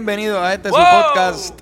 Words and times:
Bienvenido 0.00 0.42
a 0.42 0.54
este 0.54 0.70
su 0.70 0.74
podcast 0.74 1.60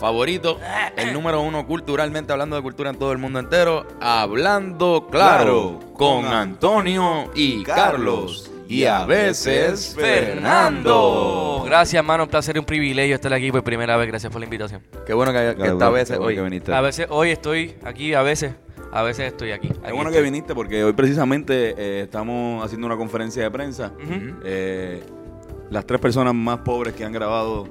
favorito, 0.00 0.58
el 0.96 1.12
número 1.12 1.42
uno 1.42 1.66
culturalmente 1.66 2.32
hablando 2.32 2.56
de 2.56 2.62
cultura 2.62 2.88
en 2.88 2.96
todo 2.96 3.12
el 3.12 3.18
mundo 3.18 3.38
entero, 3.40 3.86
hablando 4.00 5.06
claro, 5.10 5.80
Claro, 5.80 5.92
con 5.92 6.24
Antonio 6.24 7.30
y 7.34 7.62
Carlos 7.62 8.50
y 8.70 8.86
a 8.86 9.04
veces 9.04 9.94
Fernando. 9.94 11.62
Gracias, 11.66 11.98
hermano. 12.00 12.22
Un 12.22 12.30
placer 12.30 12.56
y 12.56 12.60
un 12.60 12.64
privilegio 12.64 13.16
estar 13.16 13.34
aquí 13.34 13.52
por 13.52 13.62
primera 13.62 13.98
vez. 13.98 14.08
Gracias 14.08 14.32
por 14.32 14.40
la 14.40 14.46
invitación. 14.46 14.80
Qué 15.04 15.12
bueno 15.12 15.30
que, 15.34 15.38
que 15.54 15.54
Qué 15.56 15.62
esta 15.64 15.74
bueno, 15.74 15.92
vez 15.92 16.08
qué 16.08 16.16
bueno 16.16 16.28
hoy. 16.28 16.34
que 16.36 16.42
viniste. 16.42 16.72
A 16.72 16.80
veces 16.80 17.06
hoy 17.10 17.32
estoy 17.32 17.74
aquí, 17.84 18.14
a 18.14 18.22
veces, 18.22 18.54
a 18.94 19.02
veces 19.02 19.26
estoy 19.26 19.52
aquí. 19.52 19.68
Qué 19.68 19.92
bueno 19.92 20.10
que 20.10 20.22
viniste 20.22 20.54
porque 20.54 20.82
hoy 20.82 20.94
precisamente 20.94 21.74
eh, 21.76 22.00
estamos 22.04 22.64
haciendo 22.64 22.86
una 22.86 22.96
conferencia 22.96 23.42
de 23.42 23.50
prensa. 23.50 23.92
Eh, 24.42 25.02
las 25.70 25.86
tres 25.86 25.98
personas 25.98 26.34
más 26.34 26.58
pobres 26.58 26.94
que 26.94 27.04
han 27.04 27.10
grabado 27.10 27.66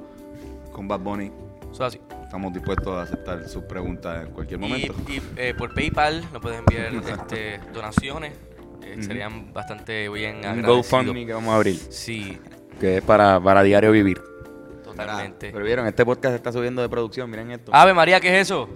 con 0.73 0.88
Bad 0.88 1.00
Bunny. 1.00 1.32
Eso 1.72 1.86
así. 1.86 2.00
Estamos 2.23 2.52
dispuestos 2.54 2.88
a 2.88 3.04
aceptar 3.04 3.48
sus 3.48 3.64
preguntas 3.64 4.26
en 4.27 4.34
cualquier 4.34 4.59
momento. 4.59 4.94
y, 5.08 5.22
eh, 5.38 5.53
por 5.58 5.73
PayPal 5.73 6.23
nos 6.34 6.42
pueden 6.42 6.59
enviar 6.59 6.94
este, 7.20 7.59
donaciones. 7.73 8.34
Eh, 8.83 8.98
Serían 9.02 9.53
bastante 9.53 10.09
bien 10.09 10.38
Un 10.39 10.45
agradecidos. 10.45 10.78
GoFundMe 10.92 11.25
que 11.25 11.33
vamos 11.33 11.53
a 11.53 11.56
abrir, 11.56 11.75
Sí, 11.75 12.38
que 12.80 12.98
es 12.98 13.03
para, 13.03 13.39
para 13.39 13.64
diario 13.64 13.92
vivir. 13.92 14.22
totalmente. 14.83 15.52
Pero 15.52 15.64
vieron, 15.66 15.88
este 15.88 16.06
podcast 16.06 16.33
se 16.33 16.36
está 16.38 16.52
subiendo 16.52 16.81
de 16.81 16.89
producción, 16.89 17.30
miren 17.30 17.52
esto. 17.52 17.72
Ave 17.73 17.94
María, 17.94 18.20
¿qué 18.20 18.30
es 18.39 18.48
eso? 18.50 18.67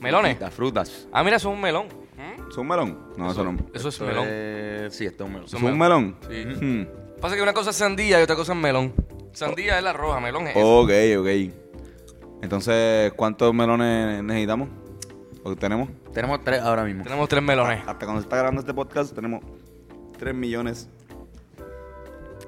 ¿Melones? 0.00 0.38
Las 0.40 0.52
frutas. 0.52 1.08
Ah, 1.12 1.24
mira, 1.24 1.36
eso 1.36 1.48
es 1.50 1.54
un 1.54 1.60
melón. 1.62 1.86
¿Es 2.50 2.56
un 2.56 2.68
melón? 2.68 2.98
No, 3.16 3.30
eso, 3.32 3.42
no. 3.44 3.56
Eso 3.74 3.88
es 3.88 3.94
Eso 3.96 4.04
melón. 4.04 4.26
es- 4.28 4.94
sí, 4.94 5.04
esto 5.06 5.24
es 5.24 5.28
un 5.28 5.32
melón. 5.34 5.46
¿Es 5.46 5.54
un 5.54 5.78
melón? 5.78 6.16
Sí. 6.28 6.44
Hmm. 6.64 6.86
Pasa 7.20 7.34
que 7.34 7.42
una 7.42 7.52
cosa 7.54 7.70
es 7.70 7.76
sandía 7.76 8.20
y 8.20 8.22
otra 8.22 8.36
cosa 8.36 8.52
es 8.52 8.58
melón. 8.58 8.92
Sandía 9.36 9.76
es 9.76 9.84
la 9.84 9.92
roja, 9.92 10.18
melón 10.18 10.46
es. 10.48 10.54
Ok, 10.56 10.90
ok. 11.18 12.42
Entonces, 12.42 13.12
¿cuántos 13.12 13.52
melones 13.52 14.22
necesitamos? 14.24 14.68
¿O 15.44 15.54
tenemos? 15.54 15.90
Tenemos 16.14 16.42
tres 16.42 16.62
ahora 16.62 16.84
mismo. 16.84 17.02
Tenemos 17.04 17.28
tres 17.28 17.42
melones. 17.42 17.80
Hasta 17.86 18.06
cuando 18.06 18.22
se 18.22 18.24
está 18.24 18.36
grabando 18.36 18.60
este 18.62 18.72
podcast 18.72 19.14
tenemos 19.14 19.42
3 20.18 20.34
millones. 20.34 20.88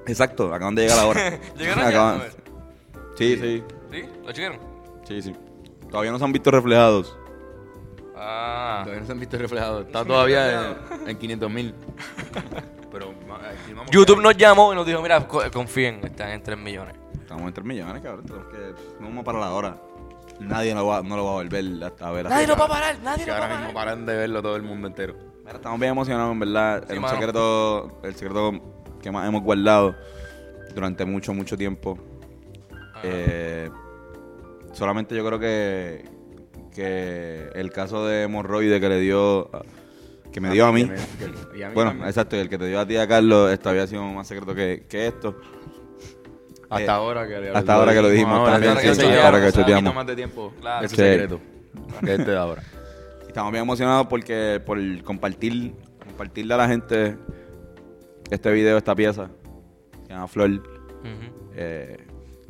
Exacto, 0.06 0.54
acaban 0.54 0.74
de 0.74 0.82
llegar 0.82 0.98
ahora. 1.00 1.38
¿Llegaron 1.58 1.84
ya? 1.84 1.88
Acaban- 1.90 2.14
A 2.14 2.22
ver. 2.22 2.32
Sí, 3.18 3.36
sí, 3.36 3.62
¿Sí? 3.90 4.04
¿Lo 4.24 4.32
chequearon? 4.32 4.58
sí, 5.06 5.20
sí. 5.20 5.34
Todavía 5.90 6.10
no 6.10 6.18
se 6.18 6.24
han 6.24 6.32
visto 6.32 6.50
reflejados. 6.50 7.18
Ah. 8.16 8.80
Todavía 8.84 9.00
no 9.00 9.06
se 9.06 9.12
han 9.12 9.20
visto 9.20 9.36
reflejados. 9.36 9.86
Está 9.86 10.04
todavía 10.06 10.76
en, 11.02 11.08
en 11.10 11.18
500 11.18 11.50
mil. 11.50 11.74
Pero 12.92 13.07
YouTube 13.90 14.20
nos 14.22 14.36
llamó 14.36 14.72
y 14.72 14.76
nos 14.76 14.86
dijo, 14.86 15.00
mira, 15.02 15.26
co- 15.26 15.42
confíen, 15.52 16.00
están 16.04 16.30
en 16.30 16.42
3 16.42 16.58
millones. 16.58 16.94
Estamos 17.20 17.42
en 17.46 17.52
3 17.52 17.66
millones, 17.66 18.02
cabrón. 18.02 18.24
Tenemos 18.26 18.48
que, 18.52 18.58
no 19.00 19.06
vamos 19.08 19.22
a 19.22 19.24
parar 19.24 19.42
ahora. 19.42 19.76
Nadie 20.40 20.74
lo 20.74 20.86
va, 20.86 21.02
no 21.02 21.16
lo 21.16 21.24
va 21.24 21.30
a 21.32 21.34
volver 21.34 21.64
hasta 21.84 22.08
a 22.08 22.12
ver. 22.12 22.28
Nadie 22.28 22.46
nos 22.46 22.58
va 22.60 22.64
a 22.64 22.68
parar, 22.68 22.98
nadie 23.02 23.24
que 23.24 23.30
nos 23.30 23.40
va 23.40 23.44
a 23.44 23.46
ahora 23.48 23.56
mismo 23.58 23.72
parar. 23.74 23.86
paran 23.94 24.06
de 24.06 24.16
verlo 24.16 24.42
todo 24.42 24.56
el 24.56 24.62
mundo 24.62 24.86
entero. 24.88 25.14
Mira, 25.40 25.56
estamos 25.56 25.80
bien 25.80 25.92
emocionados, 25.92 26.32
en 26.32 26.38
verdad. 26.40 26.78
Sí, 26.86 26.92
es 26.92 26.96
un 26.96 27.02
mano. 27.02 27.14
secreto, 27.16 28.00
el 28.04 28.14
secreto 28.14 28.52
que 29.02 29.10
más 29.10 29.26
hemos 29.28 29.42
guardado 29.42 29.94
durante 30.74 31.04
mucho, 31.04 31.34
mucho 31.34 31.56
tiempo. 31.56 31.98
Eh, 33.02 33.68
solamente 34.72 35.14
yo 35.16 35.24
creo 35.26 35.38
que, 35.38 36.04
que 36.74 37.48
el 37.54 37.70
caso 37.72 38.06
de 38.06 38.22
hemorroide 38.24 38.80
que 38.80 38.88
le 38.88 39.00
dio, 39.00 39.50
que 40.32 40.40
me 40.40 40.50
dio 40.50 40.66
a 40.66 40.72
mí. 40.72 40.90
Y 41.56 41.62
a 41.62 41.68
mí 41.68 41.74
Bueno, 41.74 41.90
también. 41.90 42.08
exacto, 42.08 42.36
y 42.36 42.40
el 42.40 42.48
que 42.48 42.58
te 42.58 42.66
dio 42.66 42.80
a 42.80 42.86
ti 42.86 42.96
a 42.96 43.06
Carlos, 43.06 43.50
esto 43.50 43.68
había 43.70 43.86
sido 43.86 44.02
más 44.04 44.26
secreto 44.26 44.54
que, 44.54 44.84
que 44.88 45.06
esto. 45.08 45.36
Hasta 46.70 46.84
Eh, 46.84 46.88
ahora 46.90 47.26
que 47.26 47.50
hasta 47.54 47.74
ahora 47.74 47.94
que 47.94 48.02
lo 48.02 48.10
dijimos 48.10 48.38
ahora, 48.38 48.52
también, 48.52 48.72
hasta 48.72 48.82
sí, 48.82 48.88
que 48.88 48.94
sí, 48.94 49.12
ahora 49.12 49.50
poquito 49.50 49.92
más 49.94 50.06
de 50.06 50.16
tiempo. 50.16 50.52
Claro. 50.60 50.84
Ese 50.86 50.96
secreto. 50.96 51.40
Que 52.04 52.14
este 52.14 52.30
de 52.30 52.36
ahora. 52.36 52.62
Estamos 53.26 53.52
bien 53.52 53.62
emocionados 53.62 54.06
porque 54.08 54.60
por 54.64 54.78
compartir, 55.02 55.74
compartirle 56.04 56.54
a 56.54 56.56
la 56.58 56.68
gente 56.68 57.16
este 58.30 58.52
video, 58.52 58.76
esta 58.76 58.94
pieza, 58.94 59.30
que 59.92 60.06
se 60.06 60.12
llama 60.12 60.28
Flor. 60.28 60.62
Eh, 61.54 62.06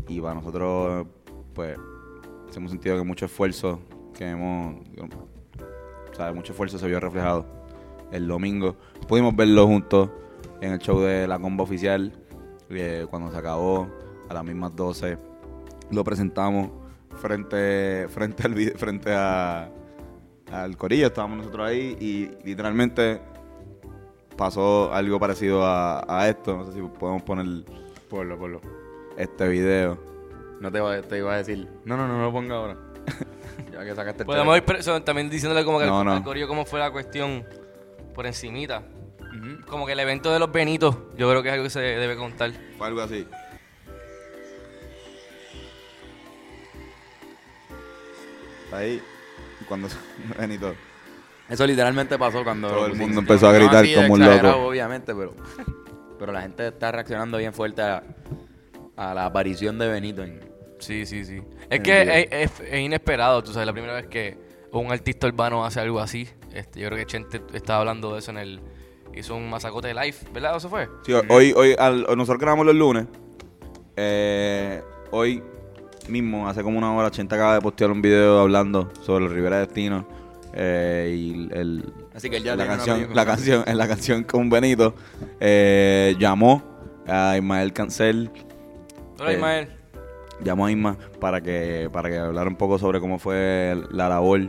y 0.09 0.21
para 0.21 0.35
nosotros, 0.35 1.07
pues, 1.55 1.77
hemos 2.57 2.71
sentido 2.73 2.97
que 2.97 3.05
mucho 3.05 3.27
esfuerzo 3.27 3.81
que 4.17 4.29
hemos, 4.31 4.81
o 6.11 6.15
sea, 6.15 6.33
mucho 6.33 6.53
esfuerzo 6.53 6.77
se 6.79 6.87
vio 6.89 6.99
reflejado 6.99 7.47
el 8.13 8.27
domingo. 8.27 8.77
Pudimos 9.07 9.35
verlo 9.37 9.67
juntos 9.67 10.11
en 10.61 10.73
el 10.73 10.79
show 10.79 11.01
de 11.01 11.27
la 11.27 11.39
comba 11.39 11.65
oficial, 11.65 12.13
eh, 12.71 13.07
cuando 13.09 13.31
se 13.31 13.37
acabó 13.39 13.89
a 14.29 14.35
las 14.35 14.45
mismas 14.45 14.75
12. 14.75 15.19
Lo 15.91 16.05
presentamos 16.05 16.71
frente, 17.17 18.07
frente, 18.09 18.43
al, 18.45 18.55
frente 18.77 19.13
a, 19.15 19.71
al 20.53 20.77
corillo, 20.77 21.07
estábamos 21.07 21.39
nosotros 21.39 21.67
ahí 21.69 21.97
y 22.01 22.31
literalmente 22.47 23.21
pasó 24.37 24.93
algo 24.93 25.19
parecido 25.19 25.65
a, 25.65 26.05
a 26.09 26.29
esto. 26.29 26.57
No 26.57 26.65
sé 26.65 26.73
si 26.73 26.81
podemos 26.81 27.23
poner 27.23 27.65
Ponlo, 28.09 28.39
ponlo. 28.39 28.61
este 29.17 29.49
video. 29.49 29.99
No 30.61 30.71
te, 30.73 30.79
iba- 30.79 31.03
te 31.03 31.19
iba 31.19 31.35
a 31.35 31.37
decir. 31.39 31.69
No, 31.85 31.97
no, 31.97 32.07
no, 32.09 32.19
no 32.19 32.25
lo 32.25 32.33
ponga 32.33 32.57
ahora. 32.57 32.77
ya 33.73 33.85
que 33.85 33.95
sacaste 33.95 34.23
el 34.23 34.27
Podemos 34.27 34.57
ir 34.57 34.65
también 35.05 35.31
diciéndole 35.31 35.65
como 35.65 35.79
que 35.79 35.87
No, 35.87 36.01
al, 36.01 36.05
no. 36.07 36.13
al 36.13 36.25
corillo 36.25 36.49
cómo 36.49 36.65
fue 36.65 36.79
la 36.79 36.91
cuestión 36.91 37.45
por 38.19 38.27
encimita. 38.27 38.83
Como 39.69 39.87
que 39.87 39.93
el 39.93 40.01
evento 40.01 40.33
de 40.33 40.41
los 40.41 40.51
Benitos, 40.51 40.97
yo 41.17 41.31
creo 41.31 41.41
que 41.41 41.51
es 41.51 41.53
algo 41.53 41.63
que 41.67 41.71
se 41.71 41.79
debe 41.79 42.17
contar. 42.17 42.51
Fue 42.77 42.89
algo 42.89 43.01
así. 43.01 43.25
Ahí, 48.73 49.01
cuando 49.69 49.89
Benito. 50.39 50.75
Eso 51.49 51.65
literalmente 51.65 52.19
pasó 52.19 52.43
cuando 52.43 52.69
Todo 52.69 52.87
el 52.87 52.95
mundo 52.97 53.21
empezó 53.21 53.49
a 53.49 53.53
No 53.53 53.59
gritar 53.61 53.85
de 53.85 53.95
como 53.95 54.15
un 54.15 54.21
loco. 54.27 54.67
obviamente, 54.67 55.15
pero, 55.15 55.33
pero 56.19 56.33
la 56.33 56.43
gente 56.43 56.67
está 56.67 56.91
reaccionando 56.91 57.39
bien 57.39 57.55
fuerte 57.55 57.83
a, 57.83 58.03
a 58.97 59.15
la 59.15 59.27
aparición 59.27 59.79
de 59.79 59.87
Benito. 59.89 60.25
en- 60.25 60.41
Sí, 60.81 61.07
sí, 61.07 61.25
sí. 61.25 61.41
Es 61.71 61.81
que 61.81 62.29
es- 62.31 62.61
es 62.61 62.81
inesperado, 62.81 63.45
tú 63.45 63.53
sabes, 63.53 63.67
la 63.67 63.73
primera 63.73 63.95
vez 63.95 64.07
que 64.09 64.37
un 64.73 64.91
artista 64.93 65.29
urbano 65.29 65.65
hace 65.65 65.79
algo 65.81 66.01
así. 66.01 66.29
Este, 66.59 66.81
yo 66.81 66.89
creo 66.89 66.99
que 66.99 67.07
Chente 67.07 67.41
estaba 67.55 67.81
hablando 67.81 68.13
de 68.13 68.19
eso 68.19 68.31
en 68.33 68.39
el... 68.39 68.61
Hizo 69.15 69.35
un 69.37 69.49
masacote 69.49 69.89
de 69.89 69.95
live, 69.95 70.15
¿verdad? 70.33 70.57
¿Eso 70.57 70.69
fue? 70.69 70.89
Sí, 71.05 71.13
hoy, 71.29 71.53
hoy 71.57 71.75
al- 71.79 72.03
nosotros 72.17 72.39
grabamos 72.39 72.67
los 72.67 72.75
lunes. 72.75 73.07
Eh, 73.97 74.83
hoy 75.11 75.43
mismo, 76.09 76.49
hace 76.49 76.63
como 76.63 76.79
una 76.79 76.95
hora, 76.95 77.11
Chente 77.11 77.35
acaba 77.35 77.55
de 77.55 77.61
postear 77.61 77.91
un 77.91 78.01
video 78.03 78.39
hablando 78.41 78.91
sobre 79.03 79.25
el 79.27 79.31
Rivera 79.33 79.59
Destino. 79.61 80.07
eh, 80.55 81.15
y 81.17 81.49
el, 81.53 81.93
Así 82.15 82.29
que 82.31 82.37
él 82.39 82.45
ya 82.45 82.57
la 82.57 82.67
canción, 82.67 83.01
la 83.15 83.25
con- 83.25 83.35
canción, 83.35 83.65
en 83.67 83.79
la 83.79 83.89
canción 83.89 84.25
con 84.25 84.51
Benito, 84.51 84.95
eh, 85.41 86.15
llamó 86.19 86.63
a 87.07 87.37
Ismael 87.37 87.73
Cancel. 87.73 88.31
Hola, 89.19 89.31
Eh, 89.31 89.35
Ismael. 89.35 89.69
llamó 90.43 90.67
a 90.67 90.71
Isma 90.71 90.97
para 91.21 91.41
que 91.41 91.89
para 91.93 92.09
que 92.09 92.19
hablara 92.19 92.49
un 92.49 92.57
poco 92.57 92.79
sobre 92.79 93.01
cómo 93.01 93.19
fue 93.19 93.77
la 93.91 94.09
labor 94.09 94.41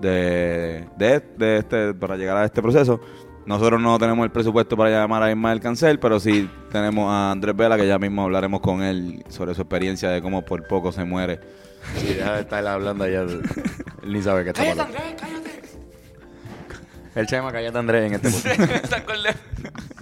de, 0.00 0.86
de, 0.96 1.20
de 1.36 1.56
este 1.58 1.94
para 1.94 2.16
llegar 2.16 2.36
a 2.36 2.44
este 2.44 2.60
proceso. 2.62 3.00
Nosotros 3.46 3.80
no 3.80 3.98
tenemos 3.98 4.24
el 4.24 4.30
presupuesto 4.30 4.76
para 4.76 4.90
llamar 4.90 5.22
a 5.22 5.30
Isma 5.30 5.50
del 5.50 5.60
Cancel, 5.60 5.98
pero 5.98 6.20
sí 6.20 6.48
tenemos 6.70 7.10
a 7.10 7.30
Andrés 7.32 7.56
Vela, 7.56 7.76
que 7.76 7.86
ya 7.86 7.98
mismo 7.98 8.22
hablaremos 8.22 8.60
con 8.60 8.82
él 8.82 9.24
sobre 9.28 9.54
su 9.54 9.62
experiencia 9.62 10.10
de 10.10 10.20
cómo 10.22 10.44
por 10.44 10.66
poco 10.68 10.92
se 10.92 11.04
muere. 11.04 11.40
Sí, 11.96 12.12
deja 12.14 12.34
de 12.34 12.40
estar 12.42 12.64
hablando 12.66 13.04
allá. 13.04 13.22
Él 13.22 13.42
ni 14.06 14.22
sabe 14.22 14.44
qué 14.44 14.50
está 14.50 14.62
¡Cállate, 14.62 14.78
pasando. 14.78 14.98
Andrés! 14.98 15.20
¡Cállate! 15.20 15.50
El 17.14 17.26
llama 17.26 17.50
Cállate 17.52 17.78
Andrés 17.78 18.06
en 18.06 18.14
este. 18.14 18.28
Está 18.74 18.98
le- 19.14 19.30
Esa 19.30 19.36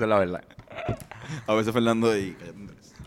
es 0.05 0.09
la 0.09 0.19
verdad. 0.19 0.43
A 1.47 1.55
veces 1.55 1.73
Fernando 1.73 2.17
y... 2.17 2.37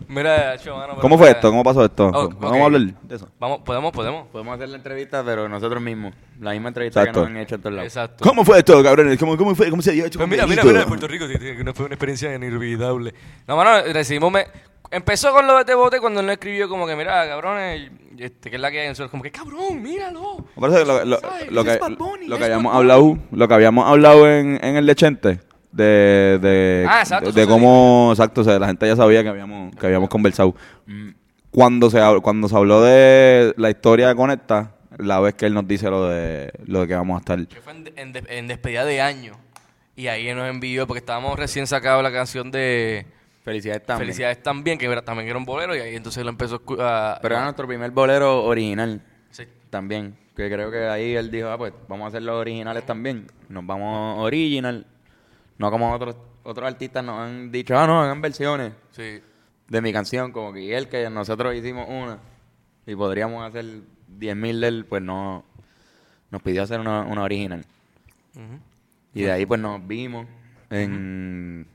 mano, 0.08 0.24
pero 0.64 1.00
¿Cómo 1.00 1.16
fue 1.16 1.26
mira, 1.28 1.38
esto? 1.38 1.50
¿Cómo 1.50 1.62
pasó 1.62 1.84
esto? 1.84 2.06
Oh, 2.06 2.28
Vamos 2.28 2.60
a 2.60 2.64
hablar 2.64 2.80
de 2.80 3.16
eso. 3.16 3.28
Vamos, 3.38 3.60
podemos, 3.64 3.92
podemos. 3.92 4.26
Podemos 4.28 4.54
hacer 4.54 4.68
la 4.68 4.76
entrevista, 4.76 5.22
pero 5.24 5.48
nosotros 5.48 5.82
mismos. 5.82 6.14
La 6.40 6.52
misma 6.52 6.68
entrevista 6.68 7.00
Exacto. 7.00 7.20
que 7.20 7.26
nos 7.26 7.36
han 7.36 7.42
hecho 7.42 7.54
en 7.56 7.60
todos 7.62 7.76
lados. 7.76 7.92
Exacto. 7.92 8.24
¿Cómo 8.24 8.44
fue 8.44 8.58
esto, 8.58 8.82
cabrones? 8.82 9.18
¿Cómo, 9.18 9.36
cómo 9.36 9.54
fue? 9.54 9.70
¿Cómo 9.70 9.82
se 9.82 9.92
dio 9.92 10.04
esto? 10.04 10.18
Pues 10.18 10.28
mira, 10.28 10.46
mira, 10.46 10.64
mira, 10.64 10.86
Puerto 10.86 11.06
Rico, 11.08 11.26
que 11.28 11.64
no 11.64 11.74
fue 11.74 11.86
una 11.86 11.94
experiencia 11.94 12.34
inolvidable. 12.34 13.14
No, 13.46 13.56
mano, 13.56 13.82
recibimos... 13.92 14.32
Me... 14.32 14.46
Empezó 14.90 15.32
con 15.32 15.46
lo 15.46 15.56
de 15.56 15.64
te 15.64 15.74
bote 15.74 16.00
cuando 16.00 16.20
él 16.20 16.26
no 16.26 16.32
escribió 16.32 16.68
como 16.68 16.86
que, 16.86 16.94
mira, 16.94 17.26
cabrones, 17.26 17.90
este, 18.18 18.50
que 18.50 18.56
es 18.56 18.62
la 18.62 18.70
que 18.70 18.80
hay 18.80 18.84
en 18.84 18.90
nosotros, 18.90 19.10
como 19.10 19.22
que, 19.22 19.30
cabrón, 19.30 19.80
míralo. 19.80 20.44
Me 20.54 20.60
parece 20.60 20.80
que 20.80 20.84
lo, 20.84 21.64
que, 21.64 21.80
lo 22.26 22.36
que 22.36 22.44
habíamos 22.44 22.74
hablado, 22.74 23.16
lo 23.30 23.48
que 23.48 23.54
habíamos 23.54 23.88
hablado 23.88 24.28
en, 24.28 24.62
en 24.62 24.76
el 24.76 24.84
lechente 24.84 25.40
de, 25.72 26.38
de, 26.40 26.86
Ah, 26.88 27.00
exacto, 27.00 27.32
de, 27.32 27.46
cómo, 27.46 28.10
exacto, 28.12 28.42
o 28.42 28.44
sea, 28.44 28.58
la 28.58 28.66
gente 28.66 28.86
ya 28.86 28.96
sabía 28.96 29.22
que 29.22 29.28
habíamos, 29.30 29.74
que 29.76 29.86
habíamos 29.86 30.08
conversado. 30.08 30.54
Mm, 30.86 31.10
Cuando 31.50 31.90
se, 31.90 32.00
cuando 32.22 32.48
se 32.48 32.56
habló 32.56 32.82
de 32.82 33.52
la 33.56 33.70
historia 33.70 34.08
de 34.08 34.14
Conecta, 34.14 34.72
la 34.98 35.20
vez 35.20 35.34
que 35.34 35.46
él 35.46 35.54
nos 35.54 35.66
dice 35.66 35.88
lo 35.90 36.08
de 36.08 36.52
lo 36.66 36.80
de 36.82 36.88
que 36.88 36.94
vamos 36.94 37.16
a 37.16 37.20
estar. 37.20 37.46
Que 37.46 37.60
fue 37.60 37.72
en, 37.72 37.92
en 37.96 38.12
de- 38.12 38.24
en 38.28 38.46
despedida 38.48 38.84
de 38.84 39.00
año. 39.00 39.34
Y 39.96 40.06
ahí 40.06 40.32
nos 40.34 40.48
envió, 40.48 40.86
porque 40.86 41.00
estábamos 41.00 41.38
recién 41.38 41.66
sacado 41.66 42.00
la 42.02 42.10
canción 42.12 42.50
de 42.50 43.04
Felicidades 43.44 43.84
también. 43.84 44.06
Felicidades 44.06 44.42
también, 44.42 44.78
que 44.78 44.86
era- 44.86 45.02
también 45.02 45.28
era 45.28 45.36
un 45.36 45.44
bolero, 45.44 45.74
y 45.76 45.80
ahí 45.80 45.96
entonces 45.96 46.22
lo 46.24 46.30
empezó 46.30 46.62
a... 46.78 47.18
Pero 47.20 47.34
era 47.34 47.44
nuestro 47.44 47.66
primer 47.66 47.90
bolero 47.90 48.44
original 48.44 49.02
Sí. 49.30 49.44
también. 49.68 50.16
Que 50.36 50.48
creo 50.50 50.70
que 50.70 50.86
ahí 50.86 51.14
él 51.14 51.30
dijo, 51.30 51.48
ah, 51.48 51.58
pues 51.58 51.72
vamos 51.88 52.04
a 52.06 52.08
hacer 52.08 52.22
los 52.22 52.36
originales 52.40 52.86
también. 52.86 53.26
Nos 53.50 53.66
vamos 53.66 54.18
original. 54.20 54.86
No 55.62 55.70
como 55.70 55.92
otros 55.92 56.16
otros 56.42 56.66
artistas 56.66 57.04
nos 57.04 57.20
han 57.20 57.52
dicho, 57.52 57.78
ah, 57.78 57.86
no, 57.86 58.02
hagan 58.02 58.20
versiones 58.20 58.72
Sí. 58.90 59.20
de 59.68 59.80
mi 59.80 59.92
canción. 59.92 60.32
Como 60.32 60.52
que 60.52 60.76
él, 60.76 60.88
que 60.88 61.08
nosotros 61.08 61.54
hicimos 61.54 61.86
una 61.88 62.18
y 62.84 62.96
podríamos 62.96 63.46
hacer 63.48 63.64
10.000 64.18 64.58
de 64.60 64.66
él, 64.68 64.84
pues 64.88 65.00
no. 65.02 65.44
Nos 66.32 66.42
pidió 66.42 66.64
hacer 66.64 66.80
una, 66.80 67.02
una 67.02 67.22
original. 67.22 67.64
Ujú. 68.34 68.58
Y 69.14 69.22
de 69.22 69.30
ahí 69.30 69.46
pues 69.46 69.60
nos 69.60 69.86
vimos 69.86 70.26
en, 70.70 71.66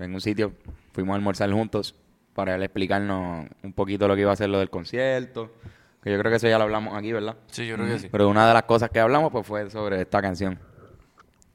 en 0.00 0.14
un 0.14 0.20
sitio, 0.20 0.52
fuimos 0.92 1.12
a 1.12 1.16
almorzar 1.16 1.52
juntos 1.52 1.94
para 2.34 2.56
él 2.56 2.62
explicarnos 2.64 3.46
un 3.62 3.72
poquito 3.72 4.08
lo 4.08 4.14
que 4.16 4.22
iba 4.22 4.32
a 4.32 4.36
ser 4.36 4.48
lo 4.48 4.58
del 4.58 4.70
concierto, 4.70 5.52
que 6.02 6.10
yo 6.10 6.18
creo 6.18 6.30
que 6.30 6.36
eso 6.38 6.48
ya 6.48 6.56
lo 6.58 6.64
hablamos 6.64 6.96
aquí, 6.96 7.12
¿verdad? 7.12 7.36
Sí, 7.52 7.66
yo 7.66 7.76
creo 7.76 7.86
que 7.86 7.98
sí. 8.00 8.08
Pero 8.10 8.28
una 8.28 8.48
de 8.48 8.54
las 8.54 8.62
cosas 8.64 8.90
que 8.90 8.98
hablamos 9.00 9.30
pues 9.30 9.46
fue 9.46 9.70
sobre 9.70 10.00
esta 10.00 10.20
canción 10.22 10.58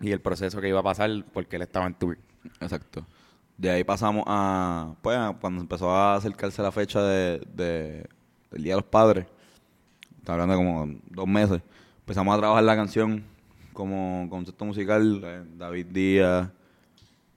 y 0.01 0.12
el 0.12 0.19
proceso 0.22 0.60
que 0.62 0.69
iba 0.69 0.80
a 0.80 0.84
pasar 0.84 1.10
porque 1.34 1.56
él 1.57 1.62
estaba 1.62 1.86
en 1.88 1.94
tour. 1.95 2.18
Exacto. 2.60 3.06
De 3.57 3.69
ahí 3.69 3.84
pasamos 3.84 4.24
a, 4.28 4.95
pues, 5.01 5.18
cuando 5.40 5.62
empezó 5.62 5.92
a 5.92 6.16
acercarse 6.16 6.62
la 6.62 6.72
fecha 6.72 7.01
de, 7.01 7.40
de- 7.54 8.06
del 8.51 8.63
Día 8.63 8.74
de 8.74 8.81
los 8.81 8.90
Padres, 8.90 9.25
está 10.18 10.34
hablando 10.34 10.54
de 10.54 10.57
como 10.57 10.95
dos 11.10 11.28
meses, 11.28 11.62
empezamos 12.00 12.36
a 12.36 12.38
trabajar 12.40 12.63
la 12.63 12.75
canción 12.75 13.24
como 13.74 14.28
concepto 14.30 14.66
musical, 14.66 15.22
eh, 15.24 15.44
David 15.57 15.86
Díaz, 15.88 16.50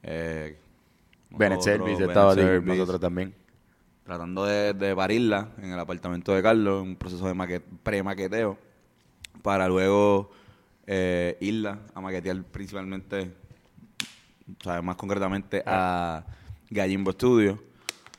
eh, 0.03 0.59
Bennett 1.31 1.61
Service 1.63 2.03
estaba 2.05 2.35
Service, 2.35 2.67
nosotros 2.67 3.01
también. 3.01 3.35
tratando 4.05 4.45
de, 4.45 4.73
de 4.75 4.95
parirla 4.95 5.49
en 5.59 5.73
el 5.73 5.79
apartamento 5.79 6.33
de 6.35 6.43
Carlos, 6.43 6.83
un 6.83 6.97
proceso 6.97 7.27
de 7.27 7.35
maquet- 7.35 7.63
pre-maqueteo, 7.83 8.59
para 9.43 9.69
luego 9.69 10.31
eh, 10.87 11.37
a 11.95 12.01
maquetear 12.01 12.43
principalmente, 12.45 13.33
más 14.83 14.97
concretamente 14.97 15.63
a 15.67 16.25
Gallimbo 16.71 17.13
Studio. 17.13 17.63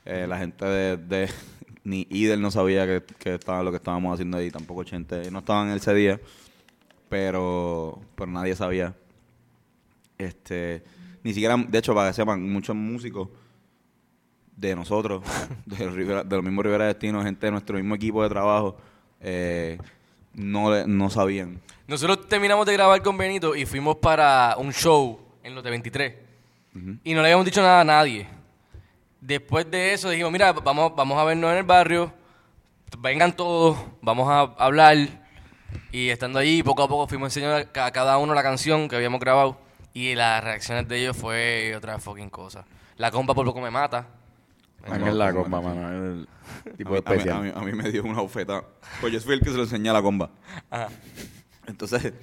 Eh, 0.06 0.26
la 0.28 0.38
gente 0.38 0.66
de, 0.66 0.98
de- 0.98 1.30
ni 1.84 2.08
Idel 2.10 2.42
no 2.42 2.52
sabía 2.52 2.86
que, 2.86 3.04
que 3.18 3.36
estaba 3.36 3.64
lo 3.64 3.72
que 3.72 3.78
estábamos 3.78 4.14
haciendo 4.14 4.38
ahí, 4.38 4.52
tampoco 4.52 4.84
Chente, 4.84 5.30
no 5.32 5.40
estaban 5.40 5.70
ese 5.70 5.94
día, 5.94 6.20
pero, 7.10 8.02
pero 8.16 8.32
nadie 8.32 8.56
sabía. 8.56 8.96
Este, 10.18 10.84
ni 11.24 11.34
siquiera, 11.34 11.56
de 11.58 11.78
hecho, 11.78 11.94
para 11.94 12.10
que 12.10 12.16
sepan, 12.16 12.42
muchos 12.52 12.76
músicos 12.76 13.30
de 14.56 14.76
nosotros, 14.76 15.24
de 15.66 15.86
los, 15.86 15.96
de 16.28 16.36
los 16.36 16.44
mismos 16.44 16.66
Rivera 16.66 16.86
Destino, 16.88 17.22
gente 17.24 17.46
de 17.46 17.52
nuestro 17.52 17.78
mismo 17.78 17.96
equipo 17.96 18.24
de 18.24 18.30
trabajo, 18.30 18.78
eh, 19.22 19.78
no, 20.34 20.72
le- 20.72 20.86
no 20.88 21.10
sabían. 21.10 21.62
Nosotros 21.88 22.28
terminamos 22.28 22.66
de 22.66 22.74
grabar 22.74 23.02
con 23.02 23.18
Benito 23.18 23.56
y 23.56 23.66
fuimos 23.66 23.96
para 23.98 24.56
un 24.58 24.74
show 24.74 25.20
en 25.44 25.56
los 25.56 25.64
de 25.64 25.70
23. 25.70 26.14
Y 27.04 27.14
no 27.14 27.22
le 27.22 27.28
habíamos 27.30 27.46
dicho 27.46 27.62
nada 27.62 27.82
a 27.82 27.84
nadie. 27.84 28.28
Después 29.20 29.70
de 29.72 29.94
eso 29.94 30.10
dijimos, 30.10 30.32
mira, 30.32 30.54
vamos, 30.54 30.96
vamos 30.96 31.18
a 31.18 31.24
vernos 31.24 31.52
en 31.52 31.58
el 31.58 31.64
barrio, 31.64 32.14
vengan 33.00 33.36
todos, 33.36 33.78
vamos 34.02 34.30
a 34.30 34.42
hablar. 34.64 34.96
Y 35.92 36.10
estando 36.10 36.38
allí, 36.40 36.62
poco 36.62 36.84
a 36.84 36.88
poco 36.88 37.08
fuimos 37.08 37.36
enseñando 37.36 37.68
a 37.82 37.92
cada 37.92 38.18
uno 38.20 38.34
la 38.36 38.44
canción 38.44 38.88
que 38.88 38.96
habíamos 38.96 39.20
grabado. 39.20 39.58
Y 39.94 40.14
las 40.14 40.44
reacciones 40.44 40.88
de 40.88 41.00
ellos 41.00 41.18
fue 41.18 41.74
otra 41.76 41.98
fucking 41.98 42.30
cosa. 42.30 42.66
La 42.98 43.10
compa 43.10 43.34
por 43.34 43.46
poco 43.46 43.60
me 43.62 43.72
mata. 43.72 44.06
Ángel 44.92 45.18
la 45.18 45.34
compa, 45.34 45.62
mano. 45.62 45.90
El 45.90 46.28
tipo 46.78 46.90
a, 46.90 46.94
mí, 46.94 46.98
a 47.06 47.10
mí- 47.10 47.16
especial. 47.18 47.38
a 47.38 47.42
mí- 47.42 47.52
a 47.56 47.60
mí 47.62 47.72
me 47.74 47.92
dio 47.92 48.04
una 48.04 48.22
bofeta. 48.22 48.64
Pues 49.02 49.14
yo 49.14 49.20
fui 49.22 49.34
el 49.34 49.40
que 49.42 49.50
se 49.52 49.58
lo 49.58 49.64
enseñé 49.64 49.90
a 49.90 49.94
la 49.94 50.02
comba. 50.02 50.30
Ajá. 50.70 50.90
Entonces, 51.68 52.14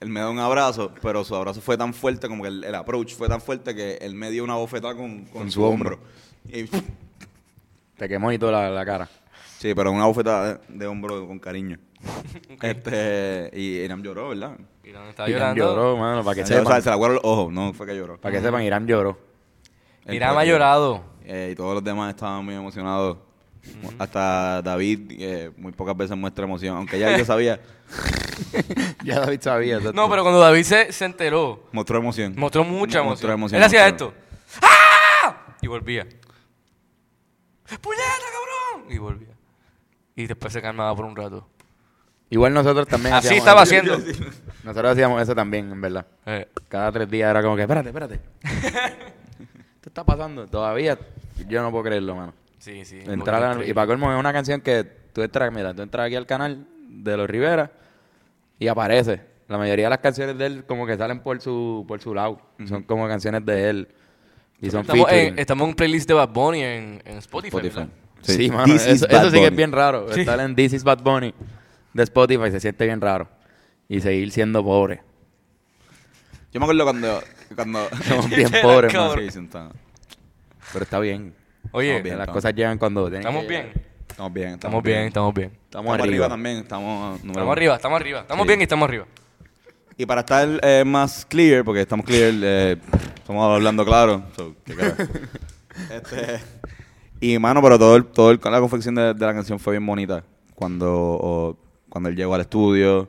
él 0.00 0.08
me 0.08 0.20
da 0.20 0.30
un 0.30 0.38
abrazo, 0.38 0.92
pero 1.02 1.24
su 1.24 1.34
abrazo 1.34 1.60
fue 1.60 1.76
tan 1.76 1.92
fuerte, 1.94 2.28
como 2.28 2.42
que 2.42 2.48
el, 2.48 2.64
el 2.64 2.74
approach 2.74 3.14
fue 3.14 3.28
tan 3.28 3.40
fuerte 3.40 3.74
que 3.74 3.94
él 4.00 4.14
me 4.14 4.30
dio 4.30 4.44
una 4.44 4.54
bofetada 4.54 4.94
con, 4.94 5.24
con, 5.24 5.42
Con 5.42 5.46
su 5.50 5.60
su 5.60 5.64
hombro. 5.64 5.98
Y- 6.48 6.64
Te 7.96 8.08
quemó 8.08 8.32
y 8.32 8.38
toda 8.38 8.52
la, 8.52 8.70
la 8.70 8.84
cara. 8.86 9.08
sí, 9.58 9.74
pero 9.74 9.92
una 9.92 10.06
bofetada 10.06 10.54
de, 10.54 10.60
de 10.68 10.86
hombro 10.86 11.26
con 11.26 11.38
cariño. 11.38 11.78
Este, 12.62 13.50
y 13.54 13.76
Irán 13.78 14.02
lloró, 14.02 14.30
¿verdad? 14.30 14.56
Irán 14.84 15.08
estaba 15.08 15.28
Irán 15.28 15.54
llorando. 15.54 15.64
lloró, 15.92 15.96
mano, 15.98 16.24
para 16.24 16.34
que 16.34 16.42
O 16.42 16.46
sea, 16.46 16.58
sepan. 16.58 16.82
se 16.82 16.88
le 16.88 16.92
aguaron 16.94 17.14
los 17.16 17.24
ojos, 17.24 17.52
no 17.52 17.72
fue 17.72 17.86
que 17.86 17.96
lloró. 17.96 18.18
Para 18.20 18.34
que 18.34 18.40
sepan, 18.42 18.62
Irán 18.62 18.86
lloró. 18.86 19.18
Irán 20.08 20.36
ha 20.36 20.44
llorado. 20.44 21.02
Eh, 21.32 21.50
y 21.52 21.54
todos 21.54 21.74
los 21.74 21.84
demás 21.84 22.10
estaban 22.12 22.44
muy 22.44 22.54
emocionados. 22.56 23.18
Hasta 23.98 24.62
David 24.62 25.12
eh, 25.18 25.50
muy 25.56 25.70
pocas 25.72 25.96
veces 25.96 26.16
muestra 26.16 26.44
emoción, 26.44 26.76
aunque 26.76 26.98
ya 26.98 27.16
yo 27.16 27.24
sabía, 27.24 27.60
ya 29.04 29.20
David 29.20 29.40
sabía. 29.42 29.76
exacto. 29.76 29.92
No, 30.00 30.08
pero 30.10 30.22
cuando 30.22 30.40
David 30.40 30.62
se, 30.64 30.90
se 30.92 31.04
enteró, 31.04 31.68
mostró 31.70 31.98
emoción. 31.98 32.34
mostró 32.36 32.64
mucha 32.64 33.02
Mostró 33.02 33.30
emoción. 33.32 33.32
emoción, 33.32 33.58
Él 33.60 33.64
hacía 33.66 33.86
esto. 33.86 34.12
¡Ah! 34.62 35.36
Y 35.60 35.66
volvía. 35.68 36.04
¡Puñeta, 37.80 38.02
cabrón! 38.32 38.90
Y 38.92 38.98
volvía. 38.98 39.34
Y 40.16 40.26
después 40.26 40.52
se 40.52 40.60
calmaba 40.62 40.96
por 40.96 41.04
un 41.04 41.14
rato. 41.14 41.46
Igual 42.30 42.54
nosotros 42.54 42.88
también 42.88 43.14
Así 43.14 43.34
estaba 43.36 43.62
eso. 43.62 43.74
haciendo. 43.76 43.98
Nosotros 44.64 44.92
hacíamos 44.92 45.20
eso 45.22 45.34
también, 45.34 45.70
en 45.70 45.80
verdad. 45.80 46.06
Eh, 46.26 46.48
Cada 46.68 46.90
tres 46.92 47.10
días 47.10 47.30
era 47.30 47.42
como 47.42 47.56
que, 47.56 47.62
espérate, 47.62 47.88
espérate. 47.90 48.20
¿Qué 49.82 49.88
está 49.88 50.04
pasando? 50.04 50.46
Todavía 50.46 50.98
yo 51.48 51.62
no 51.62 51.70
puedo 51.70 51.84
creerlo, 51.84 52.14
mano. 52.14 52.34
sí, 52.58 52.84
sí. 52.84 53.00
Entrar 53.06 53.42
a- 53.42 53.64
y 53.64 53.72
para 53.72 53.86
colmo 53.86 54.12
es 54.12 54.18
una 54.18 54.32
canción 54.32 54.60
que 54.60 54.84
tú 55.12 55.22
entras, 55.22 55.50
mira, 55.52 55.72
tú 55.74 55.82
entras 55.82 56.06
aquí 56.06 56.16
al 56.16 56.26
canal 56.26 56.66
de 56.88 57.16
los 57.16 57.28
Rivera 57.28 57.70
y 58.58 58.68
aparece. 58.68 59.22
La 59.48 59.58
mayoría 59.58 59.86
de 59.86 59.90
las 59.90 59.98
canciones 59.98 60.38
de 60.38 60.46
él 60.46 60.64
como 60.64 60.86
que 60.86 60.96
salen 60.96 61.20
por 61.20 61.40
su 61.40 61.84
por 61.88 62.00
su 62.00 62.14
lado. 62.14 62.40
Son 62.68 62.82
como 62.84 63.08
canciones 63.08 63.44
de 63.44 63.70
él. 63.70 63.88
Y 64.60 64.70
son 64.70 64.82
Estamos 64.82 65.06
featuring. 65.08 65.32
en, 65.32 65.38
estamos 65.38 65.64
en 65.64 65.68
un 65.70 65.74
playlist 65.74 66.06
de 66.06 66.14
Bad 66.14 66.28
Bunny 66.28 66.62
en, 66.62 67.02
en 67.04 67.16
Spotify. 67.18 67.56
Spotify. 67.56 67.76
¿verdad? 67.78 67.92
Sí, 68.22 68.50
mano, 68.50 68.64
This 68.66 68.82
is 68.86 68.86
eso, 69.02 69.06
Bad 69.08 69.16
eso 69.22 69.30
sí 69.30 69.36
que 69.38 69.44
es 69.44 69.50
Bunny. 69.50 69.56
bien 69.56 69.72
raro. 69.72 70.10
Estar 70.12 70.38
en 70.40 70.54
This 70.54 70.74
is 70.74 70.84
Bad 70.84 71.02
Bunny 71.02 71.34
de 71.94 72.02
Spotify 72.04 72.50
se 72.50 72.60
siente 72.60 72.84
bien 72.84 73.00
raro. 73.00 73.26
Y 73.88 74.00
seguir 74.00 74.30
siendo 74.30 74.62
pobre. 74.62 75.00
Yo 76.52 76.60
me 76.60 76.66
acuerdo 76.66 76.84
cuando... 76.84 77.20
cuando 77.54 77.88
Somos 78.08 78.28
bien 78.30 78.50
pobres. 78.62 78.92
Sí, 78.92 79.30
sentado. 79.30 79.72
Pero 80.72 80.82
está 80.84 80.98
bien. 81.00 81.34
Oye, 81.72 81.88
Estamos 81.88 82.02
bien. 82.04 82.18
las 82.18 82.24
estamos- 82.24 82.36
cosas 82.42 82.54
llegan 82.54 82.78
cuando 82.78 83.02
tienen 83.04 83.20
estamos 83.20 83.42
que 83.42 83.48
bien. 83.48 83.72
Estamos 84.08 84.32
bien, 84.32 84.48
Estamos 84.54 84.82
bien, 84.82 84.98
estamos 85.06 85.34
bien. 85.34 85.50
Estamos, 85.64 85.98
arriba. 86.00 86.28
también, 86.28 86.56
estamos... 86.58 87.10
número 87.20 87.30
Estamos 87.30 87.42
uno. 87.42 87.52
arriba, 87.52 87.76
estamos 87.76 88.00
arriba. 88.00 88.20
Estamos 88.20 88.42
Sí. 88.44 88.48
bien 88.48 88.60
y 88.60 88.62
estamos 88.64 88.88
arriba. 88.88 89.06
Y 89.96 90.06
para 90.06 90.20
estar 90.20 90.48
eh, 90.62 90.82
más 90.84 91.24
clear, 91.26 91.64
porque 91.64 91.80
estamos 91.82 92.04
clear, 92.06 92.32
eh, 92.42 92.76
estamos 93.14 93.54
hablando 93.54 93.84
claro. 93.84 94.24
so, 94.36 94.54
¿qué 94.64 94.74
carajo? 94.74 95.02
este, 95.94 96.40
y 97.20 97.38
mano, 97.38 97.62
pero 97.62 97.78
todo, 97.78 97.96
el, 97.96 98.04
todo 98.06 98.30
el- 98.30 98.40
la 98.42 98.60
confección 98.60 98.94
de, 98.94 99.14
de 99.14 99.26
la 99.26 99.32
canción 99.34 99.58
fue 99.58 99.74
bien 99.74 99.86
bonita. 99.86 100.24
Cuando, 100.54 100.90
o- 100.92 101.56
cuando 101.88 102.08
él 102.08 102.16
llegó 102.16 102.34
al 102.34 102.40
estudio, 102.42 103.08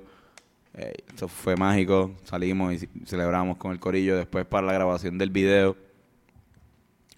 eh, 0.73 0.93
eso 1.13 1.27
fue 1.27 1.55
mágico. 1.55 2.11
Salimos 2.23 2.73
y 2.73 2.89
celebramos 3.05 3.57
con 3.57 3.71
el 3.71 3.79
corillo. 3.79 4.17
Después 4.17 4.45
para 4.45 4.67
la 4.67 4.73
grabación 4.73 5.17
del 5.17 5.29
video, 5.29 5.75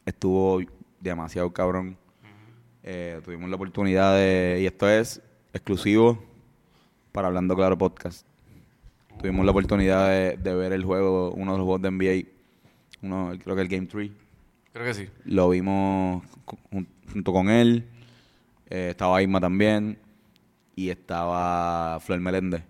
estuvo 0.05 0.61
demasiado 0.99 1.51
cabrón. 1.51 1.97
Eh, 2.83 3.21
tuvimos 3.23 3.49
la 3.49 3.55
oportunidad 3.55 4.15
de, 4.15 4.59
y 4.61 4.65
esto 4.65 4.89
es 4.89 5.21
exclusivo 5.53 6.23
para 7.11 7.27
Hablando 7.27 7.55
Claro 7.55 7.77
Podcast. 7.77 8.27
Tuvimos 9.19 9.45
la 9.45 9.51
oportunidad 9.51 10.09
de, 10.09 10.37
de 10.37 10.55
ver 10.55 10.73
el 10.73 10.83
juego, 10.83 11.31
uno 11.31 11.53
de 11.53 11.57
los 11.59 11.65
juegos 11.65 11.81
de 11.81 11.91
NBA, 11.91 12.29
uno, 13.03 13.33
creo 13.43 13.55
que 13.55 13.61
el 13.61 13.67
Game 13.67 13.87
3. 13.87 14.11
Creo 14.71 14.85
que 14.85 14.93
sí. 14.93 15.09
Lo 15.25 15.49
vimos 15.49 16.23
junto 17.11 17.31
con 17.31 17.49
él. 17.49 17.85
Eh, 18.69 18.87
estaba 18.91 19.21
Isma 19.21 19.39
también. 19.39 19.99
Y 20.75 20.89
estaba 20.89 21.99
Flor 21.99 22.19
Meléndez. 22.19 22.63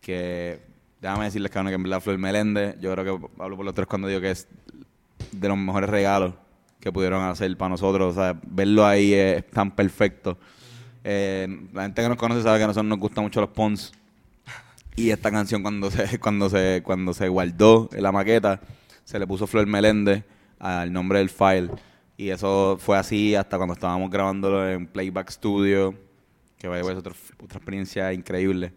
Que, 0.00 0.60
déjame 1.00 1.24
decirles, 1.24 1.50
cabrón, 1.50 1.70
que 1.70 1.74
en 1.74 1.82
verdad 1.82 2.00
Flor 2.00 2.18
Meléndez, 2.18 2.76
yo 2.80 2.92
creo 2.92 3.04
que 3.04 3.42
hablo 3.42 3.56
por 3.56 3.64
los 3.64 3.74
tres 3.74 3.86
cuando 3.86 4.08
digo 4.08 4.20
que 4.20 4.30
es 4.30 4.48
de 5.32 5.48
los 5.48 5.58
mejores 5.58 5.90
regalos 5.90 6.34
que 6.80 6.92
pudieron 6.92 7.22
hacer 7.24 7.56
para 7.56 7.70
nosotros. 7.70 8.16
O 8.16 8.20
sea, 8.20 8.38
verlo 8.46 8.86
ahí 8.86 9.12
es 9.12 9.46
tan 9.50 9.70
perfecto. 9.70 10.38
Eh, 11.04 11.48
la 11.72 11.82
gente 11.82 12.02
que 12.02 12.08
nos 12.08 12.18
conoce 12.18 12.42
sabe 12.42 12.58
que 12.58 12.64
a 12.64 12.66
nosotros 12.68 12.88
nos 12.88 12.98
gustan 12.98 13.24
mucho 13.24 13.40
los 13.40 13.50
Pons. 13.50 13.92
Y 14.96 15.10
esta 15.10 15.30
canción 15.30 15.62
cuando 15.62 15.90
se, 15.90 16.18
cuando 16.20 16.50
se, 16.50 16.82
cuando 16.84 17.14
se 17.14 17.28
guardó 17.28 17.88
en 17.92 18.02
la 18.02 18.12
maqueta, 18.12 18.60
se 19.04 19.18
le 19.18 19.26
puso 19.26 19.46
Flor 19.46 19.66
Meléndez 19.66 20.24
al 20.58 20.92
nombre 20.92 21.18
del 21.18 21.30
file. 21.30 21.70
Y 22.16 22.30
eso 22.30 22.76
fue 22.80 22.98
así 22.98 23.34
hasta 23.34 23.56
cuando 23.56 23.74
estábamos 23.74 24.10
grabándolo 24.10 24.68
en 24.68 24.86
Playback 24.86 25.30
Studio. 25.30 25.94
Que 26.58 26.66
vaya, 26.66 26.80
es 26.80 26.98
otra, 26.98 27.14
otra 27.40 27.58
experiencia 27.58 28.12
increíble. 28.12 28.72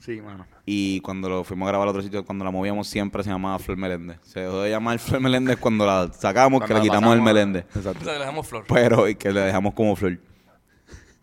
Sí, 0.00 0.20
mano. 0.20 0.46
Y 0.66 1.00
cuando 1.00 1.28
lo 1.28 1.44
fuimos 1.44 1.66
a 1.66 1.70
grabar 1.70 1.88
a 1.88 1.90
otro 1.90 2.02
sitio, 2.02 2.24
cuando 2.24 2.44
la 2.44 2.50
movíamos 2.50 2.86
siempre 2.86 3.22
se 3.22 3.30
llamaba 3.30 3.58
Flor 3.58 3.78
Meléndez. 3.78 4.18
Se 4.22 4.40
dejó 4.40 4.60
de 4.62 4.70
llamar 4.70 4.98
Flor 4.98 5.20
Meléndez 5.20 5.56
cuando 5.56 5.86
la 5.86 6.12
sacamos, 6.12 6.60
que 6.60 6.66
Cuando 6.66 6.84
le 6.84 6.88
la 6.88 6.94
quitamos 6.94 7.14
el 7.14 7.22
Meléndez. 7.22 7.64
O 7.76 7.82
sea, 7.82 7.92
le 7.92 8.18
dejamos 8.18 8.46
flor. 8.46 8.64
Pero 8.68 9.08
y 9.08 9.14
que 9.14 9.32
le 9.32 9.40
dejamos 9.40 9.74
como 9.74 9.96
Flor. 9.96 10.18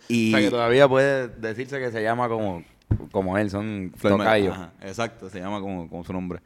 Y 0.07 0.29
O 0.33 0.37
sea, 0.37 0.45
que 0.45 0.49
todavía 0.51 0.87
puede 0.87 1.27
decirse 1.27 1.79
que 1.79 1.91
se 1.91 2.01
llama 2.03 2.27
como, 2.27 2.63
como 3.11 3.37
él, 3.37 3.49
son 3.49 3.93
Flor. 3.95 4.21
Ajá, 4.21 4.71
exacto, 4.81 5.29
se 5.29 5.39
llama 5.39 5.59
como, 5.61 5.89
como 5.89 6.03
su 6.03 6.13
nombre. 6.13 6.41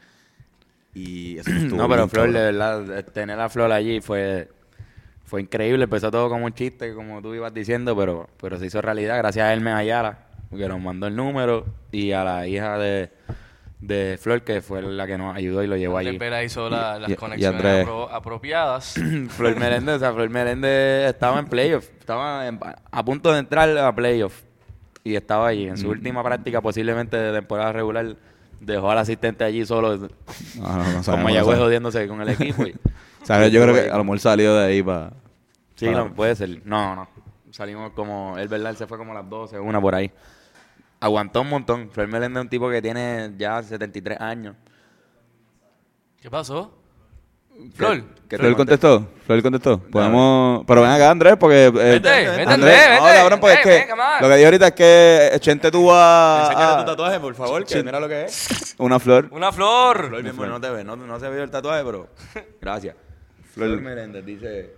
Y 0.93 1.38
eso 1.38 1.51
No, 1.75 1.88
pero 1.89 2.07
Flor, 2.07 2.31
de 2.31 2.33
cabrón. 2.33 2.88
verdad, 2.88 2.99
eh, 2.99 3.03
tener 3.03 3.39
a 3.39 3.49
Flor 3.49 3.71
allí 3.71 4.01
fue, 4.01 4.49
fue 5.25 5.41
increíble. 5.41 5.85
Empezó 5.85 6.11
todo 6.11 6.29
como 6.29 6.45
un 6.45 6.53
chiste, 6.53 6.93
como 6.93 7.21
tú 7.21 7.33
ibas 7.33 7.53
diciendo, 7.53 7.95
pero, 7.95 8.29
pero 8.39 8.57
se 8.59 8.65
hizo 8.65 8.81
realidad 8.81 9.17
gracias 9.17 9.45
a 9.45 9.53
Hermes 9.53 9.73
Ayala, 9.73 10.28
que 10.58 10.68
nos 10.68 10.79
mandó 10.82 11.08
el 11.08 11.15
número, 11.15 11.65
y 11.91 12.12
a 12.12 12.24
la 12.24 12.48
hija 12.48 12.77
de, 12.77 13.12
de 13.79 14.18
Flor, 14.22 14.41
que 14.44 14.62
fue 14.62 14.82
la 14.82 15.06
que 15.08 15.18
nos 15.18 15.36
ayudó 15.36 15.63
y 15.63 15.68
lo 15.68 15.77
llevó 15.77 15.98
allí. 15.98 16.18
Vera 16.18 16.44
hizo 16.44 16.70
la- 16.70 16.96
Y- 16.98 17.01
las 17.01 17.12
y- 17.12 17.15
conexiones 17.15 17.88
apro- 17.88 18.08
apropiadas. 18.12 18.96
Flor 19.29 19.56
Meléndez, 19.58 19.96
o 19.96 20.00
sea, 20.00 20.13
Flor 20.13 20.29
Meléndez 20.29 21.10
estaba 21.10 21.39
en 21.39 21.46
playoff, 21.48 21.88
estaba 22.00 22.48
en- 22.48 22.60
a 22.91 23.06
punto 23.06 23.32
de 23.32 23.39
entrar 23.39 23.70
a 23.77 23.94
playoff 23.96 24.41
y 25.03 25.15
estaba 25.15 25.48
allí. 25.48 25.68
En 25.68 25.77
su 25.77 25.88
Mm. 25.88 25.91
última 25.91 26.24
práctica, 26.24 26.62
posiblemente 26.62 27.15
de 27.18 27.32
temporada 27.34 27.72
regular, 27.72 28.15
dejó 28.60 28.91
al 28.91 28.98
asistente 28.98 29.44
allí 29.46 29.65
solo, 29.65 29.96
No, 29.96 30.08
no, 30.08 30.08
no 30.58 30.84
Mayagüez 30.84 30.96
no 30.96 31.03
sabemos. 31.03 31.60
jodiéndose 31.60 32.08
con 32.08 32.22
el 32.22 32.29
equipo. 32.29 32.65
y- 32.65 32.75
O 33.22 33.25
sea, 33.25 33.48
yo 33.48 33.62
creo 33.62 33.74
que 33.75 33.89
a 33.91 33.98
lo 33.98 34.03
mejor 34.03 34.20
salió 34.20 34.56
de 34.56 34.65
ahí 34.65 34.82
para... 34.84 35.12
Sí, 35.75 35.89
no, 35.89 36.13
puede 36.13 36.36
ser. 36.36 36.62
No, 36.65 36.96
no. 36.96 37.08
Salimos 37.51 37.91
como. 37.94 38.38
Él, 38.38 38.48
¿verdad? 38.48 38.72
Él 38.72 38.77
se 38.77 38.86
fue 38.88 38.98
como 38.98 39.12
a 39.12 39.15
las 39.15 39.29
12, 39.29 39.60
una 39.60 39.79
por 39.82 39.96
ahí. 39.96 40.12
Aguantó 41.00 41.41
un 41.41 41.50
montón. 41.50 41.89
Flor 41.91 42.08
Meléndez 42.08 42.39
es 42.39 42.44
un 42.44 42.50
tipo 42.50 42.70
que 42.70 42.82
tiene 42.82 43.32
ya 43.38 43.62
73 43.63 44.20
años. 44.20 44.56
¿Qué 46.22 46.29
pasó? 46.29 46.75
Flor. 47.74 48.03
¿Qué 48.29 48.38
¿Flor 48.38 48.51
te 48.51 48.58
contestó? 48.58 49.08
¿Flor 49.25 49.41
contestó? 49.41 49.79
Podemos... 49.79 50.63
Pero 50.65 50.82
ven 50.82 50.91
acá, 50.91 51.12
Andrés, 51.12 51.36
porque... 51.38 51.65
eh, 51.65 51.70
Vente, 51.72 52.10
vente, 52.10 52.10
Andrés, 52.10 52.48
Andrés, 52.48 52.88
no, 53.00 53.03
vente. 53.06 53.18
cabrón, 53.20 53.39
porque 53.39 53.56
Ven, 53.56 53.70
es 53.79 53.86
que... 53.86 53.91
Lo 54.22 54.27
que 54.29 54.36
dijo 54.36 54.48
ahorita 54.48 54.68
es 54.68 54.74
que 54.74 55.38
Chente 55.39 55.72
tuvo 55.72 55.94
a... 55.94 56.41
Enséñale 56.50 56.74
a- 56.74 56.77
tu 56.79 56.86
tatuaje, 56.91 57.20
por 57.20 57.36
favor, 57.36 57.65
que 57.65 57.84
mira 57.84 58.00
lo 58.00 58.08
que 58.08 58.25
es. 58.25 58.75
Una 58.77 59.00
flor. 59.00 59.27
Una 59.32 59.51
flor. 59.51 60.08
Flor, 60.08 60.24
mi 60.24 60.29
amor, 60.29 60.48
no 60.48 60.62
te 60.62 60.70
ve, 60.70 60.84
no, 60.86 60.96
no 60.96 61.20
se 61.20 61.29
vio 61.29 61.44
el 61.44 61.50
tatuaje, 61.51 61.84
pero. 61.84 62.08
Gracias. 62.62 62.96
Flor 63.53 63.82
Meléndez 63.82 64.25
dice. 64.25 64.75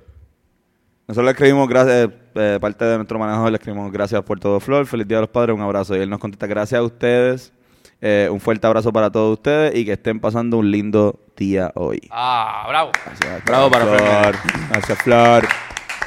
Nosotros 1.07 1.25
le 1.25 1.31
escribimos 1.31 1.67
gracias, 1.67 2.09
eh, 2.35 2.57
parte 2.61 2.85
de 2.85 2.95
nuestro 2.95 3.19
manejador 3.19 3.51
le 3.51 3.57
escribimos 3.57 3.91
gracias 3.91 4.21
por 4.23 4.39
todo, 4.39 4.59
Flor. 4.59 4.85
Feliz 4.85 5.07
Día 5.07 5.17
de 5.17 5.21
los 5.21 5.29
Padres, 5.29 5.53
un 5.55 5.61
abrazo. 5.61 5.95
Y 5.95 5.99
él 5.99 6.09
nos 6.09 6.19
contesta 6.19 6.47
gracias 6.47 6.79
a 6.79 6.83
ustedes, 6.83 7.51
eh, 7.99 8.29
un 8.31 8.39
fuerte 8.39 8.65
abrazo 8.65 8.93
para 8.93 9.11
todos 9.11 9.33
ustedes 9.37 9.75
y 9.75 9.83
que 9.83 9.93
estén 9.93 10.19
pasando 10.19 10.57
un 10.57 10.71
lindo 10.71 11.19
día 11.35 11.71
hoy. 11.75 11.99
Ah, 12.11 12.65
bravo. 12.69 12.91
Gracias, 13.05 13.43
Bravo 13.45 13.69
para 13.69 13.85
Flor. 13.85 14.35
Gracias, 14.69 14.97
Flor. 14.99 15.47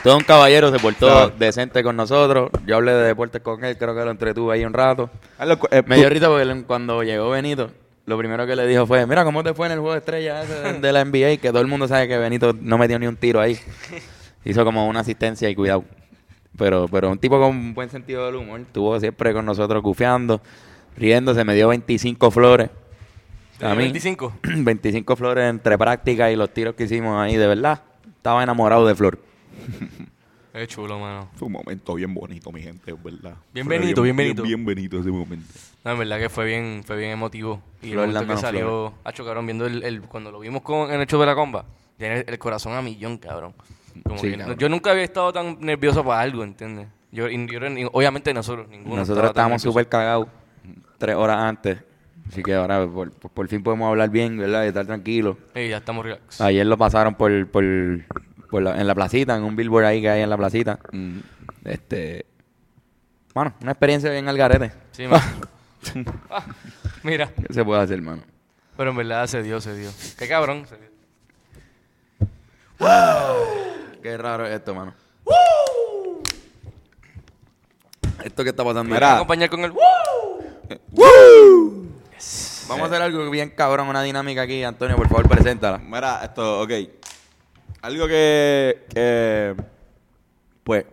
Todo 0.02 0.16
un 0.18 0.24
caballero 0.24 0.70
se 0.70 0.78
portó 0.78 1.06
Claro. 1.06 1.32
decente 1.38 1.82
con 1.82 1.96
nosotros. 1.96 2.50
Yo 2.66 2.76
hablé 2.76 2.92
de 2.92 3.04
deportes 3.04 3.42
con 3.42 3.64
él, 3.64 3.76
creo 3.76 3.94
que 3.94 4.04
lo 4.04 4.10
entretuve 4.10 4.54
ahí 4.54 4.64
un 4.64 4.72
rato. 4.72 5.10
Hazlo 5.38 5.58
cu- 5.58 5.68
eh, 5.70 5.82
Me 5.86 5.96
dio 5.96 6.08
risa 6.08 6.28
porque 6.28 6.62
cuando 6.66 7.02
llegó 7.02 7.30
Benito, 7.30 7.70
lo 8.06 8.16
primero 8.18 8.46
que 8.46 8.54
le 8.54 8.66
dijo 8.66 8.86
fue, 8.86 9.06
mira 9.06 9.24
cómo 9.24 9.42
te 9.42 9.54
fue 9.54 9.66
en 9.66 9.72
el 9.72 9.78
juego 9.78 9.92
de 9.94 9.98
estrellas 10.00 10.44
ese 10.48 10.60
de- 10.74 10.80
de 10.80 10.92
la 10.92 11.00
NBA, 11.04 11.38
que 11.38 11.48
todo 11.50 11.60
el 11.60 11.66
mundo 11.68 11.88
sabe 11.88 12.06
que 12.06 12.16
Benito 12.18 12.54
no 12.60 12.76
metió 12.78 12.98
ni 12.98 13.06
un 13.06 13.16
tiro 13.16 13.40
ahí. 13.40 13.58
Hizo 14.44 14.64
como 14.64 14.86
una 14.88 15.00
asistencia 15.00 15.48
y 15.48 15.54
cuidado. 15.54 15.84
Pero, 16.56 16.86
pero 16.88 17.10
un 17.10 17.18
tipo 17.18 17.38
con 17.40 17.50
un 17.50 17.74
buen 17.74 17.90
sentido 17.90 18.26
del 18.26 18.36
humor, 18.36 18.60
estuvo 18.60 18.98
siempre 19.00 19.32
con 19.32 19.44
nosotros 19.44 19.82
gufeando, 19.82 20.40
riéndose, 20.96 21.44
me 21.44 21.54
dio 21.54 21.68
25 21.68 22.30
flores. 22.30 22.70
¿Te 23.58 23.66
A 23.66 23.70
mí, 23.74 23.82
25? 23.84 24.38
25 24.42 25.16
flores 25.16 25.50
entre 25.50 25.76
prácticas 25.78 26.32
y 26.32 26.36
los 26.36 26.52
tiros 26.52 26.74
que 26.74 26.84
hicimos 26.84 27.20
ahí, 27.20 27.36
de 27.36 27.46
verdad. 27.46 27.82
Estaba 28.16 28.42
enamorado 28.42 28.86
de 28.86 28.94
Flor. 28.94 29.18
Es 30.54 30.68
chulo, 30.68 31.00
mano. 31.00 31.28
Fue 31.34 31.46
un 31.46 31.52
momento 31.52 31.94
bien 31.94 32.14
bonito, 32.14 32.52
mi 32.52 32.62
gente, 32.62 32.92
es 32.92 33.02
verdad. 33.02 33.34
Bien 33.52 33.66
Fue 33.66 33.76
bonito, 33.76 34.02
bien 34.02 34.16
bonito. 34.16 34.42
Bien, 34.44 34.64
bonito 34.64 35.00
ese 35.00 35.10
momento. 35.10 35.52
No, 35.84 35.90
en 35.90 35.98
verdad 35.98 36.20
que 36.20 36.28
fue 36.28 36.44
bien, 36.44 36.82
fue 36.86 36.96
bien 36.96 37.10
emotivo. 37.10 37.60
Y 37.82 37.86
el 37.86 37.92
Flor 37.94 38.06
momento 38.06 38.34
que 38.36 38.40
salió, 38.40 38.94
hacho, 39.02 39.24
cabrón, 39.24 39.46
viendo 39.46 39.66
el, 39.66 39.82
el- 39.82 40.02
cuando 40.02 40.30
lo 40.30 40.38
vimos 40.38 40.62
con, 40.62 40.92
en 40.92 41.00
el 41.00 41.08
show 41.08 41.18
de 41.18 41.26
la 41.26 41.34
comba, 41.34 41.64
tiene 41.98 42.20
el, 42.20 42.24
el 42.28 42.38
corazón 42.38 42.72
a 42.74 42.82
millón, 42.82 43.18
cabrón. 43.18 43.52
Como 44.02 44.18
Sí, 44.18 44.32
que-. 44.32 44.56
Yo 44.58 44.68
nunca 44.68 44.90
había 44.90 45.04
estado 45.04 45.32
tan 45.32 45.58
nervioso 45.60 46.04
para 46.04 46.20
algo, 46.20 46.42
¿entiendes? 46.44 46.88
Yo, 47.12 47.28
y 47.28 47.46
yo- 47.46 47.66
y 47.66 47.88
obviamente 47.92 48.34
nosotros, 48.34 48.68
ninguno. 48.68 48.96
Nosotros 48.96 49.26
estábamos 49.28 49.62
súper 49.62 49.88
cagados 49.88 50.28
tres 50.98 51.14
horas 51.16 51.38
antes. 51.38 51.78
Así 52.28 52.42
que 52.42 52.54
ahora 52.54 52.86
por, 52.86 53.48
fin 53.48 53.62
podemos 53.62 53.88
hablar 53.88 54.08
bien, 54.10 54.38
¿verdad? 54.38 54.64
Y 54.64 54.68
estar 54.68 54.86
tranquilos. 54.86 55.36
Ey, 55.54 55.68
ya 55.68 55.76
estamos 55.76 56.04
relax. 56.04 56.40
Ayer 56.40 56.66
lo 56.66 56.76
pasaron 56.78 57.14
por, 57.14 57.46
por, 57.48 57.64
por 58.50 58.62
la- 58.62 58.80
en 58.80 58.86
la 58.86 58.94
placita, 58.94 59.36
en 59.36 59.44
un 59.44 59.54
billboard 59.54 59.84
ahí 59.84 60.00
que 60.00 60.08
hay 60.10 60.22
en 60.22 60.30
la 60.30 60.36
placita. 60.36 60.78
Mm. 60.90 61.18
Este. 61.64 62.26
Bueno, 63.34 63.52
una 63.60 63.72
experiencia 63.72 64.10
bien 64.10 64.26
al 64.28 64.36
garete. 64.38 64.72
Sí, 64.92 65.06
mano. 65.06 65.22
Ah, 66.30 66.42
mira, 67.02 67.28
¿Qué 67.46 67.52
se 67.52 67.62
puede 67.62 67.82
hacer, 67.82 68.00
mano? 68.00 68.22
pero 68.74 68.90
en 68.90 68.96
verdad 68.96 69.26
se 69.26 69.42
dio, 69.42 69.60
se 69.60 69.76
dio. 69.76 69.90
Qué 70.18 70.26
cabrón. 70.26 70.66
Se 70.66 70.76
dio. 70.78 70.88
Qué 74.04 74.18
raro 74.18 74.46
es 74.46 74.52
esto, 74.52 74.74
mano. 74.74 74.92
¿Esto 78.22 78.44
qué 78.44 78.50
está 78.50 78.62
pasando? 78.62 78.92
Mira. 78.92 79.14
Acompañar 79.14 79.48
con 79.48 79.64
el... 79.64 79.72
Vamos 82.68 82.82
a 82.82 82.84
hacer 82.84 83.00
algo 83.00 83.30
bien 83.30 83.48
cabrón, 83.56 83.88
una 83.88 84.02
dinámica 84.02 84.42
aquí. 84.42 84.62
Antonio, 84.62 84.96
por 84.96 85.08
favor, 85.08 85.26
preséntala. 85.26 85.78
Mira, 85.78 86.22
esto, 86.22 86.60
ok. 86.60 86.70
Algo 87.80 88.06
que, 88.06 88.84
que 88.90 89.56
pues, 90.64 90.84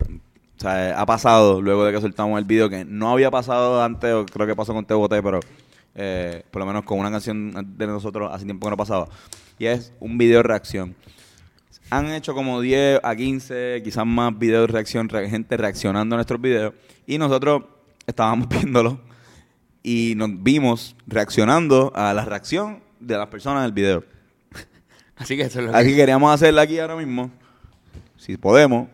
o 0.00 0.58
sea, 0.58 0.98
ha 0.98 1.04
pasado 1.04 1.60
luego 1.60 1.84
de 1.84 1.92
que 1.92 2.00
soltamos 2.00 2.38
el 2.38 2.46
video 2.46 2.70
que 2.70 2.86
no 2.86 3.10
había 3.10 3.30
pasado 3.30 3.82
antes, 3.82 4.14
o 4.14 4.24
creo 4.24 4.46
que 4.46 4.56
pasó 4.56 4.72
con 4.72 4.86
Teboté, 4.86 5.22
pero 5.22 5.40
eh, 5.94 6.42
por 6.50 6.60
lo 6.60 6.66
menos 6.66 6.84
con 6.84 6.98
una 6.98 7.10
canción 7.10 7.76
de 7.76 7.86
nosotros 7.86 8.30
hace 8.32 8.46
tiempo 8.46 8.66
que 8.66 8.70
no 8.70 8.78
pasaba. 8.78 9.08
Y 9.58 9.66
es 9.66 9.92
un 10.00 10.16
video 10.16 10.42
reacción. 10.42 10.96
Han 11.90 12.10
hecho 12.12 12.34
como 12.34 12.60
10 12.60 13.00
a 13.02 13.14
15, 13.14 13.80
quizás 13.84 14.04
más 14.06 14.36
videos 14.38 14.66
de 14.66 14.72
reacción, 14.72 15.08
re- 15.08 15.28
gente 15.30 15.56
reaccionando 15.56 16.14
a 16.14 16.18
nuestros 16.18 16.40
videos. 16.40 16.74
Y 17.06 17.18
nosotros 17.18 17.62
estábamos 18.06 18.48
viéndolo 18.50 19.00
y 19.82 20.14
nos 20.16 20.30
vimos 20.42 20.96
reaccionando 21.06 21.92
a 21.94 22.12
la 22.12 22.24
reacción 22.24 22.82
de 22.98 23.16
las 23.16 23.28
personas 23.28 23.62
del 23.62 23.72
video. 23.72 24.04
Así 25.16 25.36
que 25.36 25.42
eso 25.42 25.60
es 25.60 25.66
lo 25.66 25.72
que- 25.72 25.78
Así 25.78 25.90
que 25.90 25.96
queríamos 25.96 26.32
hacerla 26.34 26.62
aquí 26.62 26.78
ahora 26.78 26.96
mismo, 26.96 27.30
si 28.16 28.36
podemos, 28.36 28.88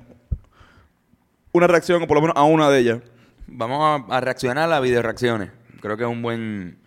una 1.52 1.66
reacción 1.66 2.02
o 2.02 2.06
por 2.06 2.16
lo 2.16 2.20
menos 2.22 2.36
a 2.36 2.44
una 2.44 2.68
de 2.70 2.78
ellas. 2.78 3.00
Vamos 3.46 4.04
a, 4.10 4.16
a 4.16 4.20
reaccionar 4.20 4.70
a 4.72 4.80
video 4.80 5.02
reacciones. 5.02 5.50
Creo 5.80 5.96
que 5.96 6.04
es 6.04 6.08
un 6.08 6.22
buen 6.22 6.78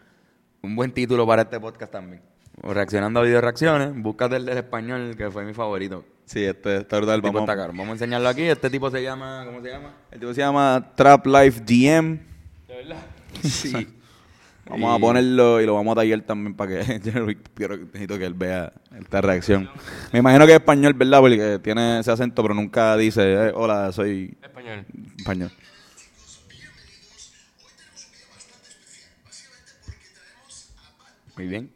un 0.61 0.75
buen 0.75 0.91
título 0.91 1.27
para 1.27 1.43
este 1.43 1.59
podcast 1.59 1.91
también. 1.91 2.21
O 2.61 2.73
reaccionando 2.73 3.19
a 3.19 3.23
video 3.23 3.41
reacciones, 3.41 3.91
búscate 3.95 4.37
el 4.37 4.45
del 4.45 4.57
español, 4.57 5.15
que 5.17 5.29
fue 5.29 5.43
mi 5.45 5.53
favorito. 5.53 6.05
Sí, 6.25 6.43
este 6.43 6.77
está 6.77 6.97
brutal. 6.97 7.15
El 7.17 7.21
tipo 7.21 7.33
Vamos, 7.33 7.49
está 7.49 7.55
caro. 7.61 7.69
Vamos 7.73 7.89
a 7.89 7.91
enseñarlo 7.93 8.27
aquí. 8.29 8.41
Este 8.43 8.69
tipo 8.69 8.89
se 8.89 9.03
llama, 9.03 9.43
¿cómo 9.45 9.61
se 9.61 9.69
llama? 9.69 9.93
el 10.11 10.19
tipo 10.19 10.33
se 10.33 10.41
llama 10.41 10.91
Trap 10.95 11.27
Life 11.27 11.61
DM. 11.61 12.19
De 12.67 12.75
verdad. 12.75 12.97
Sí. 13.43 13.87
Vamos 14.67 14.91
Y- 14.93 14.95
a 14.95 14.99
ponerlo 14.99 15.61
y 15.61 15.65
lo 15.67 15.75
vamos 15.75 15.91
a 15.91 15.95
tallar 16.01 16.21
también 16.21 16.55
para 16.55 16.83
que 16.83 16.99
quiero, 17.53 17.77
necesito 17.77 18.17
que 18.17 18.25
él 18.25 18.33
vea 18.33 18.73
esta 18.99 19.21
reacción. 19.21 19.69
Me 20.11 20.19
imagino 20.19 20.45
que 20.47 20.53
es 20.53 20.57
español, 20.59 20.93
¿verdad? 20.95 21.19
Porque 21.19 21.59
tiene 21.61 21.99
ese 21.99 22.11
acento, 22.11 22.41
pero 22.41 22.55
nunca 22.55 22.97
dice, 22.97 23.21
eh, 23.49 23.51
hola, 23.53 23.91
soy 23.91 24.35
Español. 24.41 24.83
español. 25.19 25.51
Muy 31.35 31.47
bien. 31.47 31.74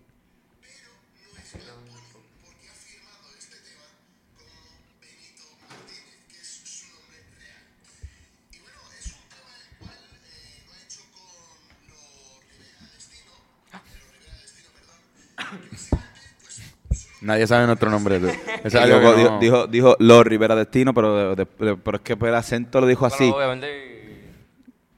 Nadie 17.21 17.47
sabe 17.47 17.65
nuestro 17.67 17.89
nombre. 17.89 18.17
es 18.63 18.75
algo 18.75 18.99
Dijo, 19.15 19.29
no- 19.31 19.39
dijo, 19.39 19.67
dijo 19.67 19.95
Lord 19.99 20.27
Rivera 20.27 20.55
Destino, 20.55 20.93
pero, 20.93 21.35
de- 21.35 21.45
de- 21.45 21.75
pero 21.77 21.97
es 21.97 22.01
que 22.03 22.13
el 22.13 22.35
acento 22.35 22.79
lo 22.81 22.87
dijo 22.87 23.05
así. 23.05 23.29
Obviamente... 23.29 23.87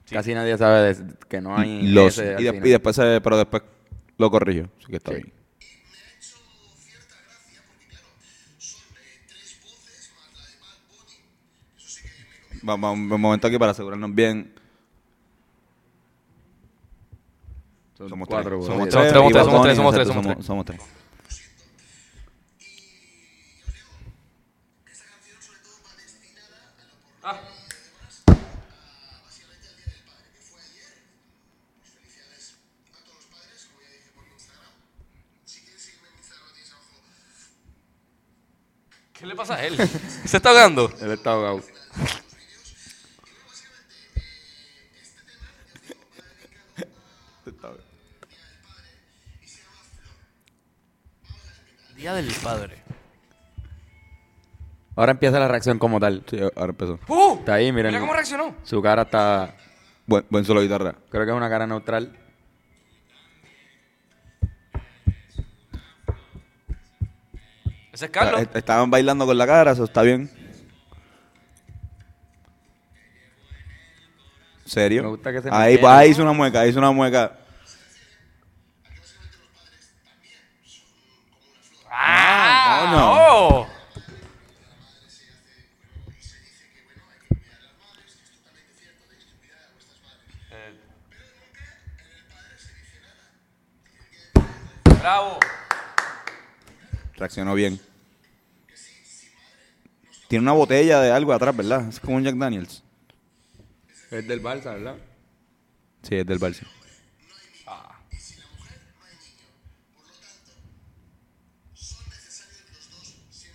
Casi 0.09 0.33
nadie 0.33 0.57
sabe 0.57 0.93
de- 0.93 1.13
que 1.29 1.39
no 1.41 1.57
hay 1.57 1.87
Los, 1.87 2.17
ese 2.17 2.35
y, 2.39 2.47
y 2.47 2.69
después 2.69 2.95
se- 2.95 3.21
pero 3.21 3.37
después 3.37 3.63
lo 4.17 4.29
corrigió. 4.29 4.67
Así 4.79 4.87
que 4.87 4.97
está 4.97 5.11
Sí. 5.11 5.17
bien. 5.21 5.33
Vamos 12.63 12.93
un 12.93 13.07
momento 13.21 13.47
aquí 13.47 13.57
para 13.57 13.71
asegurarnos 13.71 14.13
bien. 14.13 14.53
Somos 17.97 18.27
cuatro. 18.27 18.61
Somos 18.61 18.67
Somos 18.67 18.89
tres. 18.89 19.11
tres, 19.11 19.13
somos 19.45 19.61
tres, 19.63 19.77
somos 20.47 20.65
tres, 20.65 20.81
tres. 27.21 27.35
¿Qué 39.13 39.27
le 39.27 39.35
pasa 39.35 39.53
a 39.53 39.63
él? 39.63 39.77
¿Se 40.25 40.37
está 40.37 40.49
ahogando? 40.49 40.91
Él 40.99 41.11
está 41.11 41.33
ahogado. 41.33 41.61
Ahora 55.01 55.13
empieza 55.13 55.39
la 55.39 55.47
reacción 55.47 55.79
como 55.79 55.99
tal. 55.99 56.23
Sí, 56.29 56.37
ahora 56.39 56.69
empezó. 56.69 56.99
¡Uh! 57.07 57.39
Está 57.39 57.55
ahí, 57.55 57.71
miren. 57.71 57.87
Mira 57.89 58.01
cómo 58.01 58.13
reaccionó. 58.13 58.53
Su 58.61 58.83
cara 58.83 59.01
está... 59.01 59.55
Buen, 60.05 60.23
buen 60.29 60.45
solo 60.45 60.59
de 60.59 60.67
guitarra. 60.67 60.93
Creo 61.09 61.25
que 61.25 61.31
es 61.31 61.35
una 61.35 61.49
cara 61.49 61.65
neutral. 61.65 62.15
Ese 67.91 68.05
es 68.05 68.11
Carlos. 68.11 68.41
Est- 68.41 68.55
Estaban 68.55 68.89
bailando 68.89 69.25
con 69.25 69.37
la 69.37 69.45
cara, 69.47 69.71
eso 69.71 69.83
está 69.83 70.01
bien. 70.01 70.29
¿Serio? 74.65 75.03
Me 75.03 75.09
gusta 75.09 75.31
que 75.33 75.41
se 75.41 75.49
ahí, 75.51 75.79
ahí 75.83 76.11
hizo 76.11 76.21
una 76.21 76.31
mueca, 76.31 76.61
ahí 76.61 76.69
hizo 76.69 76.79
una 76.79 76.91
mueca. 76.91 77.39
Reaccionó 97.31 97.55
bien. 97.55 97.79
Tiene 100.27 100.43
una 100.43 100.51
botella 100.51 100.99
de 100.99 101.11
algo 101.11 101.31
atrás, 101.31 101.55
¿verdad? 101.55 101.87
Es 101.87 101.97
como 101.97 102.17
un 102.17 102.25
Jack 102.25 102.35
Daniels. 102.35 102.83
Es 104.09 104.27
del 104.27 104.43
Barça, 104.43 104.73
¿verdad? 104.73 104.97
Sí, 106.01 106.15
es 106.15 106.25
del 106.25 106.41
Barça. 106.41 106.67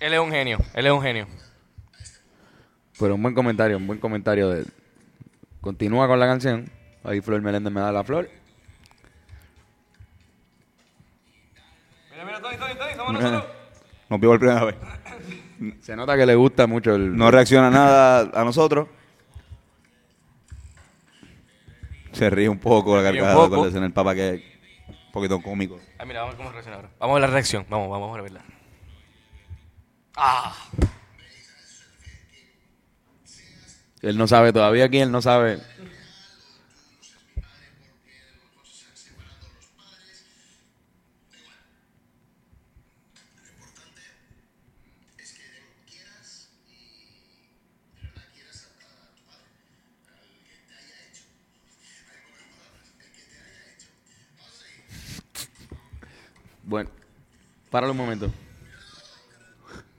Él 0.00 0.14
es 0.14 0.20
un 0.20 0.30
genio. 0.30 0.58
Él 0.72 0.86
es 0.86 0.92
un 0.92 1.02
genio. 1.02 1.26
Pero 2.98 3.14
un 3.14 3.22
buen 3.22 3.34
comentario, 3.34 3.76
un 3.76 3.86
buen 3.86 3.98
comentario 3.98 4.48
de... 4.48 4.64
Continúa 5.60 6.06
con 6.06 6.18
la 6.18 6.26
canción. 6.26 6.70
Ahí 7.04 7.20
Flor 7.20 7.42
Meléndez 7.42 7.70
me 7.70 7.82
da 7.82 7.92
la 7.92 8.04
flor. 8.04 8.30
Mira, 12.10 12.24
mira, 12.24 12.40
Tony, 12.40 12.56
Tony, 12.56 12.74
Tony, 12.74 12.94
somos 12.94 13.12
nosotros. 13.12 13.65
Nos 14.08 14.20
vio 14.20 14.30
por 14.30 14.38
primera 14.38 14.64
vez. 14.64 14.76
Se 15.80 15.96
nota 15.96 16.16
que 16.16 16.26
le 16.26 16.34
gusta 16.34 16.66
mucho 16.66 16.94
el... 16.94 17.16
No 17.16 17.30
reacciona 17.30 17.70
nada 17.70 18.30
a 18.34 18.44
nosotros. 18.44 18.88
Se 22.12 22.30
ríe 22.30 22.48
un 22.48 22.58
poco 22.58 22.96
la 22.96 23.02
carcajada 23.02 23.48
con 23.48 23.84
el 23.84 23.92
papá 23.92 24.14
que 24.14 24.34
es 24.34 24.42
un 24.88 25.12
poquito 25.12 25.40
cómico. 25.42 25.78
Ah, 25.98 26.04
mira, 26.04 26.20
vamos 26.20 26.34
a 26.34 26.36
ver 26.36 26.44
cómo 26.44 26.52
reacciona 26.52 26.76
ahora. 26.76 26.90
Vamos 26.98 27.12
a 27.12 27.20
ver 27.20 27.28
la 27.28 27.34
reacción. 27.34 27.66
Vamos, 27.68 27.90
vamos 27.90 28.18
a 28.18 28.22
verla. 28.22 28.44
¡Ah! 30.16 30.54
Él 34.02 34.16
no 34.16 34.26
sabe 34.26 34.52
todavía 34.52 34.84
aquí, 34.84 34.98
él 34.98 35.10
no 35.10 35.20
sabe. 35.20 35.58
Bueno, 56.66 56.90
páralo 57.70 57.92
un 57.92 57.98
momento. 57.98 58.28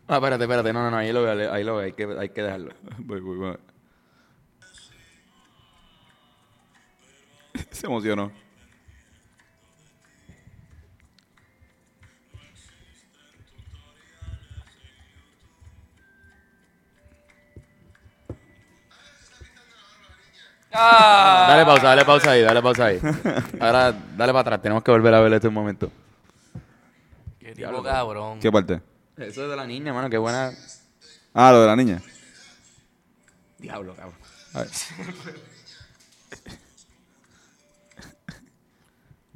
Ah, 0.05 0.15
espérate, 0.15 0.43
espérate, 0.43 0.73
no, 0.73 0.83
no, 0.83 0.91
no, 0.91 0.97
ahí 0.97 1.13
lo 1.13 1.23
veo, 1.23 1.53
ahí 1.53 1.63
lo 1.63 1.77
veo, 1.77 1.85
hay 1.85 1.93
que, 1.93 2.03
hay 2.19 2.29
que 2.29 2.43
dejarlo. 2.43 2.73
Voy, 2.97 3.21
voy, 3.21 3.37
voy. 3.37 3.57
Se 7.71 7.87
emocionó. 7.87 8.33
¡Ah! 20.73 21.45
Dale 21.47 21.65
pausa, 21.65 21.87
dale 21.87 22.03
pausa 22.05 22.31
ahí, 22.31 22.41
dale 22.41 22.61
pausa 22.61 22.85
ahí. 22.87 22.99
Ahora, 23.61 23.93
dale 23.93 24.33
para 24.33 24.41
atrás, 24.41 24.61
tenemos 24.61 24.83
que 24.83 24.91
volver 24.91 25.13
a 25.13 25.21
ver 25.21 25.31
este 25.31 25.49
momento. 25.49 25.89
¡Qué 27.47 27.55
tipo 27.55 27.81
cabrón! 27.81 28.39
¿Qué 28.41 28.51
parte? 28.51 28.81
Eso 29.15 29.43
es 29.43 29.49
de 29.49 29.55
la 29.55 29.65
niña, 29.65 29.93
mano, 29.93 30.09
qué 30.09 30.17
buena. 30.17 30.51
Ah, 31.33 31.53
lo 31.53 31.61
de 31.61 31.67
la 31.67 31.77
niña. 31.77 32.01
Diablo, 33.57 33.95
cabrón. 33.95 34.15
A 34.53 34.59
ver. 34.63 34.69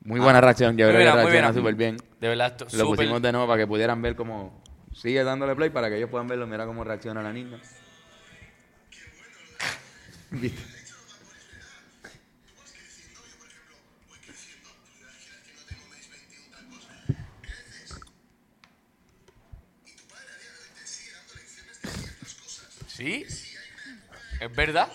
Muy 0.04 0.20
buena 0.20 0.42
reacción, 0.42 0.76
yo 0.78 0.88
Muy 0.88 0.96
creo 0.96 1.06
que 1.06 1.12
muy 1.12 1.22
reacciona 1.24 1.54
súper 1.54 1.76
bien. 1.76 1.96
De 2.20 2.28
verdad, 2.28 2.48
esto 2.48 2.66
Lo 2.66 2.84
súper- 2.84 2.98
pusimos 2.98 3.22
de 3.22 3.32
nuevo 3.32 3.48
para 3.48 3.62
que 3.62 3.68
pudieran 3.68 4.02
ver 4.02 4.18
cómo 4.18 4.62
sigue 4.94 5.24
dándole 5.24 5.56
play 5.56 5.70
para 5.70 5.88
que 5.90 5.96
ellos 5.96 6.10
puedan 6.10 6.28
verlo. 6.28 6.46
Mira 6.48 6.66
cómo 6.66 6.84
reacciona 6.84 7.24
la 7.24 7.32
niña. 7.32 7.62
¿Viste? 10.32 10.71
¿Sí? 23.02 23.26
¿Es 24.40 24.56
verdad? 24.56 24.88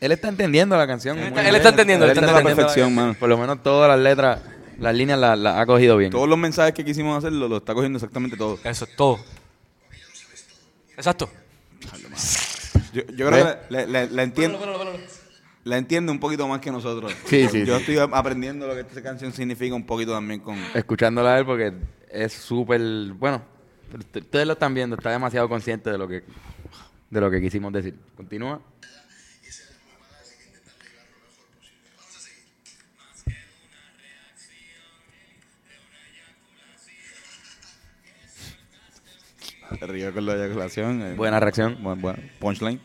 Él 0.00 0.12
está 0.12 0.28
entendiendo 0.28 0.76
la 0.76 0.86
canción. 0.86 1.18
Él 1.18 1.26
está- 1.28 1.48
él 1.48 1.54
está 1.56 1.68
entendiendo, 1.70 2.04
él 2.04 2.10
está 2.12 2.20
Entiende 2.20 2.32
la 2.32 2.38
entendiendo. 2.50 2.56
perfección, 2.72 2.94
mano. 2.94 3.14
Por 3.14 3.28
lo 3.28 3.36
menos 3.36 3.60
todas 3.64 3.88
las 3.88 3.98
letras, 3.98 4.40
las 4.78 4.94
líneas 4.94 5.18
las 5.18 5.36
las 5.36 5.56
ha 5.58 5.66
cogido 5.66 5.96
bien. 5.96 6.12
Todos 6.12 6.28
los 6.28 6.38
mensajes 6.38 6.72
que 6.74 6.84
quisimos 6.84 7.18
hacer 7.18 7.32
lo, 7.32 7.48
lo 7.48 7.56
está 7.56 7.74
cogiendo 7.74 7.96
exactamente 7.98 8.36
todo. 8.36 8.58
Eso 8.62 8.84
es 8.84 8.94
todo. 8.96 9.18
Exacto. 10.96 11.28
Yo, 12.92 13.02
yo 13.14 13.26
creo 13.28 13.30
que 13.30 13.58
la, 13.74 13.86
la- 13.86 14.04
la 14.06 14.22
entiende, 14.22 14.58
la 15.64 15.76
entiende 15.76 16.12
un 16.12 16.20
poquito 16.20 16.46
más 16.46 16.60
que 16.60 16.70
nosotros. 16.70 17.12
Sí, 17.26 17.48
sí, 17.48 17.64
Yo 17.66 17.76
sí. 17.80 17.92
estoy 17.92 17.98
aprendiendo 18.12 18.66
lo 18.68 18.74
que 18.74 18.80
esta 18.82 19.02
canción 19.02 19.32
significa 19.32 19.74
un 19.74 19.84
poquito 19.86 20.12
también 20.12 20.38
con... 20.40 20.56
Escuchándola 20.74 21.34
a 21.34 21.38
él 21.40 21.44
porque 21.46 21.72
es 22.12 22.32
súper... 22.32 22.80
Bueno, 23.14 23.42
ust- 23.92 24.20
ustedes 24.22 24.46
lo 24.46 24.52
están 24.54 24.74
viendo, 24.74 24.96
está 24.96 25.10
demasiado 25.10 25.48
consciente 25.48 25.90
de 25.90 25.98
lo 25.98 26.08
que, 26.08 26.22
de 27.10 27.20
lo 27.20 27.30
que 27.30 27.40
quisimos 27.40 27.72
decir. 27.72 27.94
Continúa. 28.16 28.60
Ríe 39.80 40.12
con 40.12 40.26
la 40.26 40.34
eyaculación. 40.34 41.02
eh, 41.02 41.14
Buena 41.14 41.38
reacción. 41.40 41.82
buen- 41.82 42.00
buen 42.00 42.30
punchline. 42.40 42.80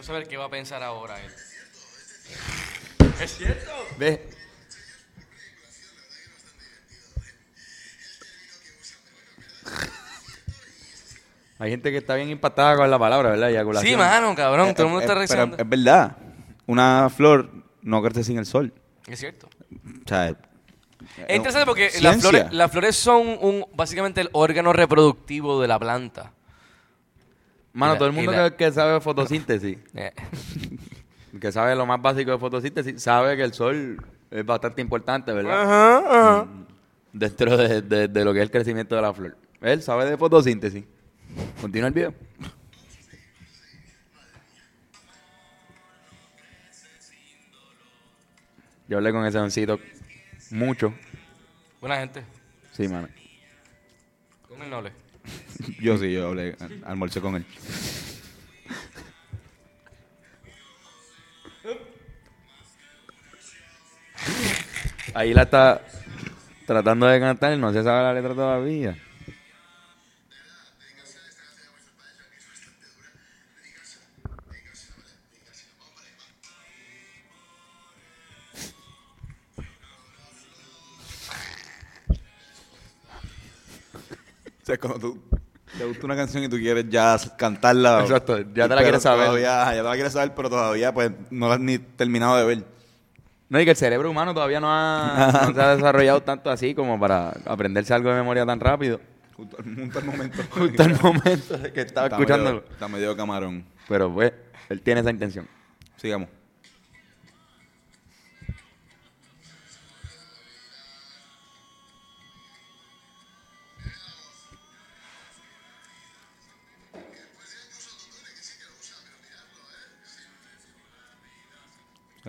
Quiero 0.00 0.14
saber 0.14 0.28
qué 0.28 0.38
va 0.38 0.46
a 0.46 0.48
pensar 0.48 0.82
ahora 0.82 1.20
él. 1.20 1.30
¿Es 3.20 3.36
cierto? 3.36 3.70
Ve. 3.98 4.30
Hay 11.58 11.70
gente 11.70 11.90
que 11.90 11.98
está 11.98 12.14
bien 12.14 12.30
impactada 12.30 12.76
con 12.76 12.90
la 12.90 12.98
palabra, 12.98 13.28
¿verdad? 13.28 13.50
Eyaculación. 13.50 13.90
Sí, 13.92 13.94
mano, 13.94 14.34
cabrón. 14.34 14.74
todo 14.74 14.86
el 14.86 14.92
mundo 14.92 15.00
Eh, 15.00 15.04
está 15.04 15.12
eh, 15.12 15.16
reaccionando. 15.16 15.56
Pero 15.58 15.68
es 15.68 15.70
verdad. 15.84 16.16
Una 16.66 17.10
flor 17.14 17.50
no 17.82 18.02
crece 18.02 18.24
sin 18.24 18.38
el 18.38 18.46
sol. 18.46 18.72
Es 19.06 19.18
cierto. 19.20 19.50
O 19.70 20.08
sea, 20.08 20.28
Es 20.30 21.36
interesante 21.36 21.66
porque 21.66 21.90
las 22.00 22.22
flores, 22.22 22.50
las 22.50 22.72
flores 22.72 22.96
son 22.96 23.36
un, 23.38 23.66
básicamente 23.74 24.22
el 24.22 24.30
órgano 24.32 24.72
reproductivo 24.72 25.60
de 25.60 25.68
la 25.68 25.78
planta. 25.78 26.32
Mano, 27.72 27.92
la- 27.94 27.98
todo 27.98 28.08
el 28.08 28.14
mundo 28.14 28.32
la- 28.32 28.50
que, 28.50 28.56
que 28.56 28.72
sabe 28.72 29.00
fotosíntesis, 29.00 29.78
Eh, 29.94 30.12
que 31.40 31.52
sabe 31.52 31.74
lo 31.76 31.86
más 31.86 32.00
básico 32.02 32.30
de 32.32 32.38
fotosíntesis, 32.38 33.02
sabe 33.02 33.36
que 33.36 33.42
el 33.44 33.52
sol 33.54 33.96
es 34.30 34.44
bastante 34.46 34.80
importante, 34.82 35.32
¿verdad? 35.32 35.62
Ajá, 35.62 35.98
ajá. 36.38 36.46
Dentro 37.12 37.56
de, 37.56 37.82
de- 37.82 38.08
de 38.08 38.24
lo 38.24 38.32
que 38.32 38.38
es 38.40 38.44
el 38.44 38.50
crecimiento 38.50 38.94
de 38.96 39.02
la 39.02 39.12
flor. 39.12 39.36
Él 39.60 39.82
sabe 39.82 40.04
de 40.08 40.16
fotosíntesis. 40.16 40.84
Continúa 41.60 41.88
el 41.88 41.94
video. 41.94 42.14
Yo 48.88 48.96
hablé 48.96 49.12
con 49.12 49.24
ese 49.24 49.38
doncito 49.38 49.78
mucho. 50.50 50.92
Buena 51.80 51.98
gente. 51.98 52.22
Sí, 52.72 52.88
mano. 52.88 53.08
Con 54.48 54.60
el 54.62 54.70
noble. 54.70 54.92
Yo 55.80 55.98
sí, 55.98 56.12
yo 56.12 56.28
hablé, 56.28 56.56
almorcé 56.84 57.20
con 57.20 57.36
él. 57.36 57.44
Ahí 65.14 65.34
la 65.34 65.42
está 65.42 65.82
tratando 66.66 67.06
de 67.06 67.18
cantar, 67.18 67.58
no 67.58 67.72
se 67.72 67.82
sabe 67.82 68.02
la 68.02 68.14
letra 68.14 68.34
todavía. 68.34 68.96
Sea, 84.70 84.78
cuando 84.78 84.98
tú 85.00 85.22
te 85.78 85.84
gusta 85.84 86.06
una 86.06 86.16
canción 86.16 86.42
y 86.44 86.48
tú 86.48 86.56
quieres 86.56 86.86
ya 86.88 87.16
cantarla. 87.38 88.00
Exacto, 88.00 88.38
ya 88.54 88.68
te 88.68 88.74
la 88.74 88.82
quieres 88.82 89.02
saber. 89.02 89.26
Todavía, 89.26 89.64
ya 89.74 89.76
te 89.76 89.82
la 89.82 89.94
quieres 89.94 90.12
saber, 90.12 90.34
pero 90.34 90.50
todavía 90.50 90.92
pues 90.92 91.12
no 91.30 91.48
la 91.48 91.54
has 91.54 91.60
ni 91.60 91.78
terminado 91.78 92.36
de 92.36 92.44
ver. 92.44 92.64
No, 93.48 93.60
y 93.60 93.64
que 93.64 93.70
el 93.72 93.76
cerebro 93.76 94.10
humano 94.10 94.32
todavía 94.32 94.60
no, 94.60 94.68
ha, 94.70 95.46
no 95.48 95.54
se 95.54 95.60
ha 95.60 95.74
desarrollado 95.74 96.22
tanto 96.22 96.50
así 96.50 96.74
como 96.74 96.98
para 97.00 97.30
aprenderse 97.46 97.92
algo 97.92 98.08
de 98.10 98.14
memoria 98.16 98.46
tan 98.46 98.60
rápido. 98.60 99.00
Justo, 99.36 99.56
justo 99.56 99.98
al 99.98 100.04
momento. 100.04 100.38
Justo 100.50 100.82
el 100.82 101.00
momento 101.00 101.58
de 101.58 101.72
que 101.72 101.80
estaba 101.80 102.06
Está 102.06 102.16
escuchándolo. 102.18 102.60
medio- 102.60 102.72
está 102.72 102.88
medio 102.88 103.16
camarón. 103.16 103.64
Pero 103.88 104.12
pues, 104.12 104.32
él 104.68 104.82
tiene 104.82 105.00
esa 105.00 105.10
intención. 105.10 105.48
Sigamos. 105.96 106.28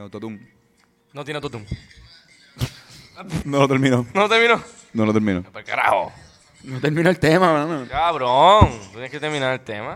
Autotune. 0.01 0.39
No 1.13 1.23
tiene 1.23 1.37
autotune. 1.37 1.65
No 3.45 3.59
lo 3.59 3.67
termino. 3.67 4.05
No 4.13 4.27
terminó. 4.27 4.63
No 4.93 5.05
lo 5.05 5.13
termino. 5.13 5.43
Para 5.43 5.63
carajo. 5.63 6.11
No 6.63 6.79
terminó 6.79 7.09
el 7.09 7.19
tema, 7.19 7.53
mano. 7.53 7.85
Cabrón. 7.89 8.69
Tienes 8.91 9.11
que 9.11 9.19
terminar 9.19 9.53
el 9.53 9.61
tema. 9.61 9.95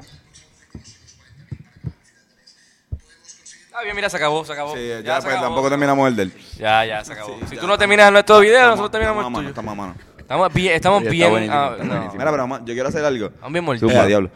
Ah, 3.74 3.84
bien, 3.84 3.96
mira, 3.96 4.10
se 4.10 4.16
acabó, 4.16 4.46
se 4.46 4.54
acabó. 4.54 4.74
Sí, 4.74 4.88
ya, 4.88 5.16
se 5.18 5.24
pues 5.24 5.36
acabó. 5.36 5.48
tampoco 5.48 5.70
terminamos 5.70 6.08
el 6.08 6.16
del. 6.16 6.34
Ya, 6.58 6.86
ya, 6.86 7.04
se 7.04 7.12
acabó. 7.12 7.38
si 7.50 7.58
tú 7.58 7.68
no 7.68 7.78
terminas 7.78 8.10
nuestro 8.12 8.40
video, 8.40 8.70
nosotros 8.70 8.92
terminamos 8.92 9.22
estamos 9.22 9.40
el 9.40 9.46
mano, 9.46 9.50
tuyo. 9.50 9.50
estamos 9.50 9.72
a 9.72 9.76
mano. 9.76 9.96
Estamos 10.18 10.54
bien, 10.54 10.74
estamos 10.76 11.04
bien. 11.04 11.30
buenísimo, 11.30 11.58
ah, 11.58 11.72
está 11.74 11.84
no. 11.84 11.90
buenísimo. 11.90 12.20
Mira, 12.20 12.32
pero 12.32 12.66
yo 12.66 12.74
quiero 12.74 12.90
hacer 12.90 13.04
algo. 13.06 13.26
Estamos 13.26 13.52
bien 13.52 13.66
mordidos. 13.66 14.08
diablo. 14.08 14.30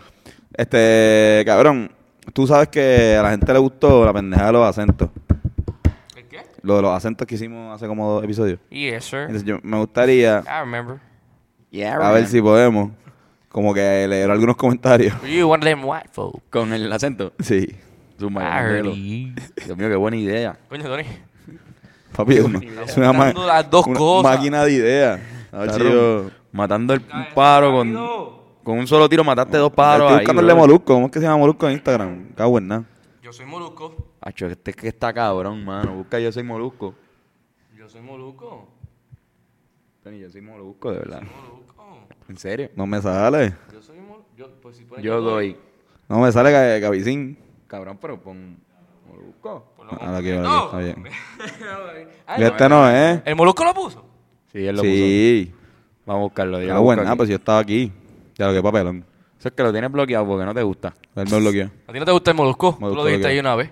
Este, 0.53 1.43
cabrón, 1.45 1.89
tú 2.33 2.45
sabes 2.47 2.67
que 2.67 3.15
a 3.17 3.23
la 3.23 3.31
gente 3.31 3.51
le 3.53 3.59
gustó 3.59 4.05
la 4.05 4.11
pendeja 4.11 4.47
de 4.47 4.51
los 4.51 4.67
acentos. 4.67 5.09
Lo 6.61 6.75
de 6.77 6.81
los 6.81 6.91
acentos 6.95 7.25
que 7.27 7.35
hicimos 7.35 7.73
hace 7.75 7.87
como 7.87 8.09
dos 8.09 8.23
episodios. 8.23 8.59
Yes, 8.69 9.03
sir. 9.05 9.19
Entonces 9.21 9.43
yo 9.45 9.59
me 9.63 9.77
gustaría, 9.77 10.43
I 10.45 10.59
remember. 10.61 10.97
a 12.01 12.11
ver 12.11 12.27
si 12.27 12.41
podemos, 12.41 12.91
como 13.49 13.73
que 13.73 14.05
leer 14.07 14.29
algunos 14.29 14.55
comentarios. 14.55 15.15
You 15.23 15.47
one 15.49 15.59
of 15.59 15.63
them 15.63 15.85
white 15.85 16.09
folk. 16.11 16.41
Con 16.49 16.73
el 16.73 16.91
acento. 16.91 17.33
Sí. 17.39 17.67
Zumba, 18.19 18.41
I 18.43 18.61
heard 18.63 18.85
léelo. 18.85 18.93
you. 18.95 19.33
Dios 19.65 19.77
mío, 19.77 19.87
qué 19.89 19.95
buena 19.95 20.17
idea. 20.17 20.59
Coño, 20.67 20.83
Tony. 20.83 21.03
Papi, 22.15 22.33
es 22.35 22.43
una, 22.43 22.59
es 22.85 22.97
una, 22.97 23.13
ma- 23.13 23.25
Juntando 23.27 23.47
las 23.47 23.69
dos 23.69 23.87
una 23.87 23.97
cosas. 23.97 24.35
máquina 24.37 24.65
de 24.65 24.71
ideas. 24.73 25.19
Matando 26.51 26.93
el 26.95 26.99
un 27.01 27.25
pájaro 27.35 27.71
con, 27.71 27.93
con 28.63 28.77
un 28.79 28.87
solo 28.87 29.07
tiro, 29.07 29.23
mataste 29.23 29.57
dos 29.57 29.71
pájaros 29.71 30.11
Estoy 30.11 30.35
ahí. 30.35 30.35
de 30.37 30.43
bro. 30.53 30.55
Molusco. 30.57 30.93
¿Cómo 30.95 31.05
es 31.05 31.11
que 31.11 31.19
se 31.19 31.25
llama 31.25 31.37
Molusco 31.37 31.67
en 31.67 31.73
Instagram? 31.73 32.29
Cago 32.35 32.57
en 32.57 32.67
nada. 32.67 32.83
Yo 33.21 33.31
soy 33.31 33.45
molusco. 33.45 33.95
Acho, 34.21 34.47
este 34.47 34.73
que 34.73 34.87
está 34.89 35.13
cabrón, 35.13 35.63
mano. 35.63 35.95
Busca 35.95 36.19
yo 36.19 36.31
soy 36.31 36.43
molusco. 36.43 36.93
Yo 37.77 37.87
soy 37.87 38.01
molusco. 38.01 38.67
Tony, 40.03 40.19
yo 40.19 40.29
soy 40.29 40.41
molusco, 40.41 40.91
de 40.91 40.99
verdad. 40.99 41.21
Molusco. 41.21 42.07
¿En 42.27 42.37
serio? 42.37 42.69
No 42.75 42.85
me 42.85 43.01
sale. 43.01 43.53
Yo 43.73 43.81
soy 43.81 43.97
molusco. 43.99 44.25
Yo, 44.37 44.49
pues 44.61 44.77
si 44.77 44.83
pones 44.85 45.03
Yo 45.03 45.21
doy. 45.21 45.57
No 46.09 46.19
me 46.19 46.31
sale 46.31 46.51
Ga- 46.51 46.79
Gavicín. 46.81 47.37
Cabrón, 47.67 47.97
pero 48.01 48.19
pon 48.21 48.57
molusco. 49.07 49.71
Por 49.77 49.85
lo 49.85 49.91
Ah, 49.93 50.19
está 50.65 50.77
bien. 50.79 51.03
Ay, 52.27 52.43
este 52.43 52.69
no 52.69 52.89
es. 52.89 53.21
¿El 53.25 53.35
molusco 53.35 53.63
lo 53.63 53.73
puso? 53.73 54.05
Sí, 54.51 54.65
él 54.65 54.75
lo 54.75 54.81
puso. 54.81 54.91
Sí. 54.93 55.53
Vamos 56.05 56.19
a 56.21 56.23
buscarlo. 56.23 56.59
yo 56.61 56.65
Ah, 56.65 56.67
lo 56.75 56.81
busco 56.81 56.83
bueno, 56.85 57.01
aquí. 57.03 57.17
pues 57.17 57.29
yo 57.29 57.35
estaba 57.35 57.59
aquí. 57.59 57.91
Ya 58.35 58.47
lo 58.47 58.53
que 58.53 58.61
papelón. 58.63 59.05
Eso 59.37 59.47
es 59.47 59.53
que 59.53 59.63
lo 59.63 59.71
tienes 59.71 59.91
bloqueado 59.91 60.25
porque 60.27 60.45
no 60.45 60.53
te 60.53 60.63
gusta. 60.63 60.93
Él 61.15 61.27
me 61.31 61.39
bloqueó. 61.39 61.69
¿A 61.87 61.93
ti 61.93 61.99
no 61.99 62.05
te 62.05 62.11
gusta 62.11 62.31
el 62.31 62.37
molusco? 62.37 62.73
Tú 62.73 62.79
Molusco 62.81 63.03
lo 63.03 63.07
dijiste 63.07 63.27
lo 63.27 63.31
ahí 63.33 63.39
una 63.39 63.55
vez. 63.55 63.69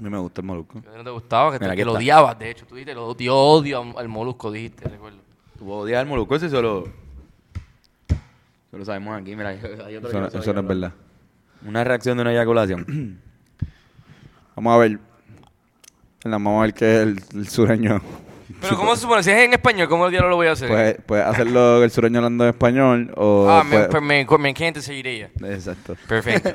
A 0.00 0.02
mí 0.02 0.08
me 0.08 0.18
gusta 0.18 0.40
el 0.40 0.46
molusco. 0.46 0.80
No 0.96 1.04
te 1.04 1.10
gustaba, 1.10 1.52
que, 1.52 1.58
te, 1.58 1.64
Mira, 1.66 1.76
que 1.76 1.84
lo 1.84 1.92
odiabas, 1.92 2.38
de 2.38 2.50
hecho. 2.50 2.64
Tú 2.66 2.74
dijiste, 2.74 2.94
lo 2.94 3.06
odio, 3.06 3.36
odio 3.36 3.98
al 3.98 4.08
molusco, 4.08 4.50
dijiste, 4.50 4.88
recuerdo. 4.88 5.18
Tú 5.58 5.70
odias 5.70 6.00
al 6.00 6.06
molusco, 6.06 6.34
eso 6.36 6.48
solo... 6.48 6.88
Eso 8.08 8.78
lo 8.78 8.84
sabemos 8.84 9.20
aquí. 9.20 9.36
Mira, 9.36 9.50
hay 9.86 9.96
otro 9.96 10.08
que 10.10 10.16
Eso, 10.16 10.20
no 10.20 10.26
eso 10.28 10.52
no 10.54 10.60
es 10.60 10.66
verdad. 10.66 10.92
Una 11.66 11.84
reacción 11.84 12.16
de 12.16 12.22
una 12.22 12.32
eyaculación. 12.32 13.20
Vamos 14.56 14.74
a 14.74 14.78
ver. 14.78 14.98
La- 16.24 16.30
Vamos 16.32 16.58
a 16.58 16.62
ver 16.62 16.72
qué 16.74 16.96
es 16.96 17.00
el, 17.02 17.22
el 17.34 17.48
sureño. 17.48 18.00
Pero 18.60 18.76
¿cómo 18.76 18.94
se 18.96 19.02
supone? 19.02 19.22
Si 19.22 19.30
es 19.30 19.38
en 19.38 19.52
español, 19.52 19.88
¿cómo 19.88 20.06
el 20.06 20.10
diablo 20.12 20.30
lo 20.30 20.36
voy 20.36 20.46
a 20.48 20.52
hacer? 20.52 20.68
Puedes 20.68 20.96
puedes 21.06 21.24
hacerlo 21.26 21.82
el 21.84 21.90
sureño 21.90 22.18
hablando 22.18 22.44
en 22.44 22.50
español 22.50 23.12
o... 23.16 23.46
ah, 23.48 23.64
me, 23.64 23.70
puede- 23.70 23.88
pues 23.88 24.02
me, 24.02 24.26
me 24.38 24.48
encanta 24.50 24.80
esa 24.80 24.92
idea. 24.92 25.30
Exacto. 25.42 25.96
Perfecto. 26.08 26.50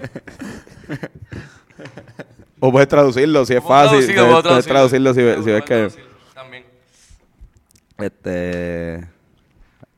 O 2.60 2.72
puedes 2.72 2.88
traducirlo 2.88 3.46
si 3.46 3.54
es 3.54 3.63
fácil. 3.63 4.06
traducirlo, 4.06 4.44
Puedes, 4.44 4.65
traducirlo 4.65 5.13
si, 5.13 5.20
si 5.44 5.52
ves 5.52 5.63
que... 5.63 5.91
También. 6.34 6.65
Este... 7.98 9.08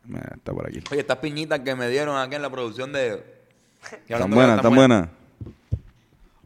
Mira, 0.05 0.31
está 0.35 0.53
por 0.53 0.67
aquí. 0.67 0.81
Oye, 0.89 1.01
estas 1.01 1.17
piñitas 1.17 1.59
que 1.59 1.75
me 1.75 1.89
dieron 1.89 2.17
aquí 2.17 2.35
en 2.35 2.41
la 2.41 2.49
producción 2.49 2.91
de... 2.93 3.23
Están 4.07 4.31
buenas, 4.31 4.57
están 4.57 4.75
buenas. 4.75 5.09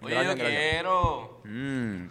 Oye, 0.02 0.16
yo 0.26 0.36
quiero. 0.36 1.42
Mmm, 1.46 2.08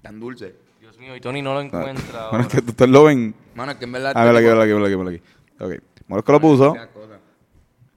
tan 0.00 0.20
dulce. 0.20 0.54
Dios 0.80 0.96
mío, 0.98 1.16
y 1.16 1.20
Tony 1.20 1.42
no 1.42 1.54
lo 1.54 1.60
encuentra 1.60 2.28
Bueno, 2.30 2.46
es 2.46 2.52
que 2.52 2.58
ustedes 2.58 2.90
lo 2.90 3.04
ven. 3.04 3.34
Mano, 3.54 3.72
es 3.72 3.78
que 3.78 3.84
en 3.84 3.92
verdad... 3.92 4.12
Ah, 4.14 4.24
vela 4.24 4.38
aquí, 4.38 4.48
vela 4.48 4.62
aquí, 4.62 4.72
vela 4.72 4.86
aquí, 4.86 4.94
vela 4.94 5.10
aquí. 5.10 5.22
Ok. 5.60 5.82
Molusco 6.06 6.32
lo 6.32 6.40
puso. 6.40 6.76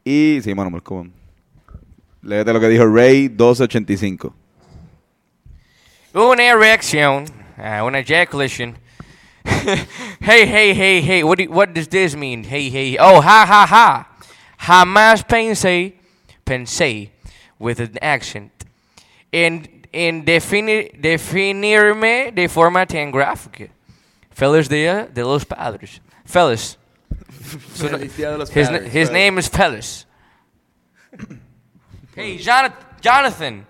Y... 0.03 0.39
Sí, 0.41 0.53
mano, 0.53 0.71
Molusco. 0.71 1.07
Léete 2.23 2.51
lo 2.51 2.59
que 2.59 2.69
dijo 2.69 2.85
Ray 2.85 3.29
1285. 3.29 4.33
Una 6.15 6.43
erección, 6.43 7.25
uh, 7.57 7.85
una 7.85 7.99
ejaculation. 7.99 8.77
hey, 9.43 10.45
hey, 10.47 10.73
hey, 10.73 11.01
hey, 11.01 11.23
what, 11.23 11.37
do, 11.37 11.43
what 11.51 11.73
does 11.73 11.89
this 11.89 12.15
mean? 12.15 12.45
Hey, 12.45 12.69
hey, 12.69 12.95
oh, 12.97 13.19
ha, 13.19 13.45
ha, 13.45 13.65
ha. 13.65 14.07
Jamás 14.57 15.27
pensé, 15.27 15.95
pensé, 16.45 17.09
with 17.59 17.81
an 17.81 17.97
accent, 18.01 18.49
en, 19.29 19.85
en 19.91 20.23
definir, 20.23 20.91
definirme 20.97 22.31
de 22.33 22.47
forma 22.47 22.85
tan 22.85 23.11
gráfica. 23.11 23.67
Feliz 24.31 24.69
Día 24.69 25.09
de 25.13 25.21
los 25.21 25.43
Padres. 25.43 25.99
Feliz. 26.23 26.77
Feliz 27.73 28.15
Día 28.15 28.31
de 28.31 28.37
los 28.37 28.49
His, 28.55 28.69
Padres. 28.69 28.93
his 28.93 29.11
name 29.11 29.37
is 29.37 29.49
Feliz. 29.49 30.05
hey, 32.15 32.37
Jonathan. 32.37 32.77
Jonathan. 33.01 33.65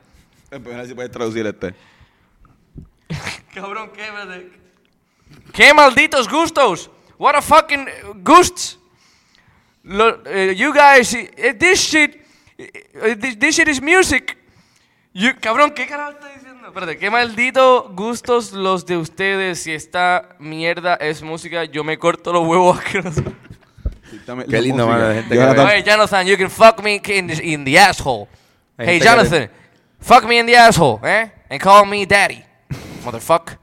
Cabrón, 3.55 3.89
qué 3.95 4.11
verde. 4.11 4.51
¡Qué 5.53 5.73
malditos 5.73 6.27
gustos! 6.27 6.91
What 7.17 7.35
a 7.35 7.41
fucking 7.41 7.87
gusts! 8.21 8.77
Lo, 9.83 10.21
eh, 10.25 10.53
you 10.55 10.73
guys, 10.73 11.13
eh, 11.13 11.53
this 11.57 11.79
shit 11.79 12.21
eh, 12.57 13.15
This, 13.15 13.39
this 13.39 13.55
shit 13.55 13.67
is 13.69 13.81
music. 13.81 14.37
You- 15.13 15.39
cabrón, 15.39 15.71
¿qué 15.71 15.87
carajo 15.87 16.11
está 16.11 16.33
diciendo? 16.33 16.67
Espérate, 16.67 16.97
qué 16.97 17.09
maldito 17.09 17.89
gustos 17.93 18.51
los 18.51 18.85
de 18.85 18.97
ustedes. 18.97 19.63
Si 19.63 19.71
esta 19.71 20.35
mierda 20.39 20.95
es 20.95 21.21
música, 21.21 21.63
yo 21.63 21.85
me 21.85 21.97
corto 21.97 22.33
los 22.33 22.45
huevos. 22.45 22.79
Qué 24.49 24.61
lindo, 24.61 24.87
mano, 24.87 25.13
gente 25.13 25.33
Jonathan. 25.35 25.67
Hey, 25.69 25.83
Jonathan, 25.85 26.27
you 26.27 26.37
can 26.37 26.49
fuck 26.49 26.83
me 26.83 27.01
in 27.07 27.27
the, 27.27 27.41
in 27.41 27.63
the 27.63 27.77
asshole. 27.77 28.27
Hey, 28.77 28.99
Jonathan, 28.99 29.49
fuck 30.01 30.25
me 30.25 30.39
in 30.39 30.45
the 30.45 30.55
asshole, 30.57 30.99
eh? 31.03 31.29
And 31.49 31.61
call 31.61 31.85
me 31.85 32.05
daddy. 32.05 32.43
Motherfucker. 33.05 33.57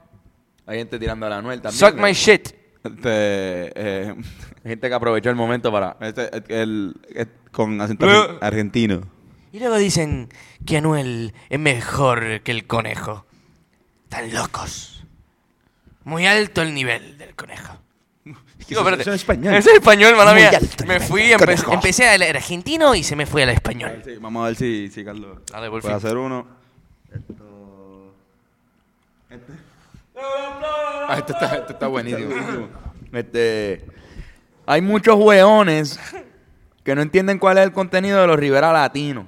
Hay 0.65 0.77
gente 0.79 0.97
tirando 0.97 1.25
a 1.25 1.29
la 1.29 1.37
Anuel 1.37 1.61
también. 1.61 1.79
Suck 1.79 1.95
¿no? 1.95 2.03
my 2.03 2.13
shit. 2.13 2.49
Este, 2.83 3.01
eh, 3.75 4.15
Hay 4.63 4.69
gente 4.71 4.87
que 4.89 4.93
aprovechó 4.93 5.29
el 5.29 5.35
momento 5.35 5.71
para... 5.71 5.95
este, 6.01 6.29
el, 6.61 6.95
el- 7.13 7.27
con 7.51 7.79
acento 7.81 8.07
argentino. 8.41 9.01
Y 9.51 9.59
luego 9.59 9.77
dicen 9.77 10.29
que 10.65 10.77
Anuel 10.77 11.33
es 11.49 11.59
mejor 11.59 12.41
que 12.41 12.51
el 12.51 12.65
conejo. 12.65 13.25
Están 14.05 14.33
locos. 14.33 15.05
Muy 16.03 16.25
alto 16.25 16.61
el 16.63 16.73
nivel 16.73 17.17
del 17.17 17.35
conejo. 17.35 17.77
Digo, 18.67 18.81
espérate. 18.81 19.03
eso 19.03 19.11
es 19.13 19.21
español. 19.21 19.53
Eso 19.53 19.69
es 19.69 19.75
español, 19.75 20.15
mala 20.15 20.33
mía. 20.33 20.49
alto 20.49 20.83
el 20.83 20.87
Me 20.87 20.99
fui, 20.99 21.21
empe- 21.31 21.39
conejo. 21.39 21.73
empecé 21.73 22.09
a 22.09 22.17
leer 22.17 22.35
argentino 22.37 22.95
y 22.95 23.03
se 23.03 23.15
me 23.15 23.25
fue 23.25 23.43
al 23.43 23.49
A 23.49 23.51
ver 23.51 23.57
español. 23.57 24.01
si- 24.03 24.15
vamos 24.17 24.43
a 24.43 24.47
ver 24.47 24.55
si, 24.55 24.89
si 24.89 25.03
Carlos 25.05 25.39
Dale, 25.51 25.69
por 25.69 25.81
puede 25.81 25.93
fin. 25.95 26.05
hacer 26.05 26.17
uno. 26.17 26.47
Ah, 31.07 31.15
esto 31.17 31.33
está, 31.33 31.55
esto 31.57 31.73
está 31.73 31.87
buenísimo. 31.87 32.29
Este, 33.11 33.85
hay 34.65 34.81
muchos 34.81 35.15
hueones 35.17 35.99
que 36.83 36.95
no 36.95 37.01
entienden 37.01 37.39
cuál 37.39 37.57
es 37.57 37.63
el 37.65 37.71
contenido 37.71 38.21
de 38.21 38.27
los 38.27 38.37
Rivera 38.37 38.71
Latinos. 38.71 39.25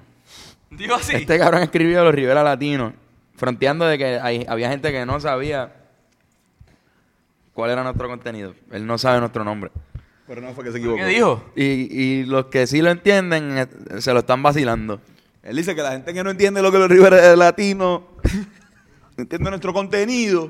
Digo 0.69 0.95
así. 0.95 1.15
Este 1.15 1.37
cabrón 1.39 1.63
escribió 1.63 2.03
los 2.03 2.13
Rivera 2.13 2.43
Latinos, 2.43 2.93
fronteando 3.35 3.85
de 3.85 3.97
que 3.97 4.19
hay- 4.19 4.45
había 4.47 4.69
gente 4.69 4.91
que 4.91 5.05
no 5.05 5.19
sabía 5.19 5.73
cuál 7.53 7.71
era 7.71 7.83
nuestro 7.83 8.07
contenido. 8.07 8.53
Él 8.71 8.85
no 8.85 8.97
sabe 8.97 9.19
nuestro 9.19 9.43
nombre. 9.43 9.71
Pero 10.27 10.41
no 10.41 10.53
fue 10.53 10.63
que 10.63 10.71
se 10.71 10.79
equivocó. 10.79 10.97
¿Qué 10.97 11.05
dijo? 11.05 11.43
Y, 11.55 11.63
y 11.63 12.23
los 12.25 12.45
que 12.47 12.65
sí 12.67 12.81
lo 12.81 12.89
entienden 12.89 13.57
eh, 13.57 13.67
se 14.01 14.11
lo 14.11 14.19
están 14.19 14.41
vacilando. 14.41 14.99
Él 15.43 15.55
dice 15.55 15.75
que 15.75 15.83
la 15.83 15.91
gente 15.91 16.13
que 16.13 16.23
no 16.23 16.31
entiende 16.31 16.61
lo 16.63 16.71
que 16.71 16.79
los 16.79 16.89
Rivera 16.89 17.35
Latinos 17.35 18.01
no 19.17 19.21
entiende 19.21 19.49
nuestro 19.49 19.73
contenido, 19.73 20.49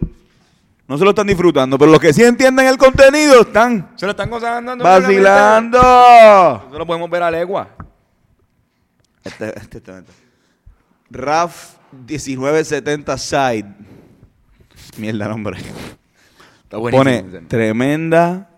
no 0.88 0.98
se 0.98 1.04
lo 1.04 1.10
están 1.12 1.28
disfrutando. 1.28 1.78
Pero 1.78 1.92
los 1.92 2.00
que 2.00 2.14
sí 2.14 2.24
entienden 2.24 2.68
el 2.68 2.78
contenido 2.78 3.42
están 3.42 3.92
Se 3.96 4.06
lo 4.06 4.12
están 4.12 4.30
gozando. 4.30 4.78
vacilando. 4.78 5.80
Eso 6.68 6.78
lo 6.78 6.86
podemos 6.86 7.10
ver 7.10 7.24
a 7.24 7.32
legua. 7.32 7.70
Este, 9.24 9.48
este, 9.58 9.78
este, 9.78 9.98
este. 10.00 10.12
RAF 11.10 11.78
1970 11.92 13.18
Side. 13.18 13.66
Mierda 14.98 15.28
nombre. 15.28 15.60
Está 16.64 16.78
buenísimo. 16.78 17.04
Pone 17.04 17.42
tremenda 17.48 18.50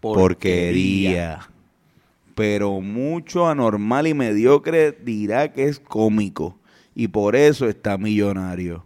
porquería. 0.00 1.40
Pero 2.34 2.80
mucho 2.80 3.48
anormal 3.48 4.06
y 4.06 4.14
mediocre 4.14 4.92
dirá 4.92 5.52
que 5.52 5.64
es 5.64 5.78
cómico. 5.80 6.58
Y 6.94 7.08
por 7.08 7.36
eso 7.36 7.66
está 7.68 7.96
millonario. 7.96 8.84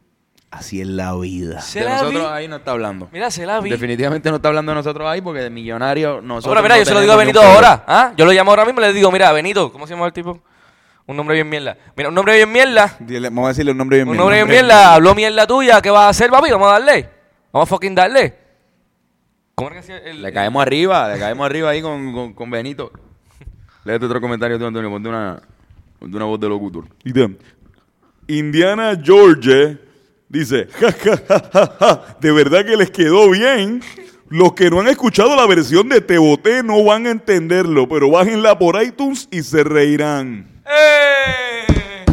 Así 0.59 0.81
es 0.81 0.87
la 0.87 1.15
vida. 1.17 1.61
Se 1.61 1.81
de 1.81 1.85
la 1.87 1.91
nosotros 1.97 2.23
vi. 2.23 2.29
ahí 2.29 2.49
no 2.49 2.57
está 2.57 2.71
hablando. 2.73 3.09
Mira, 3.13 3.31
se 3.31 3.45
la 3.47 3.61
vi. 3.61 3.71
Definitivamente 3.71 4.31
no 4.31 4.37
está 4.37 4.49
hablando 4.49 4.73
de 4.73 4.77
nosotros 4.77 5.07
ahí 5.09 5.21
porque 5.21 5.41
de 5.41 5.51
millonario 5.51 6.21
nosotros. 6.21 6.49
Ahora, 6.49 6.63
mira, 6.63 6.75
no 6.77 6.81
yo 6.81 6.85
se 6.87 6.95
lo 6.95 7.01
digo 7.01 7.13
a 7.13 7.17
Benito 7.17 7.41
un 7.41 7.47
ahora. 7.47 7.85
¿ah? 7.87 8.13
Yo 8.17 8.25
lo 8.25 8.33
llamo 8.33 8.51
ahora 8.53 8.65
mismo 8.65 8.81
y 8.81 8.85
le 8.85 8.93
digo, 8.93 9.11
mira, 9.13 9.33
Benito, 9.33 9.73
¿cómo 9.73 9.87
se 9.87 9.95
llama 9.95 10.07
el 10.07 10.13
tipo? 10.13 10.41
Un 11.07 11.17
nombre 11.17 11.35
bien 11.35 11.49
mierda. 11.49 11.77
Mira, 11.97 12.09
un 12.09 12.15
nombre 12.15 12.35
bien 12.37 12.51
mierda. 12.51 12.97
Dile- 12.99 13.29
vamos 13.29 13.47
a 13.47 13.49
decirle 13.49 13.73
un 13.73 13.79
nombre 13.79 13.99
bien 13.99 14.09
Un 14.09 14.13
mierda. 14.13 14.23
nombre 14.25 14.37
bien 14.37 14.49
mierda. 14.49 14.95
Habló 14.95 15.15
mierda 15.15 15.47
tuya. 15.47 15.83
¿Qué 15.83 15.91
vas 15.91 16.05
a 16.05 16.09
hacer, 16.09 16.31
papi? 16.31 16.51
Vamos 16.51 16.69
a 16.69 16.73
darle. 16.73 17.11
Vamos 17.53 17.69
a 17.69 17.71
fucking 17.71 17.95
darle. 17.95 18.35
¿Cómo 19.55 19.69
era 19.71 19.75
que 19.75 19.81
hacía 19.81 19.99
el. 19.99 20.23
Le 20.23 20.33
caemos 20.33 20.63
arriba, 20.63 21.09
le 21.13 21.19
caemos 21.19 21.45
arriba 21.47 21.71
ahí 21.71 21.83
con, 21.83 22.13
con, 22.13 22.33
con 22.33 22.51
Benito. 22.51 22.91
Léete 23.85 24.07
otro 24.07 24.21
comentario 24.21 24.59
tú, 24.59 24.67
Antonio. 24.67 24.89
Ponte 24.91 25.09
una, 25.09 25.41
ponte 25.99 26.17
una 26.17 26.25
voz 26.25 26.41
de 26.41 26.49
locutor. 26.49 26.85
Indiana 28.27 28.99
Georgia 29.03 29.79
dice, 30.29 30.69
"Ja, 30.81 30.93
ja, 30.93 31.17
ja, 31.29 31.43
ja, 31.53 31.73
ja, 31.79 32.17
de 32.21 32.33
verdad 32.33 32.65
que 32.65 32.77
les 32.77 32.91
quedó 32.91 33.31
bien. 33.31 33.81
Los 34.31 34.55
que 34.55 34.71
no 34.71 34.81
han 34.81 34.89
escuchado 34.89 35.37
la 35.37 35.47
versión 35.47 35.89
de 35.89 36.01
Te 36.01 36.19
Boté 36.19 36.63
no 36.63 36.83
van 36.83 37.07
a 37.07 37.11
entenderlo, 37.11 37.89
pero 37.89 38.11
bájenla 38.11 38.59
por 38.59 38.83
iTunes 38.83 39.29
y 39.31 39.43
se 39.43 39.63
reirán. 39.63 40.63
¡Eh! 40.67 42.05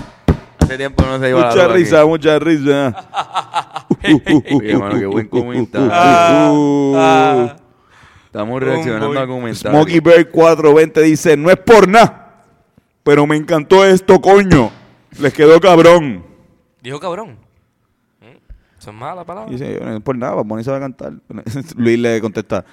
Hace 0.59 0.77
tiempo 0.77 1.03
no 1.03 1.19
se 1.19 1.29
iba 1.29 1.39
la 1.39 1.47
Mucha 1.47 1.63
loca 1.63 1.73
risa, 1.75 1.99
aquí. 2.01 2.07
mucha 2.09 2.39
risa. 2.39 3.07
Oye, 4.59 4.77
mano, 4.77 4.99
qué 4.99 5.05
buen 5.05 5.27
comentario. 5.27 5.89
Ah. 5.91 7.55
Estamos 8.25 8.61
reaccionando 8.61 9.19
a 9.19 9.27
comentarios. 9.27 9.59
Smokey 9.59 9.99
Bear 9.99 10.29
420 10.29 11.01
dice, 11.01 11.35
no 11.37 11.49
es 11.49 11.57
por 11.57 11.87
nada, 11.87 12.45
pero 13.03 13.25
me 13.27 13.35
encantó 13.35 13.83
esto, 13.85 14.21
coño. 14.21 14.71
Les 15.19 15.33
quedó 15.33 15.59
cabrón. 15.59 16.23
Dijo 16.81 16.99
cabrón. 16.99 17.37
Son 18.81 18.95
malas 18.95 19.25
palabras. 19.25 19.51
Dice, 19.51 19.79
no 19.79 19.95
es 19.95 20.01
por 20.01 20.17
nada, 20.17 20.33
Bad 20.33 20.45
Bunny 20.45 20.63
sabe 20.63 20.79
cantar. 20.79 21.13
Luis 21.77 21.99
le 21.99 22.19
contesta, 22.19 22.65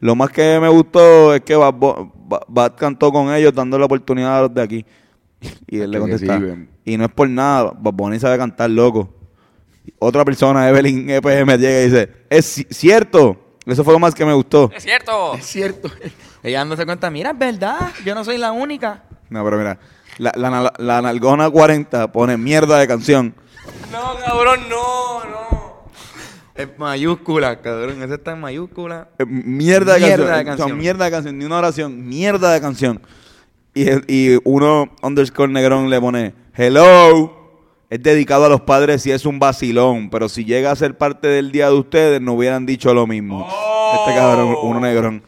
lo 0.00 0.14
más 0.16 0.30
que 0.30 0.58
me 0.58 0.68
gustó 0.68 1.34
es 1.34 1.42
que 1.42 1.54
Bad, 1.54 1.74
Bad- 1.74 2.44
Bad 2.48 2.74
cantó 2.76 3.12
con 3.12 3.32
ellos 3.34 3.52
dando 3.54 3.78
la 3.78 3.84
oportunidad 3.84 4.38
a 4.38 4.42
los 4.42 4.54
de 4.54 4.62
aquí. 4.62 4.86
Y 5.66 5.80
él 5.80 5.90
le 5.90 5.98
contesta, 5.98 6.38
sí, 6.38 6.68
y 6.84 6.96
no 6.96 7.04
es 7.04 7.10
por 7.12 7.28
nada, 7.28 7.72
Bad 7.78 7.92
Bunny 7.92 8.18
sabe 8.18 8.38
cantar, 8.38 8.70
loco. 8.70 9.14
Otra 9.98 10.24
persona, 10.24 10.68
Evelyn 10.68 11.08
EPM, 11.10 11.56
llega 11.58 11.80
y 11.80 11.84
dice, 11.84 12.10
es 12.30 12.58
ci- 12.58 12.66
cierto, 12.70 13.56
eso 13.66 13.82
fue 13.84 13.92
lo 13.92 13.98
más 13.98 14.14
que 14.14 14.24
me 14.24 14.32
gustó. 14.32 14.70
Es 14.74 14.82
cierto. 14.82 15.34
Es 15.34 15.44
cierto. 15.46 15.90
Ella 16.42 16.58
dándose 16.60 16.86
cuenta, 16.86 17.10
mira, 17.10 17.30
es 17.32 17.38
verdad, 17.38 17.90
yo 18.04 18.14
no 18.14 18.24
soy 18.24 18.38
la 18.38 18.52
única. 18.52 19.02
No, 19.28 19.44
pero 19.44 19.58
mira, 19.58 19.78
la, 20.18 20.32
la, 20.36 20.48
la, 20.50 20.72
la 20.78 21.02
Nalgona 21.02 21.50
40 21.50 22.12
pone 22.12 22.36
mierda 22.38 22.78
de 22.78 22.86
canción. 22.88 23.34
No, 23.92 24.14
cabrón, 24.24 24.60
no. 24.70 25.09
Es 26.62 26.78
mayúscula, 26.78 27.60
cabrón. 27.60 28.02
Ese 28.02 28.14
está 28.14 28.32
en 28.32 28.40
mayúscula. 28.40 29.08
Eh, 29.18 29.24
Mierda 29.26 29.94
de 29.94 30.00
Mierda 30.00 30.16
canción. 30.16 30.38
de 30.38 30.44
canción. 30.44 30.68
Son 30.68 30.78
mierda 30.78 31.04
de 31.06 31.10
canción. 31.10 31.38
Ni 31.38 31.44
una 31.44 31.58
oración. 31.58 32.08
Mierda 32.08 32.52
de 32.52 32.60
canción. 32.60 33.00
Y, 33.74 33.84
y 34.34 34.38
uno, 34.44 34.90
underscore 35.02 35.52
negrón, 35.52 35.88
le 35.90 36.00
pone, 36.00 36.34
hello. 36.54 37.36
Es 37.88 38.02
dedicado 38.02 38.44
a 38.44 38.48
los 38.48 38.60
padres 38.60 39.04
y 39.06 39.10
es 39.12 39.26
un 39.26 39.38
vacilón. 39.38 40.10
Pero 40.10 40.28
si 40.28 40.44
llega 40.44 40.70
a 40.70 40.76
ser 40.76 40.96
parte 40.98 41.28
del 41.28 41.50
día 41.52 41.68
de 41.68 41.74
ustedes, 41.74 42.20
no 42.20 42.34
hubieran 42.34 42.66
dicho 42.66 42.92
lo 42.94 43.06
mismo. 43.06 43.48
Este 44.06 44.14
cabrón, 44.18 44.54
uno 44.62 44.80
negrón. 44.80 45.22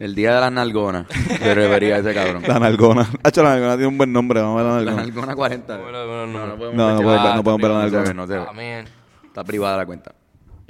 El 0.00 0.16
día 0.16 0.34
de 0.34 0.40
las 0.40 0.50
nalgonas. 0.52 1.06
Se 1.38 1.54
refería 1.54 1.94
a 1.94 1.98
ese 1.98 2.12
cabrón. 2.12 2.42
La 2.48 2.58
nalgona. 2.58 3.08
Hacho, 3.22 3.44
la 3.44 3.50
nalgona 3.50 3.74
tiene 3.74 3.86
un 3.86 3.98
buen 3.98 4.12
nombre. 4.12 4.40
Vamos 4.40 4.60
a 4.60 4.64
ver 4.64 4.66
la 4.66 4.90
La 4.90 4.96
nalgona. 4.96 5.02
nalgona 5.06 5.36
40. 5.36 5.76
Bueno, 5.78 6.06
bueno, 6.06 6.26
no. 6.26 6.46
no 6.48 6.56
podemos 6.56 6.74
No, 6.76 6.88
no 6.88 6.94
ver. 6.96 7.04
podemos 7.04 7.22
ver- 7.22 7.32
Ah, 7.32 7.36
no 7.36 7.44
podemos 7.44 7.62
ver 7.62 7.70
la 7.70 7.76
no 8.14 8.26
nalgona. 8.26 8.82
no. 8.82 8.88
Está 9.28 9.44
privada 9.44 9.76
la 9.76 9.86
cuenta. 9.86 10.12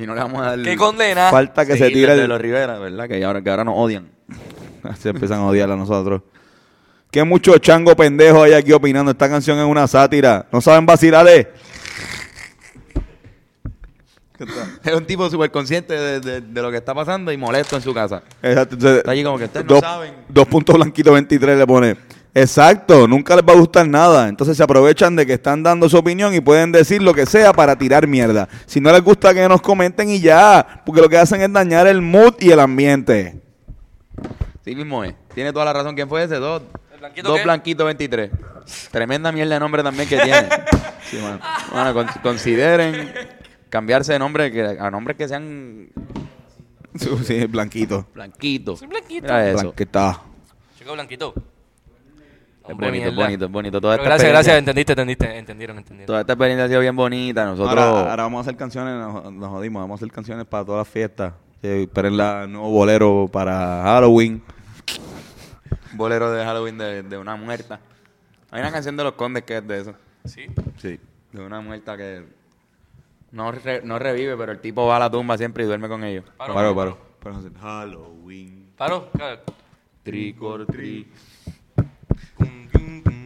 Y 0.03 0.07
no 0.07 0.15
le 0.15 0.21
vamos 0.21 0.43
a 0.43 0.51
dar. 0.57 0.63
¿Qué 0.63 0.77
condena? 0.77 1.31
Falta 1.31 1.65
que 1.65 1.77
se 1.77 1.89
tire 1.91 2.17
de 2.17 2.27
los 2.27 2.41
Rivera, 2.41 2.79
¿verdad? 2.79 3.07
Que 3.09 3.25
ahora, 3.25 3.41
que 3.43 3.51
ahora 3.51 3.65
nos 3.65 3.75
odian. 3.77 4.09
Se 4.99 5.11
empiezan 5.11 5.39
a 5.41 5.47
odiar 5.47 5.71
a 5.71 5.77
nosotros. 5.77 6.23
Qué 7.11 7.23
mucho 7.25 7.57
chango 7.59 7.95
pendejo 7.95 8.43
hay 8.43 8.53
aquí 8.55 8.73
opinando. 8.73 9.11
Esta 9.13 9.29
canción 9.29 9.59
es 9.59 9.65
una 9.65 9.87
sátira. 9.87 10.47
No 10.51 10.61
saben 10.61 10.87
vacilarle. 10.87 11.51
Es 14.85 14.93
un 14.95 15.05
tipo 15.07 15.31
súper 15.31 15.53
consciente 15.53 15.95
de, 15.95 16.19
de- 16.21 16.41
de 16.41 16.63
lo 16.63 16.69
que 16.71 16.79
está 16.79 16.93
pasando 16.95 17.31
y 17.31 17.37
molesto 17.37 17.77
en 17.77 17.83
su 17.83 17.95
casa. 17.95 18.23
Exacto. 18.43 18.75
entonces, 18.75 18.99
Está 18.99 19.13
allí 19.13 19.23
como 19.23 19.39
que 19.39 19.45
ustedes 19.45 19.67
no 19.67 19.75
dos, 19.75 19.81
saben. 19.81 20.15
dos 20.29 20.49
puntos 20.49 20.75
blanquitos 20.75 21.13
23 21.15 21.59
le 21.59 21.67
pone. 21.67 21.97
Exacto, 22.35 23.07
nunca 23.07 23.37
les 23.37 23.45
va 23.45 23.53
a 23.53 23.57
gustar 23.57 23.87
nada. 23.87 24.29
Entonces 24.29 24.57
se 24.57 24.63
aprovechan 24.63 25.15
de 25.17 25.27
que 25.27 25.35
están 25.35 25.63
dando 25.63 25.89
su 25.89 25.99
opinión 25.99 26.33
y 26.35 26.41
pueden 26.41 26.73
decir 26.73 27.03
lo 27.03 27.13
que 27.13 27.27
sea 27.27 27.53
para 27.53 27.77
tirar 27.77 28.07
mierda. 28.07 28.49
Si 28.67 28.81
no 28.81 28.91
les 28.91 29.03
gusta 29.03 29.35
que 29.35 29.47
nos 29.49 29.61
comenten 29.61 30.09
y 30.09 30.19
ya, 30.21 30.83
porque 30.87 31.03
lo 31.03 31.09
que 31.11 31.19
hacen 31.19 31.43
es 31.43 31.53
dañar 31.53 31.87
el 31.87 32.01
mood 32.01 32.35
y 32.41 32.51
el 32.51 32.61
ambiente. 32.61 33.41
Sí 34.65 34.75
mismo 34.75 35.05
es. 35.05 35.15
Tiene 35.35 35.53
toda 35.53 35.67
la 35.67 35.73
razón. 35.75 35.95
¿Quién 35.95 36.09
fue 36.09 36.25
ese? 36.25 36.37
Dos. 36.37 36.63
¿El 36.95 37.01
blanquito 37.01 37.29
Dos 37.29 37.43
blanquitos 37.45 37.85
23. 37.87 38.31
Tremenda 38.91 39.31
mierda 39.33 39.55
de 39.55 39.61
nombre 39.61 39.83
también 39.83 40.09
que 40.09 40.19
tiene. 40.19 40.49
Sí, 41.11 41.19
mano. 41.19 41.41
Bueno, 41.73 41.93
con- 41.93 42.23
consideren 42.23 43.13
cambiarse 43.69 44.15
de 44.15 44.19
nombre 44.19 44.51
que, 44.51 44.63
a 44.81 44.91
nombres 44.91 45.15
que 45.19 45.29
sean 45.29 45.89
Sí, 46.97 47.45
blanquito. 47.47 48.07
blanquito. 48.15 48.79
Mira 49.11 49.51
eso. 49.51 49.61
Blanquita. 49.61 50.23
Chico 50.79 50.93
blanquito. 50.95 51.35
Es 52.69 52.77
bonito, 52.77 53.09
es 53.09 53.15
bonito, 53.17 53.45
es 53.47 53.51
bonito. 53.51 53.81
Toda 53.81 53.95
esta 53.97 54.05
gracias, 54.07 54.31
gracias. 54.31 54.59
Entendiste, 54.59 54.93
entendiste. 54.93 55.39
Entendieron, 55.39 55.79
entendieron. 55.79 56.07
Toda 56.07 56.21
esta 56.21 56.33
experiencia 56.35 56.65
ha 56.65 56.69
sido 56.69 56.81
bien 56.81 56.95
bonita. 56.97 57.45
Nosotros. 57.45 57.79
Ahora, 57.79 58.11
ahora 58.11 58.23
vamos 58.25 58.39
a 58.39 58.41
hacer 58.43 58.57
canciones, 58.57 58.95
nos, 58.95 59.33
nos 59.33 59.49
jodimos, 59.51 59.83
vamos 59.83 60.01
a 60.01 60.05
hacer 60.05 60.13
canciones 60.15 60.47
para 60.47 60.65
todas 60.65 60.81
las 60.87 60.89
fiestas. 60.89 61.35
Esperen 61.61 62.17
la 62.17 62.47
nuevo 62.47 62.71
bolero 62.71 63.29
para 63.33 63.83
Halloween. 63.85 64.43
bolero 65.95 66.31
de 66.33 66.45
Halloween 66.45 66.79
de, 66.79 67.03
de 67.03 67.19
una 67.19 67.37
muerta. 67.37 67.81
Hay 68.51 68.61
una 68.61 68.71
canción 68.73 68.97
de 68.97 69.05
los 69.05 69.13
condes 69.15 69.45
que 69.45 69.59
es 69.59 69.67
de 69.67 69.81
eso. 69.81 69.95
Sí. 70.25 70.47
Sí. 70.79 70.99
De 71.33 71.41
una 71.45 71.61
muerta 71.61 71.97
que 71.97 72.25
no, 73.31 73.51
re- 73.53 73.83
no 73.85 73.99
revive, 73.99 74.37
pero 74.37 74.53
el 74.53 74.61
tipo 74.61 74.87
va 74.87 74.97
a 74.97 75.01
la 75.01 75.11
tumba 75.11 75.39
siempre 75.39 75.65
y 75.65 75.67
duerme 75.67 75.89
con 75.89 76.05
ellos. 76.05 76.25
Paro, 76.37 76.55
Paro, 76.55 76.75
paro. 76.75 76.99
paro. 77.21 77.39
Paro. 77.39 77.51
Halloween. 77.61 78.67
Paro. 78.77 79.09
claro. 79.17 79.41
Trick 80.03 80.43
or 80.43 80.67
treat. 80.67 81.07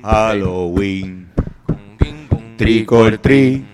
Halloween. 0.03 1.29
Trick 2.57 2.91
or 2.93 3.19
treat. 3.19 3.65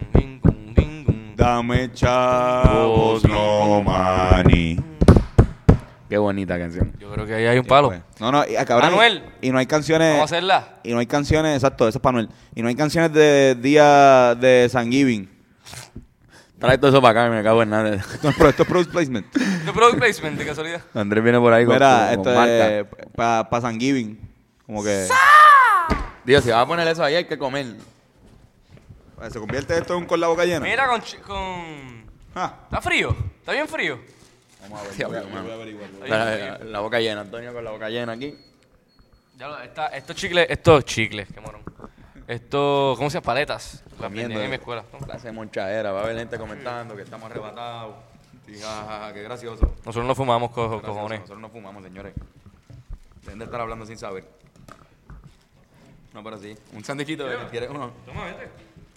Dame 1.37 1.93
chavos, 1.93 3.25
no 3.25 3.83
money. 3.83 4.79
Qué 6.09 6.19
bonita 6.19 6.59
canción. 6.59 6.93
Yo 7.01 7.11
creo 7.13 7.27
que 7.27 7.35
ahí 7.35 7.47
hay 7.47 7.59
un 7.59 7.65
palo. 7.65 7.89
Pues, 7.89 8.03
No, 8.21 8.31
no, 8.31 8.45
y, 8.47 8.55
ah, 8.57 8.65
cabrón, 8.65 8.91
Manuel. 8.91 9.23
Y 9.41 9.51
no 9.51 9.59
hay 9.59 9.67
canciones. 9.67 10.09
Vamos 10.15 10.31
a 10.31 10.37
hacerla. 10.37 10.79
Y 10.85 10.93
no 10.93 10.99
hay 10.99 11.07
canciones, 11.07 11.55
exacto, 11.57 11.89
eso 11.89 11.99
es 11.99 12.03
para 12.03 12.17
Manuel. 12.19 12.35
Y 12.55 12.63
no 12.63 12.69
hay 12.69 12.75
canciones 12.75 13.13
de 13.13 13.57
día 13.61 14.35
de 14.35 14.69
San 14.71 14.91
Giving. 14.93 15.29
Trae 16.59 16.79
todo 16.79 16.91
eso 16.91 17.03
para 17.03 17.23
acá, 17.25 17.35
me 17.35 17.43
cago 17.43 17.63
en 17.63 17.71
nada. 17.71 17.95
Esto 18.15 18.29
es 18.29 18.37
product 18.69 18.93
placement. 18.93 19.27
De 19.35 19.73
product 19.73 19.99
placement, 19.99 20.39
de 20.39 20.47
casualidad. 20.47 20.81
Andrés 20.95 21.25
viene 21.25 21.41
por 21.41 21.53
ahí 21.53 21.65
con, 21.65 21.75
Mira, 21.75 22.11
con- 22.15 22.23
con 22.23 22.33
esto 22.33 22.39
marca. 22.41 22.71
es 22.79 22.87
para 23.17 23.51
pa 23.51 23.61
San 23.61 23.81
Giving. 23.81 24.19
Como 24.67 24.85
que. 24.85 25.09
Dios, 26.25 26.45
si 26.45 26.51
vas 26.51 26.61
a 26.63 26.67
poner 26.67 26.87
eso 26.89 27.03
ahí 27.03 27.15
hay 27.17 27.25
que 27.25 27.39
comer. 27.39 27.67
Se 29.31 29.39
convierte 29.39 29.77
esto 29.79 29.95
en 29.95 30.01
un 30.01 30.07
con 30.07 30.21
la 30.21 30.27
boca 30.29 30.45
llena. 30.45 30.61
Mira 30.67 30.87
con... 30.89 31.01
chi- 31.01 31.19
con... 31.19 32.05
Ah. 32.35 32.55
¿Está 32.65 32.81
frío? 32.81 33.15
¿Está 33.41 33.53
bien 33.53 33.69
frío? 33.69 34.01
Vamos 34.63 34.81
a 34.81 34.83
ver. 34.85 35.07
Voy 35.07 35.17
a- 35.17 35.23
mano. 35.23 35.43
voy 35.43 35.51
a 35.51 35.55
averiguar. 35.55 35.91
La, 36.09 36.25
la- 36.37 36.59
la 36.59 36.81
boca 36.81 36.99
llena, 37.01 37.21
Antonio 37.21 37.53
con 37.53 37.65
la 37.65 37.71
boca 37.71 37.89
llena 37.89 38.13
aquí. 38.13 38.37
Ya 39.37 39.49
lo, 39.49 39.61
está, 39.61 39.87
estos 39.89 40.17
chicles, 40.17 40.47
estos 40.49 40.85
chicles, 40.85 41.29
qué 41.33 41.41
morón. 41.41 41.63
Estos, 42.27 42.97
¿cómo 42.97 43.11
se 43.11 43.15
llama? 43.15 43.25
Paletas. 43.27 43.83
Las 43.93 43.95
Comiendo. 44.03 44.29
vendían 44.29 44.43
en 44.45 44.51
mi 44.51 44.57
escuela. 44.57 44.85
Clase 45.05 45.27
de 45.29 45.33
monchadera, 45.33 45.93
va 45.93 46.01
a 46.01 46.05
haber 46.05 46.17
gente 46.19 46.39
comentando 46.39 46.97
que 46.97 47.03
estamos 47.03 47.31
arrebatados. 47.31 47.97
Sí, 48.47 48.59
ja, 48.61 48.85
ja, 48.89 48.99
ja, 49.07 49.13
qué 49.13 49.23
gracioso. 49.23 49.67
Nosotros 49.85 50.05
no 50.05 50.15
fumamos 50.15 50.51
co- 50.51 50.69
Gracioso, 50.69 50.95
cojones. 50.95 51.21
Nosotros 51.21 51.41
no 51.41 51.49
fumamos, 51.49 51.83
señores. 51.85 52.15
Deben 53.23 53.39
de 53.39 53.45
estar 53.45 53.61
hablando 53.61 53.87
sin 53.87 53.99
saber. 53.99 54.25
No, 56.13 56.23
pero 56.23 56.39
sí. 56.39 56.57
Un 56.73 56.85
sándwichito, 56.85 57.27
¿quieres 57.51 57.71
uno? 57.71 57.93
Toma, 58.07 58.27
vete. 58.27 58.49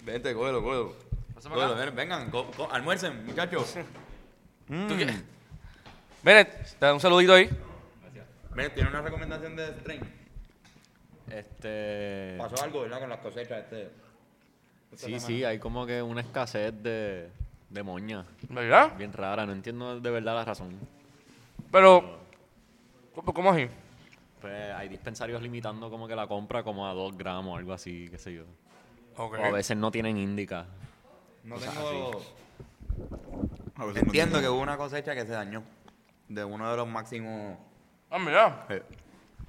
Vente, 0.04 0.34
cógelo, 0.34 0.62
cógelo. 0.62 0.94
Pasa 1.34 1.48
para 1.48 1.62
Cógelo, 1.62 1.74
acá. 1.74 1.84
ven, 1.86 1.96
vengan, 1.96 2.30
co- 2.30 2.50
co- 2.56 2.70
almuercen, 2.70 3.24
muchachos. 3.26 3.74
¿Tú 4.68 4.96
qué? 4.96 5.14
Bennett, 6.22 6.78
te 6.78 6.86
da 6.86 6.92
un 6.94 7.00
saludito 7.00 7.34
ahí. 7.34 7.48
Ven, 8.54 8.72
tiene 8.74 8.88
una 8.90 9.02
recomendación 9.02 9.54
de 9.56 9.66
Strain. 9.80 10.00
Este. 11.30 12.36
Pasó 12.38 12.62
algo, 12.64 12.82
¿verdad? 12.82 13.00
Con 13.00 13.08
las 13.10 13.18
cosechas 13.20 13.64
este. 13.64 13.90
Sí, 14.96 15.20
sí, 15.20 15.44
hay 15.44 15.58
como 15.58 15.84
que 15.84 16.00
una 16.00 16.20
escasez 16.22 16.72
de, 16.82 17.28
de 17.68 17.82
moña. 17.82 18.24
¿Verdad? 18.48 18.96
Bien 18.96 19.12
rara, 19.12 19.44
no 19.44 19.52
entiendo 19.52 20.00
de 20.00 20.10
verdad 20.10 20.34
la 20.36 20.44
razón. 20.44 20.78
Pero, 21.70 22.18
¿cómo, 23.14 23.34
cómo 23.34 23.50
así? 23.50 23.68
Hay 24.48 24.88
dispensarios 24.88 25.42
limitando 25.42 25.90
como 25.90 26.06
que 26.08 26.16
la 26.16 26.26
compra 26.26 26.62
como 26.62 26.86
a 26.86 26.94
2 26.94 27.16
gramos 27.16 27.54
o 27.54 27.56
algo 27.56 27.72
así, 27.72 28.08
qué 28.10 28.18
sé 28.18 28.34
yo. 28.34 28.44
Ok. 29.16 29.38
O 29.38 29.44
a 29.44 29.50
veces 29.50 29.76
no 29.76 29.90
tienen 29.90 30.16
índica. 30.16 30.66
No 31.44 31.56
tengo... 31.56 32.22
Entiendo 33.94 34.36
no- 34.36 34.42
que 34.42 34.48
hubo 34.48 34.60
una 34.60 34.76
cosecha 34.76 35.14
que 35.14 35.26
se 35.26 35.32
dañó. 35.32 35.62
De 36.28 36.44
uno 36.44 36.70
de 36.70 36.76
los 36.76 36.88
máximos... 36.88 37.58
Ah, 38.10 38.18
mira. 38.18 38.66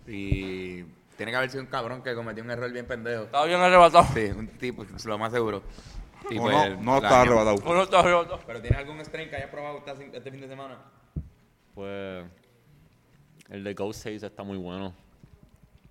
Y 0.06 0.84
tiene 1.16 1.32
que 1.32 1.36
haber 1.36 1.50
sido 1.50 1.64
un 1.64 1.70
cabrón 1.70 2.04
que 2.04 2.14
cometió 2.14 2.44
un 2.44 2.52
error 2.52 2.72
bien 2.72 2.86
pendejo. 2.86 3.24
Estaba 3.24 3.46
bien 3.46 3.60
arrebatado. 3.60 4.06
Sí, 4.14 4.26
un 4.26 4.48
tipo, 4.48 4.86
lo 5.06 5.18
más 5.18 5.32
seguro. 5.32 5.58
O 5.58 6.28
pues, 6.28 6.40
no, 6.40 6.82
no 6.82 6.98
está 6.98 7.22
arrebatado. 7.22 7.56
Uno 7.66 7.84
está 7.84 8.00
arrebatado. 8.00 8.40
¿Pero 8.46 8.62
tienes 8.62 8.80
algún 8.80 9.00
strain 9.02 9.30
que 9.30 9.36
hayas 9.38 9.50
probado 9.50 9.84
este 10.14 10.32
fin 10.32 10.42
de 10.42 10.48
semana? 10.48 10.78
Pues. 11.74 12.26
El 13.50 13.64
de 13.64 13.74
Ghost 13.74 14.02
Haze 14.02 14.26
está 14.26 14.44
muy 14.44 14.58
bueno. 14.58 14.94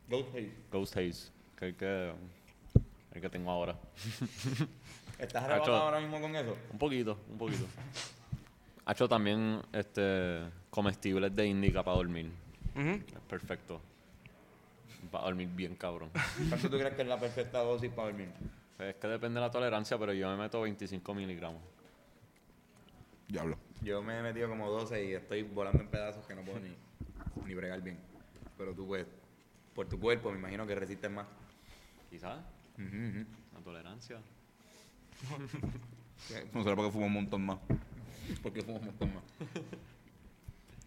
Ghostface. 0.09 0.53
Ghost 0.71 0.97
Haze, 0.97 1.33
que 1.59 1.67
el 1.69 1.75
que, 1.77 2.13
el 3.13 3.21
que 3.21 3.31
tengo 3.31 3.51
ahora. 3.51 3.77
¿Estás 5.19 5.45
arrebatado 5.45 5.77
ahora 5.77 6.01
mismo 6.01 6.21
con 6.21 6.37
eso? 6.37 6.57
Un 6.71 6.79
poquito, 6.79 7.19
un 7.31 7.39
poquito. 7.39 7.65
Ha 8.89 8.93
hecho 8.93 9.09
también 9.09 9.61
este, 9.73 10.43
comestibles 10.71 11.35
de 11.35 11.45
indica 11.45 11.83
para 11.83 11.97
dormir. 11.97 12.31
Es 12.77 13.21
perfecto. 13.29 13.81
Para 15.11 15.25
dormir 15.25 15.49
bien 15.49 15.75
cabrón. 15.75 16.09
¿Cuánto 16.49 16.71
tú 16.71 16.79
crees 16.79 16.95
que 16.95 17.03
es 17.03 17.09
la 17.09 17.19
perfecta 17.19 17.65
dosis 17.65 17.91
para 17.91 18.11
dormir? 18.11 18.29
Pues 18.77 18.91
es 18.91 18.95
que 18.95 19.09
depende 19.09 19.41
de 19.41 19.47
la 19.47 19.51
tolerancia, 19.51 19.99
pero 19.99 20.13
yo 20.13 20.31
me 20.31 20.37
meto 20.37 20.61
25 20.61 21.15
miligramos. 21.15 21.61
Diablo. 23.27 23.59
Yo 23.83 24.01
me 24.03 24.21
he 24.21 24.23
metido 24.23 24.49
como 24.49 24.71
12 24.71 25.05
y 25.05 25.15
estoy 25.15 25.43
volando 25.43 25.83
en 25.83 25.89
pedazos 25.89 26.25
que 26.25 26.37
no 26.37 26.43
puedo 26.43 26.61
ni, 26.61 26.73
ni 27.45 27.55
bregar 27.55 27.83
bien. 27.83 27.99
Pero 28.57 28.75
tú 28.75 28.87
pues, 28.87 29.07
por 29.75 29.89
tu 29.89 29.99
cuerpo 29.99 30.31
me 30.31 30.39
imagino 30.39 30.67
que 30.67 30.75
resistes 30.75 31.11
más. 31.11 31.27
Quizás. 32.11 32.39
La 32.79 33.61
tolerancia. 33.63 34.19
No 36.55 36.63
será 36.63 36.75
porque 36.75 36.91
fumo 36.91 37.07
un 37.07 37.13
montón 37.13 37.45
más. 37.45 37.59
Porque 38.43 38.63
fumo 38.63 38.79
un 38.79 38.87
montón 38.87 39.15
más. 39.15 39.23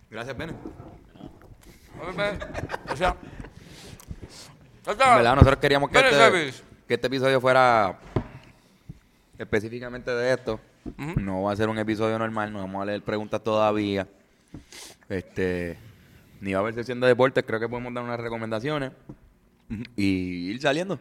Gracias, 0.10 0.36
Bene. 0.36 0.54
O 2.92 2.96
sea. 2.96 3.16
En 4.88 4.98
verdad, 4.98 5.36
nosotros 5.36 5.60
queríamos 5.60 5.90
que 5.92 6.00
este, 6.00 6.64
que 6.88 6.94
este 6.96 7.08
episodio 7.08 7.40
fuera 7.40 8.00
específicamente 9.38 10.10
de 10.10 10.34
esto. 10.34 10.60
No 11.18 11.44
va 11.44 11.52
a 11.52 11.56
ser 11.56 11.70
un 11.70 11.78
episodio 11.78 12.18
normal, 12.18 12.52
no 12.52 12.60
vamos 12.60 12.82
a 12.82 12.86
leer 12.86 13.04
preguntas 13.04 13.44
todavía. 13.44 14.08
Este, 15.08 15.78
ni 16.42 16.54
va 16.54 16.60
a 16.60 16.62
haber 16.62 16.74
sesión 16.74 17.00
de 17.00 17.08
deportes, 17.08 17.44
creo 17.46 17.60
que 17.60 17.68
podemos 17.68 17.94
dar 17.94 18.04
unas 18.04 18.20
recomendaciones 18.20 18.92
y 19.96 20.50
ir 20.50 20.62
saliendo. 20.62 21.00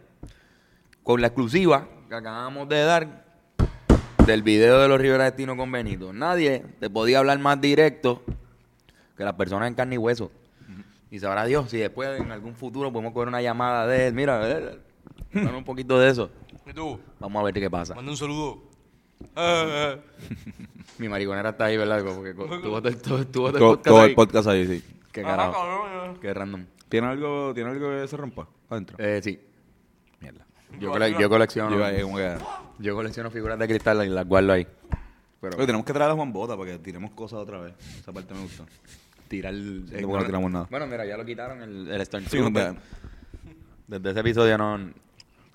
Con 1.02 1.20
la 1.20 1.28
exclusiva 1.28 1.88
que 2.08 2.14
acabamos 2.14 2.68
de 2.68 2.82
dar 2.82 3.24
del 4.26 4.42
video 4.42 4.78
de 4.80 4.88
los 4.88 5.00
Rivera 5.00 5.24
Destino 5.24 5.56
con 5.56 5.72
Benito. 5.72 6.12
Nadie 6.12 6.62
te 6.80 6.90
podía 6.90 7.18
hablar 7.18 7.38
más 7.38 7.60
directo 7.60 8.22
que 9.16 9.24
las 9.24 9.32
personas 9.34 9.68
en 9.68 9.74
carne 9.74 9.94
y 9.94 9.98
hueso. 9.98 10.30
Y 11.10 11.18
sabrá 11.18 11.46
Dios 11.46 11.70
si 11.70 11.78
después 11.78 12.20
en 12.20 12.30
algún 12.30 12.54
futuro 12.54 12.92
podemos 12.92 13.14
coger 13.14 13.28
una 13.28 13.40
llamada 13.40 13.86
de 13.86 14.08
él. 14.08 14.14
Mira, 14.14 14.46
eh, 14.50 14.78
dame 15.32 15.56
un 15.56 15.64
poquito 15.64 15.98
de 15.98 16.10
eso. 16.10 16.30
¿Y 16.66 16.74
tú? 16.74 17.00
Vamos 17.18 17.40
a 17.40 17.44
ver 17.44 17.54
qué 17.54 17.70
pasa. 17.70 17.94
Manda 17.94 18.10
un 18.10 18.16
saludo. 18.18 18.62
Eh, 19.34 19.96
eh. 19.96 20.00
Mi 20.98 21.08
mariconera 21.08 21.50
está 21.50 21.64
ahí, 21.64 21.78
¿verdad? 21.78 22.04
Porque 22.04 22.34
tuvo 22.34 22.82
todo 22.82 22.88
el, 23.18 23.78
todo, 23.80 24.04
el 24.04 24.14
podcast 24.14 24.48
ahí, 24.48 24.66
sí. 24.66 24.84
Qué 25.12 25.20
Ajá, 25.22 25.30
carajo. 25.30 25.52
cabrón. 25.52 26.18
Qué 26.20 26.34
random. 26.34 26.66
¿Tiene 26.88 27.06
algo, 27.06 27.52
¿Tiene 27.54 27.70
algo 27.70 27.90
que 27.90 28.08
se 28.08 28.16
rompa 28.16 28.48
adentro? 28.70 28.96
Eh, 28.98 29.20
sí. 29.22 29.38
Mierda. 30.20 30.44
Yo, 30.78 30.90
cole- 30.92 31.14
yo 31.18 31.28
colecciono. 31.28 31.70
Yo 31.70 31.76
iba 31.76 31.86
ahí 31.88 32.02
como 32.02 32.16
que... 32.16 32.36
Yo 32.78 32.94
colecciono 32.94 33.30
figuras 33.30 33.58
de 33.58 33.66
cristal 33.68 34.04
y 34.04 34.08
las 34.08 34.26
guardo 34.26 34.52
ahí. 34.52 34.66
Pero 35.40 35.56
Oye, 35.56 35.66
tenemos 35.66 35.86
que 35.86 35.92
traer 35.92 36.10
a 36.10 36.14
Juan 36.14 36.32
Bota 36.32 36.56
para 36.56 36.72
que 36.72 36.78
tiremos 36.78 37.10
cosas 37.12 37.38
otra 37.40 37.60
vez. 37.60 37.74
Esa 37.98 38.12
parte 38.12 38.34
me 38.34 38.40
gusta. 38.42 38.64
tirar 39.28 39.52
porque 39.54 40.02
no 40.06 40.24
tiramos 40.24 40.50
nada. 40.50 40.66
Bueno, 40.70 40.86
mira, 40.86 41.04
ya 41.06 41.16
lo 41.16 41.24
quitaron 41.24 41.62
el, 41.62 41.88
el. 41.90 42.06
Sí, 42.28 42.40
no 42.40 42.52
te- 42.52 42.74
Desde 43.86 44.10
ese 44.10 44.20
episodio 44.20 44.58
no. 44.58 44.78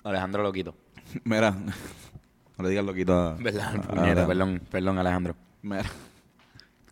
Alejandro 0.04 0.42
lo 0.42 0.52
quitó. 0.52 0.74
Mira, 1.24 1.50
no 1.50 2.62
le 2.64 2.68
digas 2.70 2.84
loquito 2.84 3.12
a... 3.14 3.34
¿Verdad? 3.34 3.74
a- 3.76 3.80
Puñeta, 3.82 4.24
a- 4.24 4.26
perdón, 4.26 4.60
perdón, 4.70 4.98
Alejandro. 4.98 5.36
Mira. 5.62 5.84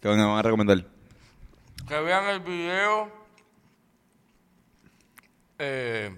¿Qué 0.01 0.09
van 0.09 0.20
a 0.20 0.26
van 0.26 0.39
a 0.39 0.43
recomendar? 0.43 0.84
Que 1.93 2.01
vean 2.01 2.24
el 2.30 2.40
video. 2.40 3.11
Eh, 5.59 6.16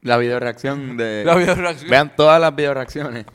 La 0.00 0.16
video 0.16 0.40
reacción 0.40 0.96
de. 0.96 1.24
La 1.26 1.34
videoreacción. 1.34 1.90
Vean 1.90 2.16
todas 2.16 2.40
las 2.40 2.56
video 2.56 2.72
reacciones 2.72 3.26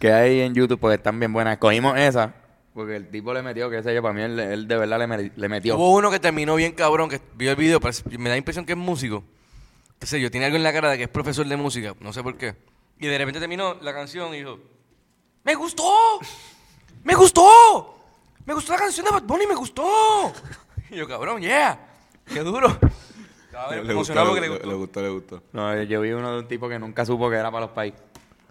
que 0.00 0.12
hay 0.12 0.40
en 0.40 0.52
YouTube 0.52 0.80
porque 0.80 0.96
están 0.96 1.20
bien 1.20 1.32
buenas. 1.32 1.58
Cogimos 1.58 1.96
esa 1.96 2.34
porque 2.74 2.96
el 2.96 3.08
tipo 3.08 3.32
le 3.32 3.40
metió, 3.42 3.70
que 3.70 3.84
sé 3.84 3.94
yo, 3.94 4.02
para 4.02 4.14
mí 4.14 4.22
él, 4.22 4.36
él 4.40 4.66
de 4.66 4.76
verdad 4.76 4.98
le, 4.98 5.06
me- 5.06 5.30
le 5.36 5.48
metió. 5.48 5.76
Hubo 5.76 5.94
uno 5.94 6.10
que 6.10 6.18
terminó 6.18 6.56
bien 6.56 6.72
cabrón, 6.72 7.08
que 7.08 7.20
vio 7.36 7.52
el 7.52 7.56
video, 7.56 7.78
parece- 7.78 8.02
me 8.18 8.24
da 8.28 8.34
la 8.34 8.38
impresión 8.38 8.66
que 8.66 8.72
es 8.72 8.78
músico. 8.78 9.22
Qué 10.00 10.08
sé 10.08 10.20
yo, 10.20 10.28
tiene 10.28 10.46
algo 10.46 10.56
en 10.56 10.64
la 10.64 10.72
cara 10.72 10.90
de 10.90 10.96
que 10.96 11.04
es 11.04 11.08
profesor 11.08 11.46
de 11.46 11.56
música, 11.56 11.94
no 12.00 12.12
sé 12.12 12.24
por 12.24 12.36
qué. 12.36 12.56
Y 12.98 13.06
de 13.06 13.16
repente 13.16 13.38
terminó 13.38 13.74
la 13.80 13.94
canción 13.94 14.34
y 14.34 14.38
dijo, 14.38 14.58
¡Me 15.44 15.54
gustó! 15.54 16.18
¡Me 17.04 17.14
gustó! 17.14 17.95
¡Me 18.46 18.54
gustó 18.54 18.72
la 18.72 18.78
canción 18.78 19.04
de 19.04 19.12
Bad 19.12 19.22
Bunny, 19.24 19.46
me 19.46 19.54
gustó! 19.54 20.32
Y 20.90 20.94
yo, 20.96 21.08
cabrón, 21.08 21.40
yeah, 21.42 21.76
qué 22.26 22.40
duro. 22.40 22.68
Estaba 23.46 23.74
Le, 23.74 23.90
emocionado 23.90 23.96
gustó, 23.96 24.24
porque 24.26 24.40
le 24.40 24.46
le, 24.46 24.52
gustó. 24.52 24.68
le 24.68 24.74
gustó, 24.76 25.02
le 25.02 25.08
gustó. 25.08 25.42
No, 25.52 25.82
yo 25.82 26.00
vi 26.00 26.12
uno 26.12 26.30
de 26.32 26.38
un 26.38 26.46
tipo 26.46 26.68
que 26.68 26.78
nunca 26.78 27.04
supo 27.04 27.28
que 27.28 27.34
era 27.36 27.50
para 27.50 27.66
los 27.66 27.74
países. 27.74 28.00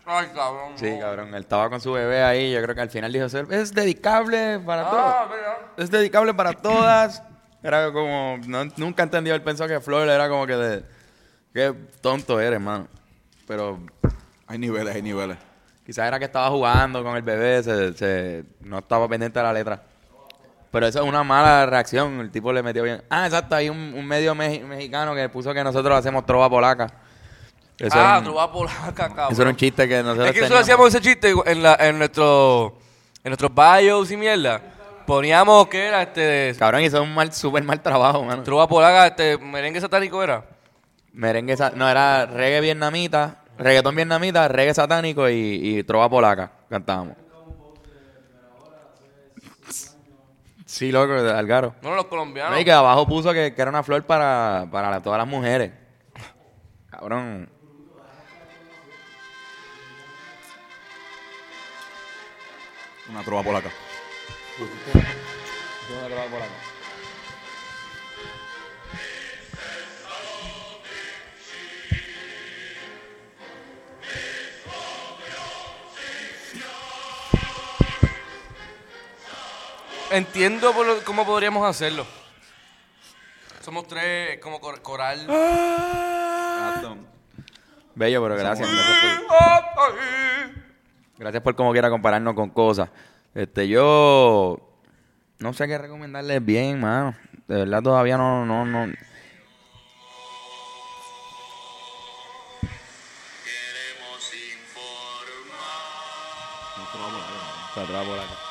Ay, 0.05 0.27
cabrón. 0.35 0.73
Sí, 0.75 0.91
no. 0.91 0.99
cabrón. 0.99 1.33
Él 1.33 1.41
estaba 1.43 1.69
con 1.69 1.79
su 1.79 1.93
bebé 1.93 2.23
ahí. 2.23 2.51
Yo 2.51 2.61
creo 2.61 2.75
que 2.75 2.81
al 2.81 2.89
final 2.89 3.13
dijo: 3.13 3.25
Es 3.25 3.73
dedicable 3.73 4.59
para 4.59 4.81
Ah, 4.85 5.27
todos. 5.29 5.85
Es 5.85 5.89
dedicable 5.91 6.33
para 6.33 6.51
todas. 6.53 7.23
Era 7.63 7.89
como. 7.93 8.37
no- 8.45 8.65
nunca 8.75 9.03
entendió. 9.03 9.33
Él 9.33 9.41
pensó 9.41 9.65
que 9.65 9.79
Flor 9.79 10.09
era 10.09 10.27
como 10.27 10.45
que 10.45 10.57
de. 10.57 10.83
Qué 11.53 11.73
tonto 12.01 12.37
eres, 12.41 12.53
hermano. 12.55 12.87
Pero 13.47 13.79
Hay 14.47 14.57
niveles, 14.59 14.93
hay 14.93 15.01
niveles. 15.01 15.37
Quizás 15.85 16.07
era 16.07 16.19
que 16.19 16.25
estaba 16.25 16.49
jugando 16.49 17.03
con 17.03 17.15
el 17.15 17.21
bebé, 17.21 17.61
se, 17.63 17.93
se- 17.93 18.43
no 18.61 18.79
estaba 18.79 19.07
pendiente 19.07 19.39
de 19.39 19.43
la 19.43 19.53
letra. 19.53 19.81
Pero 20.71 20.87
eso 20.87 21.01
es 21.01 21.07
una 21.07 21.23
mala 21.23 21.65
reacción. 21.65 22.19
El 22.19 22.31
tipo 22.31 22.51
le 22.51 22.61
metió 22.61 22.83
bien. 22.83 23.01
Ah, 23.09 23.25
exacto. 23.25 23.55
Hay 23.55 23.69
un, 23.69 23.77
un 23.95 24.05
medio 24.05 24.35
mexicano 24.35 25.15
que 25.15 25.29
puso 25.29 25.53
que 25.53 25.63
nosotros 25.63 25.97
hacemos 25.97 26.25
trova 26.25 26.49
polaca. 26.49 26.87
Eso, 27.77 27.97
ah, 27.97 28.17
un, 28.17 28.25
trova 28.25 28.51
polaca, 28.51 28.93
cabrón. 29.09 29.27
eso 29.31 29.41
era 29.41 29.51
un 29.51 29.55
chiste 29.57 29.87
que 29.87 30.01
nosotros 30.03 30.27
Es 30.27 30.33
que 30.33 30.41
nosotros 30.41 30.61
hacíamos 30.63 30.87
ese 30.89 31.01
chiste 31.01 31.33
en, 31.45 31.63
la, 31.63 31.75
en, 31.79 31.97
nuestro, 31.97 32.77
en 33.23 33.29
nuestros 33.29 33.51
bios 33.53 34.11
y 34.11 34.17
mierda. 34.17 34.61
Poníamos 35.05 35.67
que 35.67 35.85
era 35.87 36.01
este. 36.01 36.53
Cabrón, 36.59 36.81
hizo 36.81 37.01
un 37.01 37.13
mal, 37.13 37.31
súper 37.31 37.63
mal 37.63 37.79
trabajo, 37.81 38.23
mano. 38.23 38.43
Trova 38.43 38.67
polaca, 38.67 39.07
este. 39.07 39.37
Merengue 39.37 39.79
satánico 39.79 40.21
era. 40.23 40.43
Merengue, 41.13 41.55
sa- 41.55 41.71
no, 41.73 41.87
era 41.89 42.25
reggae 42.25 42.59
vietnamita, 42.59 43.37
reggaetón 43.57 43.95
vietnamita, 43.95 44.47
reggae 44.47 44.73
satánico 44.73 45.29
y, 45.29 45.59
y 45.79 45.83
trova 45.83 46.09
polaca. 46.09 46.51
Cantábamos. 46.69 47.15
Sí, 50.65 50.91
loco, 50.91 51.13
de 51.13 51.31
Algaro. 51.31 51.75
No, 51.81 51.95
los 51.95 52.05
colombianos. 52.05 52.53
No, 52.53 52.59
y 52.59 52.65
que 52.65 52.71
abajo 52.71 53.07
puso 53.07 53.31
que, 53.31 53.53
que 53.53 53.61
era 53.61 53.69
una 53.69 53.83
flor 53.83 54.03
para, 54.03 54.67
para 54.71 54.89
la- 54.89 55.01
todas 55.01 55.19
las 55.19 55.27
mujeres. 55.27 55.71
Cabrón. 56.89 57.49
Una 63.09 63.21
trova 63.23 63.43
polaca. 63.43 63.69
Entiendo 80.15 80.71
por 80.73 80.85
lo- 80.85 81.03
cómo 81.03 81.25
podríamos 81.25 81.67
hacerlo. 81.67 82.05
Somos 83.61 83.87
tres, 83.87 84.39
como 84.39 84.59
cor- 84.61 84.81
coral. 84.81 85.25
Bello, 87.95 88.21
pero 88.23 88.35
gracias. 88.37 88.69
Gracias 88.69 89.23
por, 89.75 89.95
gracias 91.17 91.43
por 91.43 91.55
como 91.55 91.71
quiera 91.71 91.89
compararnos 91.89 92.33
con 92.35 92.49
cosas. 92.49 92.89
Este, 93.33 93.67
yo 93.67 94.59
no 95.39 95.53
sé 95.53 95.67
qué 95.67 95.77
recomendarles 95.77 96.43
bien, 96.45 96.79
mano. 96.79 97.15
De 97.47 97.55
verdad 97.57 97.81
todavía 97.83 98.17
no, 98.17 98.45
no, 98.45 98.65
no. 98.65 98.93
La 107.75 107.83
trova 107.85 108.03
polaca. 108.03 108.29
que 108.29 108.44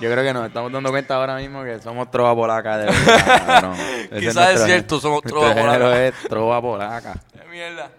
Yo 0.00 0.10
creo 0.10 0.22
que 0.24 0.32
nos 0.34 0.46
estamos 0.46 0.70
dando 0.72 0.90
cuenta 0.90 1.14
ahora 1.14 1.36
mismo 1.36 1.64
que 1.64 1.78
somos 1.80 2.10
trova 2.10 2.34
polaca 2.34 2.76
de 2.78 2.86
verdad, 2.86 3.74
Quizás 4.18 4.34
nuestro- 4.34 4.42
es 4.42 4.64
cierto, 4.64 5.00
somos 5.00 5.22
trova 5.22 5.48
género 5.54 5.84
polaca. 5.84 6.06
es 6.06 6.14
trova 6.28 6.60
polaca. 6.60 7.14
¡Qué 7.32 7.48
mierda! 7.50 7.90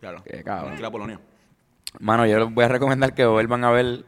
Claro. 0.00 0.22
Qué 0.24 0.42
cabrón. 0.44 0.66
Tranquila, 0.66 0.90
Polonia. 0.90 1.20
Mano, 2.00 2.26
yo 2.26 2.38
les 2.38 2.52
voy 2.54 2.64
a 2.64 2.68
recomendar 2.68 3.14
que 3.14 3.26
vuelvan 3.26 3.64
a 3.64 3.70
ver 3.70 4.04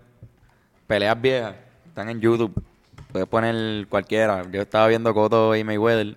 peleas 0.87 1.21
viejas. 1.21 1.55
Están 1.87 2.09
en 2.09 2.21
YouTube. 2.21 2.53
Puedes 3.13 3.29
poner 3.29 3.87
cualquiera. 3.89 4.43
Yo 4.51 4.63
estaba 4.63 4.87
viendo 4.89 5.13
Coto 5.15 5.55
y 5.55 5.63
Mayweather. 5.65 6.17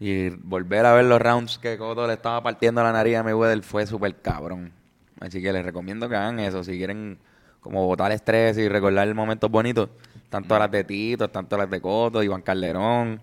Y 0.00 0.30
volver 0.30 0.84
a 0.86 0.92
ver 0.94 1.04
los 1.06 1.20
rounds 1.20 1.58
que 1.58 1.78
Coto 1.78 2.06
le 2.06 2.14
estaba 2.14 2.42
partiendo 2.42 2.82
la 2.82 2.92
nariz 2.92 3.16
a 3.16 3.22
Mayweather 3.22 3.62
fue 3.62 3.86
súper 3.86 4.16
cabrón. 4.20 4.72
Así 5.20 5.40
que 5.40 5.52
les 5.52 5.64
recomiendo 5.64 6.08
que 6.08 6.16
hagan 6.16 6.40
eso. 6.40 6.62
Si 6.64 6.76
quieren 6.76 7.18
como 7.60 7.86
botar 7.86 8.12
estrés 8.12 8.58
y 8.58 8.68
recordar 8.68 9.12
momentos 9.14 9.50
bonitos. 9.50 9.88
Tanto 10.34 10.58
las 10.58 10.68
de 10.68 10.82
Tito, 10.82 11.30
tanto 11.30 11.56
las 11.56 11.70
de 11.70 11.80
Coto, 11.80 12.20
Iván 12.20 12.42
Calderón. 12.42 13.22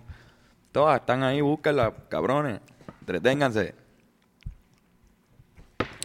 Todas 0.72 1.02
están 1.02 1.24
ahí, 1.24 1.42
búsquenlas, 1.42 1.92
cabrones. 2.08 2.62
Entreténganse. 3.02 3.76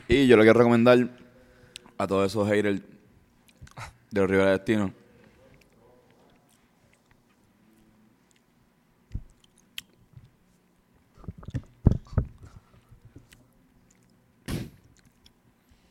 Y 0.09 0.26
yo 0.26 0.36
le 0.36 0.42
quiero 0.42 0.59
recomendar 0.59 1.09
a 1.96 2.07
todos 2.09 2.26
esos 2.26 2.48
haters 2.48 2.82
de 4.11 4.26
Rivera 4.26 4.50
Destino. 4.50 4.92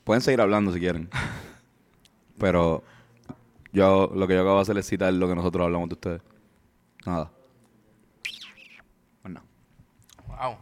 Pueden 0.03 0.21
seguir 0.21 0.41
hablando 0.41 0.73
si 0.73 0.79
quieren. 0.81 1.09
Pero 2.37 2.83
yo 3.75 4.09
lo 4.15 4.27
que 4.27 4.33
yo 4.33 4.41
acabo 4.41 4.55
de 4.55 4.61
hacer 4.61 4.77
es 4.77 4.87
citar 4.87 5.13
lo 5.13 5.27
que 5.27 5.35
nosotros 5.35 5.65
hablamos 5.65 5.89
de 5.89 5.93
ustedes. 5.93 6.21
Nada. 7.05 7.31
Bueno. 9.21 9.41
¡Wow! 10.27 10.57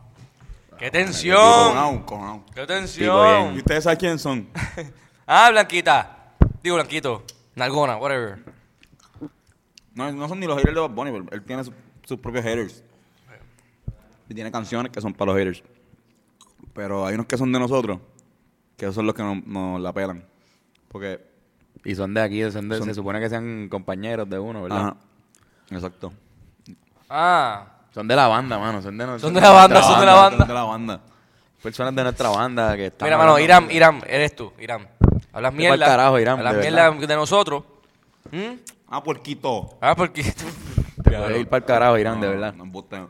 ¡Qué 0.78 0.90
Cojonao, 0.90 0.92
tensión! 0.92 2.44
¡Qué 2.54 2.66
tensión! 2.66 3.56
¿Y 3.56 3.58
ustedes 3.60 3.84
saben 3.84 4.00
quiénes 4.00 4.22
son? 4.22 4.48
Ah, 5.26 5.50
Blanquita. 5.52 6.36
Digo, 6.62 6.76
Blanquito. 6.76 7.24
Nalgona, 7.56 7.96
whatever. 7.96 8.44
No, 9.94 10.12
no 10.12 10.28
son 10.28 10.38
ni 10.40 10.46
los 10.48 10.58
haters 10.58 10.76
de 10.76 10.82
Bad 10.82 10.90
Bunny, 10.90 11.12
pero 11.12 11.26
él 11.32 11.44
tiene 11.44 11.64
su- 11.64 11.74
sus 12.04 12.20
propios 12.20 12.44
haters. 12.44 12.84
Y 14.28 14.34
tiene 14.34 14.52
canciones 14.52 14.92
que 14.92 15.00
son 15.00 15.14
para 15.14 15.32
los 15.32 15.40
haters. 15.40 15.64
Pero 16.74 17.06
hay 17.06 17.14
unos 17.16 17.26
que 17.28 17.38
son 17.38 17.52
de 17.54 17.60
nosotros, 17.60 18.00
que 18.76 18.84
esos 18.86 18.96
son 18.96 19.06
los 19.06 19.16
que 19.16 19.24
nos, 19.24 19.46
nos 19.46 19.80
la 19.80 19.94
pelan. 19.94 20.26
Porque, 20.90 21.22
Y 21.86 21.96
son 21.96 22.14
de 22.14 22.22
aquí, 22.22 22.52
son 22.52 22.70
de- 22.70 22.78
Son- 22.78 22.88
se 22.88 22.94
supone 22.94 23.20
que 23.20 23.30
sean 23.30 23.68
compañeros 23.70 24.30
de 24.30 24.40
uno, 24.40 24.64
¿verdad? 24.64 24.80
ajá, 24.80 24.96
exacto. 25.72 26.14
Ah. 27.10 27.66
Son 27.94 28.08
de 28.08 28.16
la 28.16 28.28
banda, 28.28 28.58
mano. 28.58 28.82
Son 28.82 28.98
de, 28.98 29.20
Son 29.20 29.34
de 29.34 29.42
la 29.42 29.52
banda, 29.52 29.84
son 29.84 30.00
de 30.00 30.06
la 30.06 30.14
banda. 30.14 30.38
Son 30.40 30.48
de 30.48 30.54
la 30.54 30.64
banda. 30.64 31.02
Personas 31.62 31.96
de 31.96 32.04
nuestra 32.04 32.30
banda 32.30 32.76
que 32.76 32.88
están. 32.88 33.06
Mira, 33.06 33.18
mano, 33.18 33.38
Irán, 33.40 33.70
Irán, 33.72 34.02
eres 34.08 34.36
tú, 34.36 34.52
Irán. 34.60 34.88
Hablas 35.32 35.54
mierda. 35.54 35.86
carajo, 35.86 36.20
Irán, 36.20 36.40
Hablas 36.40 36.56
de 36.56 36.62
mierda 36.62 36.92
de 36.92 37.16
nosotros. 37.16 37.64
¿Mm? 38.32 38.54
Ah, 38.90 39.02
puerquito. 39.04 39.78
Ah, 39.80 39.96
porque... 39.96 40.24
Te 40.24 40.32
puedes 41.04 41.40
ir 41.40 41.48
para 41.48 41.58
el 41.60 41.66
carajo, 41.66 41.98
Irán, 41.98 42.20
de 42.20 42.28
verdad. 42.28 42.54
No. 42.54 42.64
Embusten, 42.64 43.08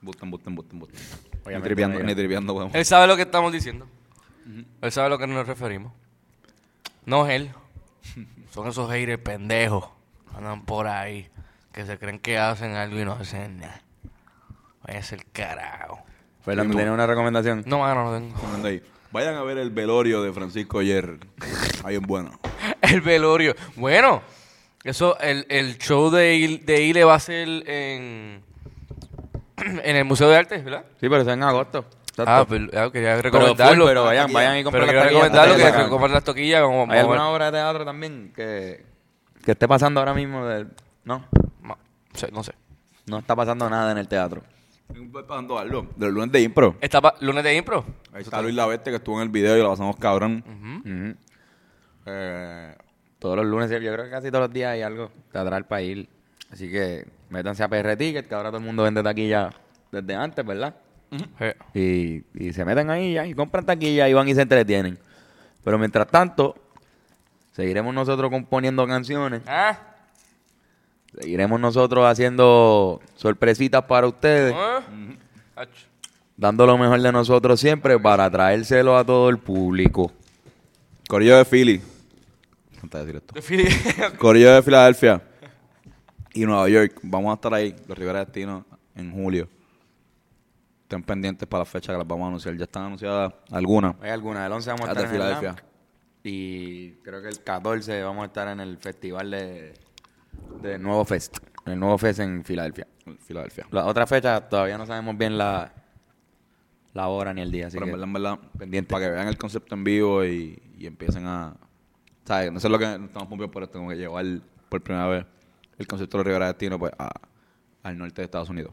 embusten, 0.00 0.28
embusten, 0.28 0.52
embusten. 0.72 1.00
Ni 1.46 1.62
tripeando, 1.62 1.98
ni 2.00 2.14
tripeando, 2.14 2.52
podemos. 2.54 2.74
Él 2.74 2.84
sabe 2.84 3.06
lo 3.06 3.16
que 3.16 3.22
estamos 3.22 3.52
diciendo. 3.52 3.86
Él 4.80 4.92
sabe 4.92 5.06
a 5.06 5.10
lo 5.10 5.18
que 5.18 5.26
nos 5.26 5.46
referimos. 5.46 5.92
No 7.04 7.26
es 7.26 7.34
él. 7.34 7.50
Son 8.52 8.66
esos 8.68 8.90
haters 8.90 9.22
pendejos. 9.22 9.88
Andan 10.34 10.64
por 10.64 10.86
ahí. 10.86 11.28
Que 11.72 11.84
se 11.86 11.98
creen 11.98 12.18
que 12.18 12.38
hacen 12.38 12.74
algo 12.74 12.98
y 13.00 13.04
no 13.04 13.12
hacen 13.12 13.58
nada. 13.58 13.82
Vaya 14.86 15.00
a 15.00 15.02
ser 15.02 15.24
carajo. 15.32 15.98
Fernando, 16.44 16.72
Sí, 16.72 16.76
¿tiene 16.78 16.90
una 16.92 17.06
recomendación? 17.06 17.64
No, 17.66 17.80
mano, 17.80 18.04
no 18.10 18.16
tengo. 18.16 18.66
Ahí. 18.66 18.82
Vayan 19.12 19.34
a 19.34 19.42
ver 19.42 19.58
el 19.58 19.70
velorio 19.70 20.22
de 20.22 20.32
Francisco 20.32 20.78
ayer. 20.78 21.18
Ahí 21.84 21.96
es 21.96 22.00
bueno. 22.02 22.38
El 22.82 23.00
velorio. 23.00 23.54
Bueno, 23.76 24.22
eso, 24.84 25.18
el, 25.20 25.46
el 25.48 25.78
show 25.78 26.10
de, 26.10 26.36
Il- 26.36 26.64
de 26.64 26.82
Ile 26.82 27.04
va 27.04 27.14
a 27.14 27.20
ser 27.20 27.48
en, 27.48 28.42
en 29.56 29.96
el 29.96 30.04
Museo 30.04 30.28
de 30.28 30.36
Arte, 30.36 30.58
¿verdad? 30.58 30.84
Sí, 31.00 31.08
pero 31.08 31.22
es 31.22 31.28
en 31.28 31.42
agosto. 31.42 31.84
Exacto. 32.18 32.32
Ah, 32.32 32.46
pero 32.48 32.64
ah, 32.86 32.90
quería 32.92 33.10
Pero 33.16 33.22
recomendarlo. 33.22 33.84
full, 33.84 33.90
pero 33.90 34.04
vayan, 34.04 34.32
vayan 34.32 34.56
y 34.56 34.64
Pero 34.64 34.64
compren 34.70 34.86
las 34.86 34.94
taquillas. 34.94 35.12
recomendarlo 35.12 35.54
que, 35.54 35.60
Taquillas 35.60 35.76
que 35.76 35.80
acá. 35.82 35.90
compren 35.90 36.12
las 36.14 36.24
toquillas. 36.24 36.62
Como, 36.62 36.92
¿Hay 36.92 36.98
alguna 36.98 37.28
obra 37.28 37.44
de 37.46 37.52
teatro 37.52 37.84
también 37.84 38.32
que, 38.34 38.84
que 39.44 39.50
esté 39.52 39.68
pasando 39.68 40.00
ahora 40.00 40.14
mismo? 40.14 40.46
De... 40.46 40.66
No, 41.04 41.24
No, 41.62 41.76
sé, 42.14 42.28
no 42.32 42.42
sé. 42.42 42.52
no 43.06 43.18
está 43.18 43.36
pasando 43.36 43.68
nada 43.68 43.92
en 43.92 43.98
el 43.98 44.08
teatro. 44.08 44.42
Estoy 44.88 45.08
pasando 45.24 45.58
algo. 45.58 45.88
De 45.96 46.06
los 46.06 46.14
lunes 46.14 46.32
de 46.32 46.40
impro. 46.42 46.76
¿Está 46.80 47.00
pa- 47.02 47.16
lunes 47.20 47.42
de 47.44 47.54
impro? 47.56 47.84
Ahí 48.12 48.22
está 48.22 48.40
Luis 48.40 48.54
Laveste 48.54 48.90
que 48.90 48.96
estuvo 48.96 49.16
en 49.16 49.22
el 49.24 49.28
video 49.28 49.56
y 49.56 49.60
lo 49.60 49.68
pasamos 49.70 49.96
cabrón. 49.96 51.16
Eh, 52.06 52.74
Todos 53.18 53.36
los 53.36 53.46
lunes, 53.46 53.70
yo 53.70 53.78
creo 53.78 54.04
que 54.04 54.10
casi 54.10 54.28
todos 54.30 54.44
los 54.46 54.52
días 54.52 54.72
hay 54.72 54.82
algo 54.82 55.10
teatral 55.32 55.66
para 55.66 55.82
ir. 55.82 56.08
Así 56.52 56.70
que 56.70 57.06
métanse 57.30 57.62
a 57.64 57.68
PR 57.68 57.96
Ticket, 57.96 58.28
que 58.28 58.34
ahora 58.34 58.50
todo 58.50 58.58
el 58.58 58.64
mundo 58.64 58.84
vende 58.84 59.02
taquilla 59.02 59.50
desde 59.90 60.14
antes, 60.14 60.44
¿verdad? 60.46 60.74
Sí. 61.10 61.44
Y, 62.34 62.46
y 62.48 62.52
se 62.52 62.64
meten 62.64 62.90
ahí 62.90 63.14
ya, 63.14 63.26
y 63.26 63.34
compran 63.34 63.64
taquilla 63.64 64.08
y 64.08 64.12
van 64.12 64.28
y 64.28 64.34
se 64.34 64.42
entretienen. 64.42 64.98
Pero 65.64 65.78
mientras 65.78 66.06
tanto, 66.08 66.54
seguiremos 67.52 67.94
nosotros 67.94 68.30
componiendo 68.30 68.86
canciones, 68.86 69.42
¿Ah? 69.46 69.78
seguiremos 71.18 71.58
nosotros 71.60 72.04
haciendo 72.06 73.00
sorpresitas 73.16 73.82
para 73.84 74.06
ustedes, 74.06 74.54
¿Ah? 74.56 74.82
Dando 76.36 76.66
lo 76.66 76.76
mejor 76.76 77.00
de 77.00 77.12
nosotros 77.12 77.58
siempre 77.58 77.98
para 77.98 78.30
traérselo 78.30 78.96
a 78.98 79.04
todo 79.04 79.30
el 79.30 79.38
público. 79.38 80.12
Corillo 81.08 81.38
de 81.38 81.44
Philly. 81.46 81.80
Decir 82.82 83.16
esto. 83.16 83.34
De 83.34 83.40
Philly- 83.42 84.16
Corillo 84.18 84.52
de 84.54 84.62
Filadelfia 84.62 85.22
y 86.34 86.44
Nueva 86.44 86.68
York. 86.68 86.98
Vamos 87.02 87.30
a 87.32 87.34
estar 87.34 87.54
ahí, 87.54 87.74
los 87.88 87.96
Rivera 87.96 88.24
Destino, 88.24 88.64
en 88.94 89.12
julio. 89.12 89.48
Estén 90.86 91.02
pendientes 91.02 91.48
para 91.48 91.62
la 91.62 91.64
fecha 91.64 91.92
que 91.92 91.98
las 91.98 92.06
vamos 92.06 92.26
a 92.26 92.28
anunciar. 92.28 92.56
Ya 92.56 92.62
están 92.62 92.84
anunciadas 92.84 93.34
algunas. 93.50 93.96
Hay 94.00 94.10
alguna. 94.10 94.46
El 94.46 94.52
11 94.52 94.70
vamos 94.70 94.86
a 94.88 94.92
estar 94.92 95.04
en 95.04 95.10
el 95.10 95.16
Filadelfia. 95.16 95.56
Y 96.22 96.90
creo 97.02 97.20
que 97.22 97.28
el 97.28 97.42
14 97.42 98.02
vamos 98.04 98.22
a 98.22 98.26
estar 98.26 98.46
en 98.46 98.60
el 98.60 98.78
festival 98.78 99.30
de, 99.32 99.74
de 100.62 100.78
Nuevo 100.78 101.04
Fest. 101.04 101.38
El 101.64 101.80
Nuevo 101.80 101.98
Fest 101.98 102.20
en 102.20 102.44
Filadelfia. 102.44 102.86
Filadelfia. 103.20 103.66
La 103.72 103.84
otra 103.86 104.06
fecha 104.06 104.48
todavía 104.48 104.78
no 104.78 104.86
sabemos 104.86 105.18
bien 105.18 105.36
la, 105.36 105.72
la 106.94 107.08
hora 107.08 107.34
ni 107.34 107.40
el 107.42 107.50
día. 107.50 107.66
Así 107.66 107.76
Pero 107.78 107.86
en 107.86 107.90
que 107.90 107.96
verdad, 107.96 108.06
en 108.06 108.12
verdad, 108.12 108.38
pendiente. 108.56 108.92
para 108.92 109.06
que 109.06 109.10
vean 109.10 109.26
el 109.26 109.38
concepto 109.38 109.74
en 109.74 109.82
vivo 109.82 110.24
y, 110.24 110.62
y 110.78 110.86
empiecen 110.86 111.26
a... 111.26 111.56
¿Sabes? 112.24 112.52
No 112.52 112.60
sé 112.60 112.68
lo 112.68 112.78
que 112.78 112.84
estamos 112.84 113.26
pompios 113.28 113.50
por 113.50 113.64
esto, 113.64 113.78
como 113.78 113.90
que 113.90 113.96
llevar 113.96 114.24
por 114.68 114.80
primera 114.82 115.08
vez 115.08 115.26
el 115.78 115.86
concepto 115.88 116.18
de 116.18 116.24
Rivera 116.24 116.46
Destino 116.46 116.78
pues, 116.78 116.92
a- 116.96 117.10
al 117.82 117.98
norte 117.98 118.20
de 118.22 118.24
Estados 118.26 118.48
Unidos. 118.50 118.72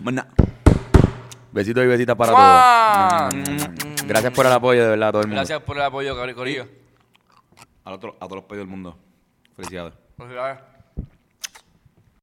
Más 0.00 0.12
nada. 0.14 0.32
Besitos 1.56 1.82
y 1.84 1.86
besitas 1.86 2.14
para 2.16 2.32
¡Mua! 2.32 3.28
todos. 3.30 3.34
Mm, 3.48 4.06
Gracias 4.06 4.32
por 4.34 4.44
el 4.44 4.52
apoyo, 4.52 4.82
de 4.84 4.90
verdad, 4.90 5.08
a 5.08 5.12
todo 5.12 5.22
el 5.22 5.28
mundo. 5.28 5.36
Gracias 5.40 5.62
por 5.62 5.76
el 5.78 5.82
apoyo, 5.84 6.34
Corillo. 6.34 6.68
A, 7.82 7.92
otro- 7.94 8.14
a 8.20 8.24
todos 8.26 8.36
los 8.36 8.44
países 8.44 8.58
del 8.58 8.66
mundo. 8.66 8.98
Felicidades. 9.56 9.94
Felicidades. 10.18 10.58